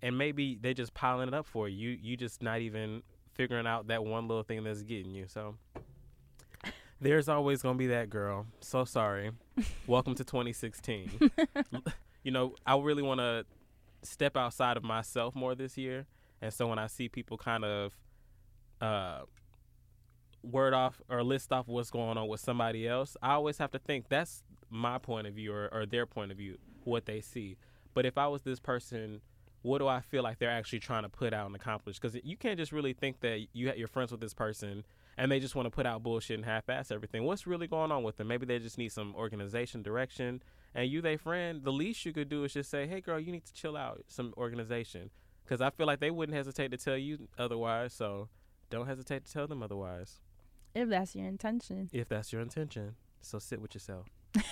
[0.00, 1.90] And maybe they're just piling it up for you.
[1.90, 3.02] You just not even
[3.34, 5.26] figuring out that one little thing that's getting you.
[5.26, 5.56] So
[7.00, 8.46] there's always gonna be that girl.
[8.60, 9.30] So sorry.
[9.86, 11.30] Welcome to 2016.
[12.22, 13.44] you know, I really want to
[14.02, 16.06] step outside of myself more this year,
[16.40, 17.92] and so when I see people kind of
[18.80, 19.20] uh,
[20.42, 23.78] word off or list off what's going on with somebody else, I always have to
[23.78, 27.56] think that's my point of view or, or their point of view, what they see.
[27.94, 29.20] But if I was this person
[29.62, 31.98] what do I feel like they're actually trying to put out and accomplish?
[31.98, 34.84] Because you can't just really think that you you're friends with this person
[35.18, 37.24] and they just want to put out bullshit and half-ass everything.
[37.24, 38.28] What's really going on with them?
[38.28, 40.40] Maybe they just need some organization, direction,
[40.74, 41.64] and you, they friend.
[41.64, 44.04] The least you could do is just say, "Hey, girl, you need to chill out,
[44.06, 45.10] some organization,"
[45.44, 47.92] because I feel like they wouldn't hesitate to tell you otherwise.
[47.92, 48.28] So
[48.70, 50.20] don't hesitate to tell them otherwise.
[50.74, 51.90] If that's your intention.
[51.92, 54.06] If that's your intention, so sit with yourself.
[54.34, 54.44] Get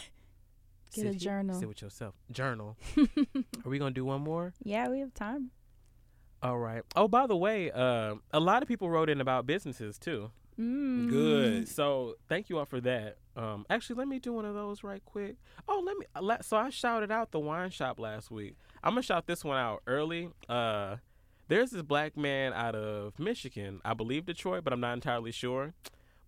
[0.93, 1.60] sit, a journal.
[1.60, 2.14] Sit with yourself.
[2.32, 2.76] Journal.
[2.98, 4.52] Are we gonna do one more?
[4.64, 5.51] Yeah, we have time.
[6.43, 6.82] All right.
[6.97, 10.30] Oh, by the way, uh, a lot of people wrote in about businesses too.
[10.59, 11.11] Mm.
[11.11, 11.69] Good.
[11.69, 13.16] So thank you all for that.
[13.37, 15.37] Um, actually, let me do one of those right quick.
[15.69, 16.07] Oh, let me.
[16.20, 18.57] Let, so I shouted out the wine shop last week.
[18.83, 20.31] I'm gonna shout this one out early.
[20.49, 20.97] Uh,
[21.49, 25.74] there's this black man out of Michigan, I believe Detroit, but I'm not entirely sure.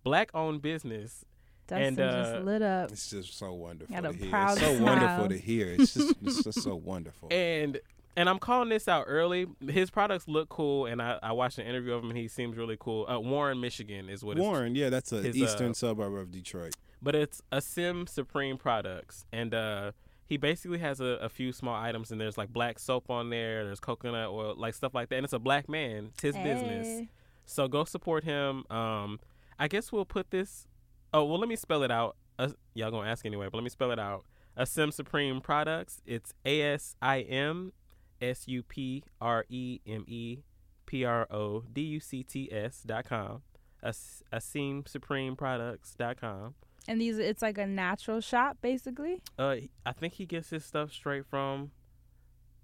[0.03, 1.25] Black owned business.
[1.67, 2.91] Dustin And, uh, just lit up.
[2.91, 4.29] It's just so wonderful Got to hear.
[4.29, 4.85] proud It's so smile.
[4.95, 5.67] wonderful to hear.
[5.73, 7.27] It's just, it's just so wonderful.
[7.31, 7.79] And
[8.15, 9.47] and I'm calling this out early.
[9.67, 12.57] His products look cool, and I, I watched an interview of him, and he seems
[12.57, 13.05] really cool.
[13.09, 16.75] Uh, Warren, Michigan, is what it's Warren, yeah, that's an eastern uh, suburb of Detroit.
[17.01, 19.91] but it's Asim Supreme products, and uh,
[20.25, 23.63] he basically has a, a few small items, and there's like black soap on there,
[23.65, 27.07] there's coconut oil, like stuff like that, and it's a black man, it's his business.
[27.45, 28.63] So go support him.
[28.69, 29.19] Um,
[29.57, 30.67] I guess we'll put this.
[31.13, 32.15] Oh well, let me spell it out.
[32.37, 34.23] Uh, y'all gonna ask anyway, but let me spell it out.
[34.57, 36.01] Asim Supreme products.
[36.05, 37.73] It's A S I M
[38.21, 40.39] S U P R E M E
[40.85, 43.41] P R O D U C T S dot com.
[43.81, 46.55] As- Asim Supreme Products dot com.
[46.87, 49.21] And these, it's like a natural shop, basically.
[49.37, 51.71] Uh, I think he gets his stuff straight from,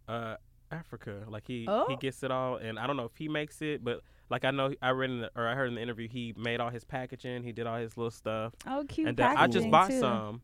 [0.07, 0.35] uh,
[0.71, 1.23] Africa.
[1.29, 1.95] Like he he Oh.
[1.99, 4.73] gets it all, and I don't know if he makes it, but like I know
[4.81, 7.43] I read in the, or I heard in the interview he made all his packaging.
[7.43, 9.99] He did all his little stuff, Oh, cute and I just bought too.
[9.99, 10.41] some.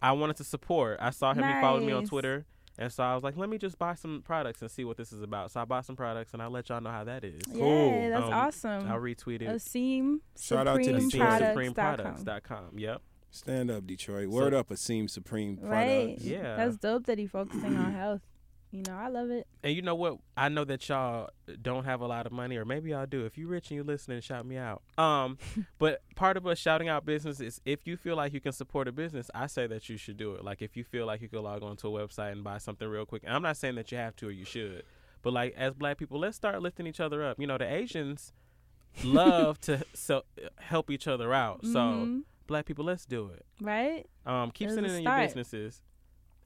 [0.00, 0.98] I wanted to support.
[1.00, 1.44] I saw him.
[1.44, 2.46] He followed me on Twitter,
[2.78, 5.12] and so I was like, let me just buy some products and see what this
[5.12, 5.50] is about.
[5.50, 7.42] So I bought some products, and I'll let y'all know how that is.
[7.52, 8.86] Yeah, that's Um, awesome.
[8.88, 9.48] I'll retweet it.
[9.48, 11.42] Asim Shout out to Supreme Detroit.
[11.42, 12.24] Supreme Products.com.
[12.24, 12.78] Products.com.
[12.78, 13.02] Yep.
[13.30, 14.30] Stand up, Detroit.
[14.30, 16.06] So- Word up, Asim Supreme Right.
[16.16, 16.24] products.
[16.24, 16.56] Yeah.
[16.56, 18.22] That's dope that he focusing on health.
[18.70, 19.46] You know, I love it.
[19.62, 20.18] And you know what?
[20.36, 21.30] I know that y'all
[21.62, 23.24] don't have a lot of money, or maybe y'all do.
[23.24, 24.82] If you're rich and you're listening, shout me out.
[24.98, 25.38] Um,
[25.78, 28.86] but part of us shouting out business is if you feel like you can support
[28.86, 30.44] a business, I say that you should do it.
[30.44, 32.86] Like if you feel like you could log on to a website and buy something
[32.86, 33.22] real quick.
[33.24, 34.82] And I'm not saying that you have to or you should,
[35.22, 37.40] but like as black people, let's start lifting each other up.
[37.40, 38.32] You know, the Asians
[39.04, 40.24] love to so,
[40.56, 41.64] help each other out.
[41.64, 42.22] So Mhm.
[42.46, 43.46] black people, let's do it.
[43.62, 44.06] right?
[44.26, 45.82] Um, keep There's sending in your businesses.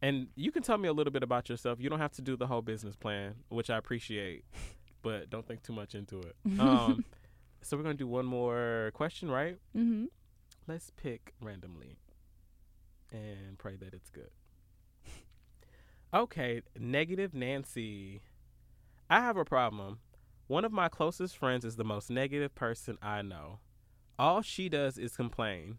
[0.03, 1.79] And you can tell me a little bit about yourself.
[1.81, 4.45] You don't have to do the whole business plan, which I appreciate,
[5.03, 6.37] but don't think too much into it.
[6.61, 7.05] Um,
[7.65, 9.57] so we're gonna do one more question, right?
[9.77, 10.07] Mm-hmm.
[10.67, 11.97] Let's pick randomly
[13.13, 14.31] and pray that it's good.
[16.15, 18.21] Okay, negative Nancy.
[19.09, 20.01] I have a problem.
[20.47, 23.61] One of my closest friends is the most negative person I know.
[24.19, 25.79] All she does is complain,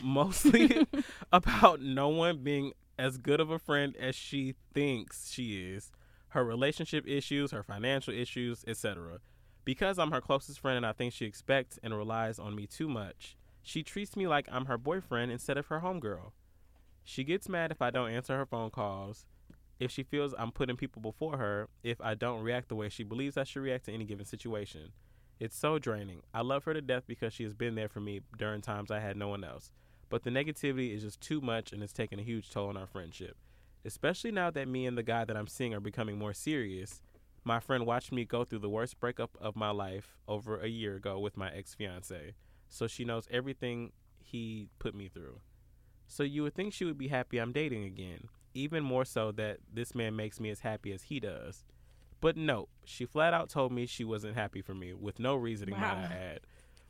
[0.00, 0.86] mostly
[1.32, 5.90] about no one being as good of a friend as she thinks she is,
[6.28, 9.18] her relationship issues, her financial issues, etc.
[9.64, 12.88] Because I'm her closest friend and I think she expects and relies on me too
[12.88, 16.32] much, she treats me like I'm her boyfriend instead of her homegirl.
[17.02, 19.26] She gets mad if I don't answer her phone calls,
[19.78, 23.04] if she feels I'm putting people before her, if I don't react the way she
[23.04, 24.92] believes I should react to any given situation.
[25.40, 26.20] It's so draining.
[26.32, 29.00] I love her to death because she has been there for me during times I
[29.00, 29.72] had no one else.
[30.08, 32.86] But the negativity is just too much and it's taking a huge toll on our
[32.86, 33.36] friendship.
[33.84, 37.02] Especially now that me and the guy that I'm seeing are becoming more serious.
[37.44, 40.96] My friend watched me go through the worst breakup of my life over a year
[40.96, 42.34] ago with my ex fiance.
[42.68, 45.40] So she knows everything he put me through.
[46.06, 49.58] So you would think she would be happy I'm dating again even more so that
[49.72, 51.64] this man makes me as happy as he does.
[52.20, 55.74] But no, she flat out told me she wasn't happy for me with no reasoning,
[55.74, 55.80] wow.
[55.80, 56.40] might I add,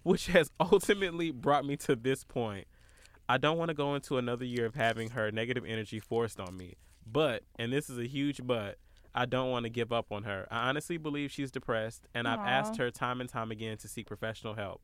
[0.03, 2.67] which has ultimately brought me to this point.
[3.29, 6.57] I don't want to go into another year of having her negative energy forced on
[6.57, 6.75] me,
[7.11, 8.77] but, and this is a huge but,
[9.15, 10.47] I don't want to give up on her.
[10.51, 12.33] I honestly believe she's depressed, and Aww.
[12.33, 14.83] I've asked her time and time again to seek professional help.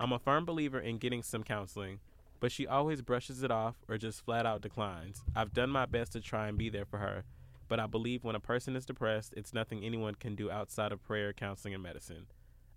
[0.00, 1.98] I'm a firm believer in getting some counseling,
[2.40, 5.22] but she always brushes it off or just flat out declines.
[5.36, 7.24] I've done my best to try and be there for her,
[7.68, 11.02] but I believe when a person is depressed, it's nothing anyone can do outside of
[11.02, 12.26] prayer, counseling, and medicine.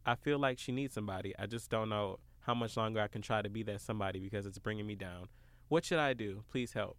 [0.06, 1.34] I feel like she needs somebody.
[1.40, 4.46] I just don't know how much longer I can try to be that somebody because
[4.46, 5.28] it's bringing me down.
[5.68, 6.44] What should I do?
[6.52, 6.98] Please help.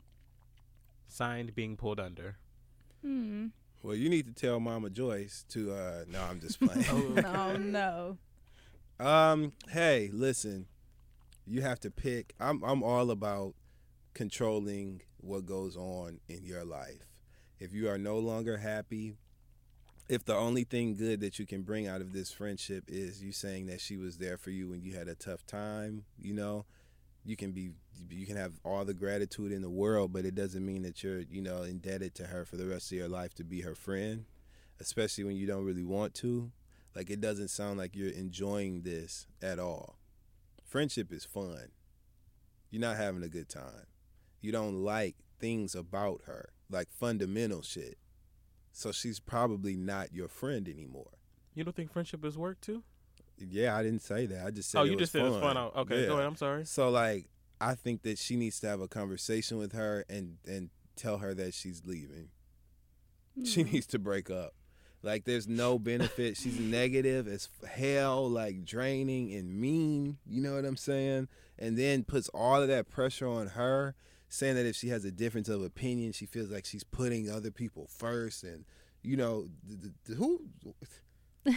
[1.09, 2.37] Signed, being pulled under.
[3.03, 3.47] Hmm.
[3.83, 5.73] Well, you need to tell Mama Joyce to.
[5.73, 7.25] uh No, I'm just playing.
[7.25, 8.19] oh no.
[8.99, 9.53] Um.
[9.69, 10.67] Hey, listen
[11.47, 12.35] you have to pick.
[12.41, 13.55] I'm I'm all about
[14.15, 17.07] controlling what goes on in your life.
[17.59, 19.17] If you are no longer happy,
[20.09, 23.33] if the only thing good that you can bring out of this friendship is you
[23.33, 26.65] saying that she was there for you when you had a tough time, you know,
[27.25, 27.71] you can be
[28.09, 31.21] you can have all the gratitude in the world, but it doesn't mean that you're,
[31.21, 34.27] you know, indebted to her for the rest of your life to be her friend,
[34.81, 36.53] especially when you don't really want to.
[36.95, 39.97] Like it doesn't sound like you're enjoying this at all
[40.67, 41.71] friendship is fun.
[42.71, 43.87] You're not having a good time.
[44.43, 47.97] You don't like things about her, like fundamental shit.
[48.77, 51.09] So she's probably not your friend anymore.
[51.55, 52.83] You don't think friendship is work too?
[53.39, 54.47] Yeah, I didn't say that.
[54.47, 54.81] I just said.
[54.81, 55.31] Oh, you just said fun.
[55.31, 55.57] it was fun.
[55.57, 56.07] Okay, yeah.
[56.09, 56.27] go ahead.
[56.27, 56.67] I'm sorry.
[56.67, 57.25] So like,
[57.59, 61.33] I think that she needs to have a conversation with her and and tell her
[61.33, 62.29] that she's leaving.
[63.33, 63.45] Mm-hmm.
[63.45, 63.73] She hmm.
[63.73, 64.53] needs to break up.
[65.03, 66.37] Like there's no benefit.
[66.43, 70.19] She's negative as hell, like draining and mean.
[70.27, 71.29] You know what I'm saying?
[71.59, 73.95] And then puts all of that pressure on her,
[74.29, 77.51] saying that if she has a difference of opinion, she feels like she's putting other
[77.51, 78.43] people first.
[78.43, 78.65] And
[79.03, 80.43] you know, the, the, who?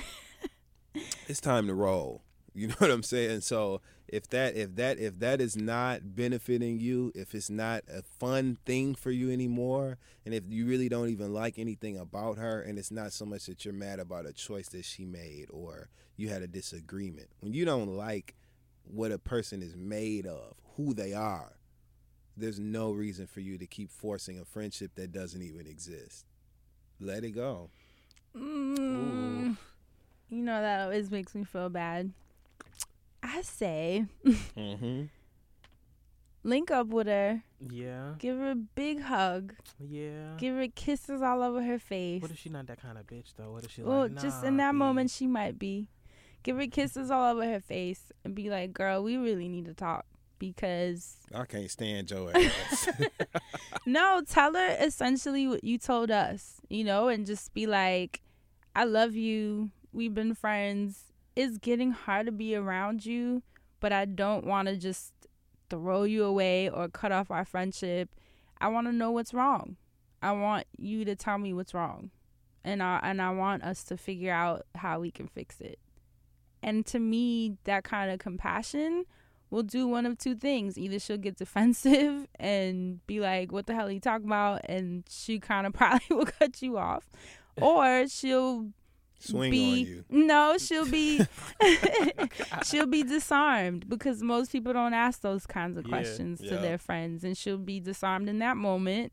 [1.27, 2.21] it's time to roll.
[2.53, 3.41] You know what I'm saying?
[3.41, 8.01] So if that if that if that is not benefiting you, if it's not a
[8.01, 12.61] fun thing for you anymore, and if you really don't even like anything about her,
[12.61, 15.89] and it's not so much that you're mad about a choice that she made or
[16.17, 17.29] you had a disagreement.
[17.39, 18.35] When you don't like
[18.83, 21.53] what a person is made of, who they are,
[22.39, 26.25] there's no reason for you to keep forcing a friendship that doesn't even exist.
[26.99, 27.69] Let it go.
[28.37, 29.57] Mm,
[30.29, 32.11] you know that always makes me feel bad
[33.21, 35.03] I say, mm-hmm.
[36.43, 37.43] link up with her.
[37.59, 38.13] Yeah.
[38.17, 39.53] Give her a big hug.
[39.79, 40.35] Yeah.
[40.37, 42.21] Give her kisses all over her face.
[42.21, 43.51] What if she not that kind of bitch though?
[43.51, 44.11] What if she well, like?
[44.11, 45.87] Well, just in that moment, she might be.
[46.41, 49.73] Give her kisses all over her face and be like, "Girl, we really need to
[49.73, 50.05] talk."
[50.39, 52.89] Because I can't stand your ass.
[53.85, 58.21] no, tell her essentially what you told us, you know, and just be like,
[58.75, 59.71] "I love you.
[59.91, 61.09] We've been friends
[61.39, 63.43] it's getting hard to be around you,
[63.79, 65.13] but I don't want to just
[65.69, 68.09] throw you away or cut off our friendship.
[68.59, 69.77] I want to know what's wrong.
[70.21, 72.11] I want you to tell me what's wrong.
[72.65, 75.79] And I and I want us to figure out how we can fix it.
[76.61, 79.05] And to me, that kind of compassion
[79.49, 80.77] will do one of two things.
[80.77, 84.61] Either she'll get defensive and be like, What the hell are you talking about?
[84.65, 87.09] And she kind of probably will cut you off.
[87.61, 88.67] Or she'll
[89.19, 90.05] swing be, on you.
[90.09, 91.21] No, she'll be
[92.63, 96.51] she'll be disarmed because most people don't ask those kinds of questions yeah.
[96.51, 99.11] to their friends and she'll be disarmed in that moment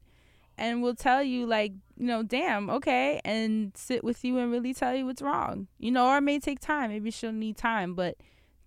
[0.59, 4.73] and will tell you like, you know, damn, okay, and sit with you and really
[4.73, 5.67] tell you what's wrong.
[5.79, 6.91] You know, or it may take time.
[6.91, 8.17] Maybe she'll need time, but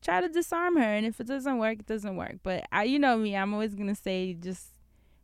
[0.02, 2.38] try to disarm her and if it doesn't work, it doesn't work.
[2.44, 4.70] But I you know me, I'm always going to say just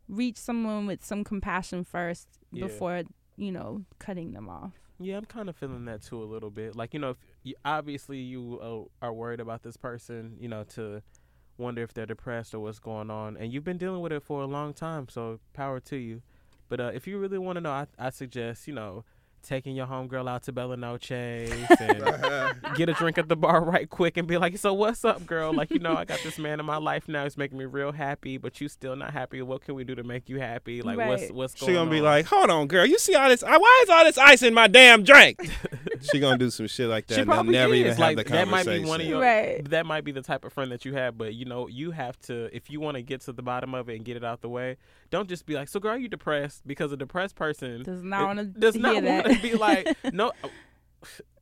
[0.08, 2.66] reach someone with some compassion first Yeah.
[2.66, 3.02] before
[3.36, 4.72] you know cutting them off.
[4.98, 6.74] Yeah, I'm kind of feeling that too a little bit.
[6.74, 10.64] Like you know, if you, obviously you uh, are worried about this person, you know,
[10.74, 11.02] to
[11.58, 14.40] wonder if they're depressed or what's going on, and you've been dealing with it for
[14.42, 15.08] a long time.
[15.08, 16.22] So power to you.
[16.68, 19.04] But uh, if you really want to know, I, I suggest you know
[19.46, 21.10] taking your homegirl out to Bella Noche
[21.80, 25.24] and get a drink at the bar right quick and be like, "So what's up,
[25.26, 25.52] girl?
[25.52, 27.24] Like you know, I got this man in my life now.
[27.24, 29.40] He's making me real happy, but you still not happy.
[29.42, 30.82] What can we do to make you happy?
[30.82, 31.34] Like what's Right.
[31.34, 31.74] what's She going on?
[31.74, 32.86] She gonna be on?" like, "Hold on, girl.
[32.86, 33.42] You see all this?
[33.42, 35.38] I- Why is all this ice in my damn drink?"
[36.12, 37.14] she gonna do some shit like that.
[37.14, 37.80] She and they'll probably never is.
[37.80, 39.20] even like, have the That might be one of your.
[39.20, 39.68] Right.
[39.70, 42.18] That might be the type of friend that you have, but you know, you have
[42.22, 42.54] to.
[42.54, 44.48] If you want to get to the bottom of it and get it out the
[44.48, 44.76] way,
[45.10, 48.38] don't just be like, "So, girl, you depressed?" Because a depressed person Does not want
[48.38, 50.50] to does not want to be like, "No." Oh,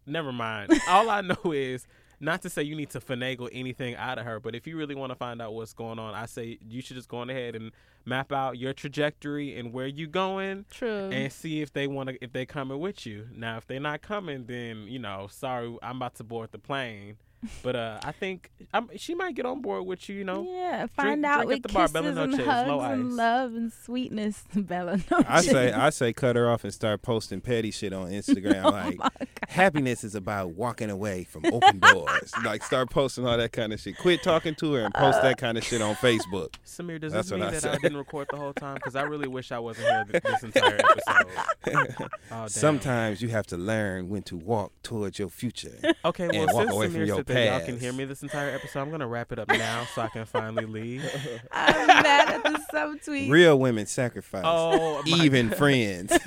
[0.06, 0.72] never mind.
[0.88, 1.86] All I know is.
[2.20, 4.94] Not to say you need to finagle anything out of her, but if you really
[4.94, 7.54] want to find out what's going on, I say you should just go on ahead
[7.54, 7.72] and
[8.06, 11.10] map out your trajectory and where you going, True.
[11.10, 13.26] and see if they want to if they coming with you.
[13.34, 17.16] Now, if they're not coming, then you know, sorry, I'm about to board the plane.
[17.62, 20.16] But uh, I think I'm, she might get on board with you.
[20.16, 22.68] You know, yeah, find drink out at with the bar, kisses Bella and Noche, hugs
[22.68, 25.24] low and love and sweetness, Bella Noche.
[25.28, 28.64] I say, I say, cut her off and start posting petty shit on Instagram.
[28.98, 32.32] like, happiness is about walking away from open doors.
[32.44, 33.98] like, start posting all that kind of shit.
[33.98, 36.54] Quit talking to her and post that kind of shit on Facebook.
[36.66, 38.74] Samir, does That's this mean I that I didn't record the whole time?
[38.74, 42.10] Because I really wish I wasn't here th- this entire episode.
[42.30, 42.46] Oh.
[42.46, 45.76] Sometimes you have to learn when to walk towards your future.
[46.04, 48.04] Okay, well, and walk since away from Samir your said that y'all can hear me
[48.04, 51.04] this entire episode, I'm gonna wrap it up now so I can finally leave.
[51.52, 53.30] I'm mad at the subtweet.
[53.30, 54.42] Real women sacrifice.
[54.44, 55.58] Oh, Even God.
[55.58, 56.12] friends.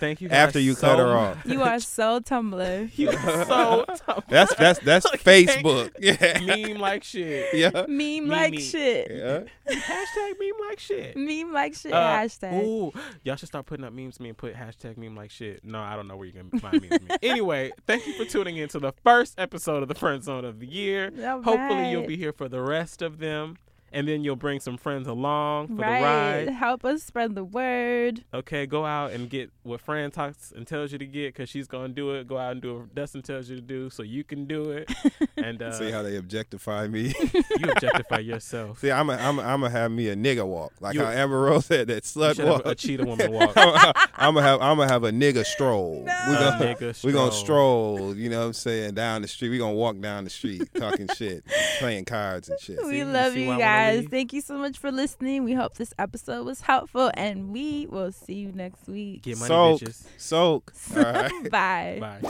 [0.00, 0.28] Thank you.
[0.28, 1.38] Guys after you cut her off.
[1.46, 2.90] You are so Tumblr.
[2.96, 4.24] You are so tough.
[4.28, 5.92] That's that's that's Look, Facebook.
[5.98, 6.40] Yeah.
[6.44, 7.54] meme like shit.
[7.54, 7.84] Yeah.
[7.88, 8.60] Meme like Meme.
[8.60, 9.10] shit.
[9.10, 9.40] Yeah.
[9.72, 11.16] Hashtag meme like shit.
[11.16, 11.92] Meme like shit.
[11.92, 12.62] Uh, hashtag.
[12.64, 12.92] Ooh,
[13.24, 15.64] y'all should start putting up memes me and put hashtag meme like shit.
[15.64, 17.02] No, I don't know where you're gonna find memes.
[17.02, 17.16] me.
[17.22, 20.60] Anyway, thank you for tuning in to the first episode of the Friend Zone of
[20.60, 21.12] the year.
[21.26, 23.58] All Hopefully, you'll be here for the rest of them,
[23.92, 25.98] and then you'll bring some friends along for right.
[26.00, 26.48] the ride.
[26.50, 28.24] Help us spread the word.
[28.34, 31.66] Okay, go out and get what Fran talks and tells you to get because she's
[31.66, 32.26] gonna do it.
[32.26, 34.92] Go out and do what Dustin tells you to do, so you can do it.
[35.38, 37.12] And uh, See how they objectify me.
[37.32, 38.78] you objectify yourself.
[38.80, 41.10] See, I'm a, I'm a, I'm gonna have me a nigga walk, like You- how
[41.10, 42.62] Amber Rose said that You slut should have walk.
[42.66, 43.52] a cheetah woman walk.
[43.54, 46.02] I'm gonna have I'm gonna have a nigga stroll.
[46.04, 47.96] We A gonna nigga we gonna stroll.
[47.98, 48.16] stroll.
[48.16, 48.94] You know what I'm saying?
[48.94, 49.50] Down the street.
[49.50, 51.44] We gonna walk down the street talking shit,
[51.78, 52.78] playing cards and shit.
[52.84, 54.00] we See- you love see you why I wanna guys.
[54.00, 54.10] leave?
[54.10, 55.44] Thank you so much for listening.
[55.44, 59.22] We hope this episode was helpful, and we will see you next week.
[59.22, 60.04] Get money, Soak, bitches.
[60.18, 60.72] soak.
[60.96, 61.50] All right.
[61.50, 61.98] Bye.
[62.00, 62.20] Bye.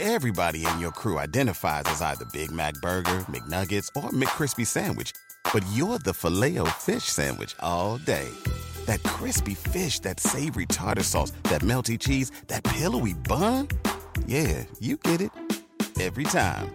[0.00, 5.12] Everybody in your crew identifies as either Big Mac Burger, McNuggets, or McCrispy Sandwich.
[5.52, 8.28] But you're the filet fish Sandwich all day.
[8.86, 13.68] That crispy fish, that savory tartar sauce, that melty cheese, that pillowy bun.
[14.26, 15.30] Yeah, you get it.
[16.00, 16.74] Every time.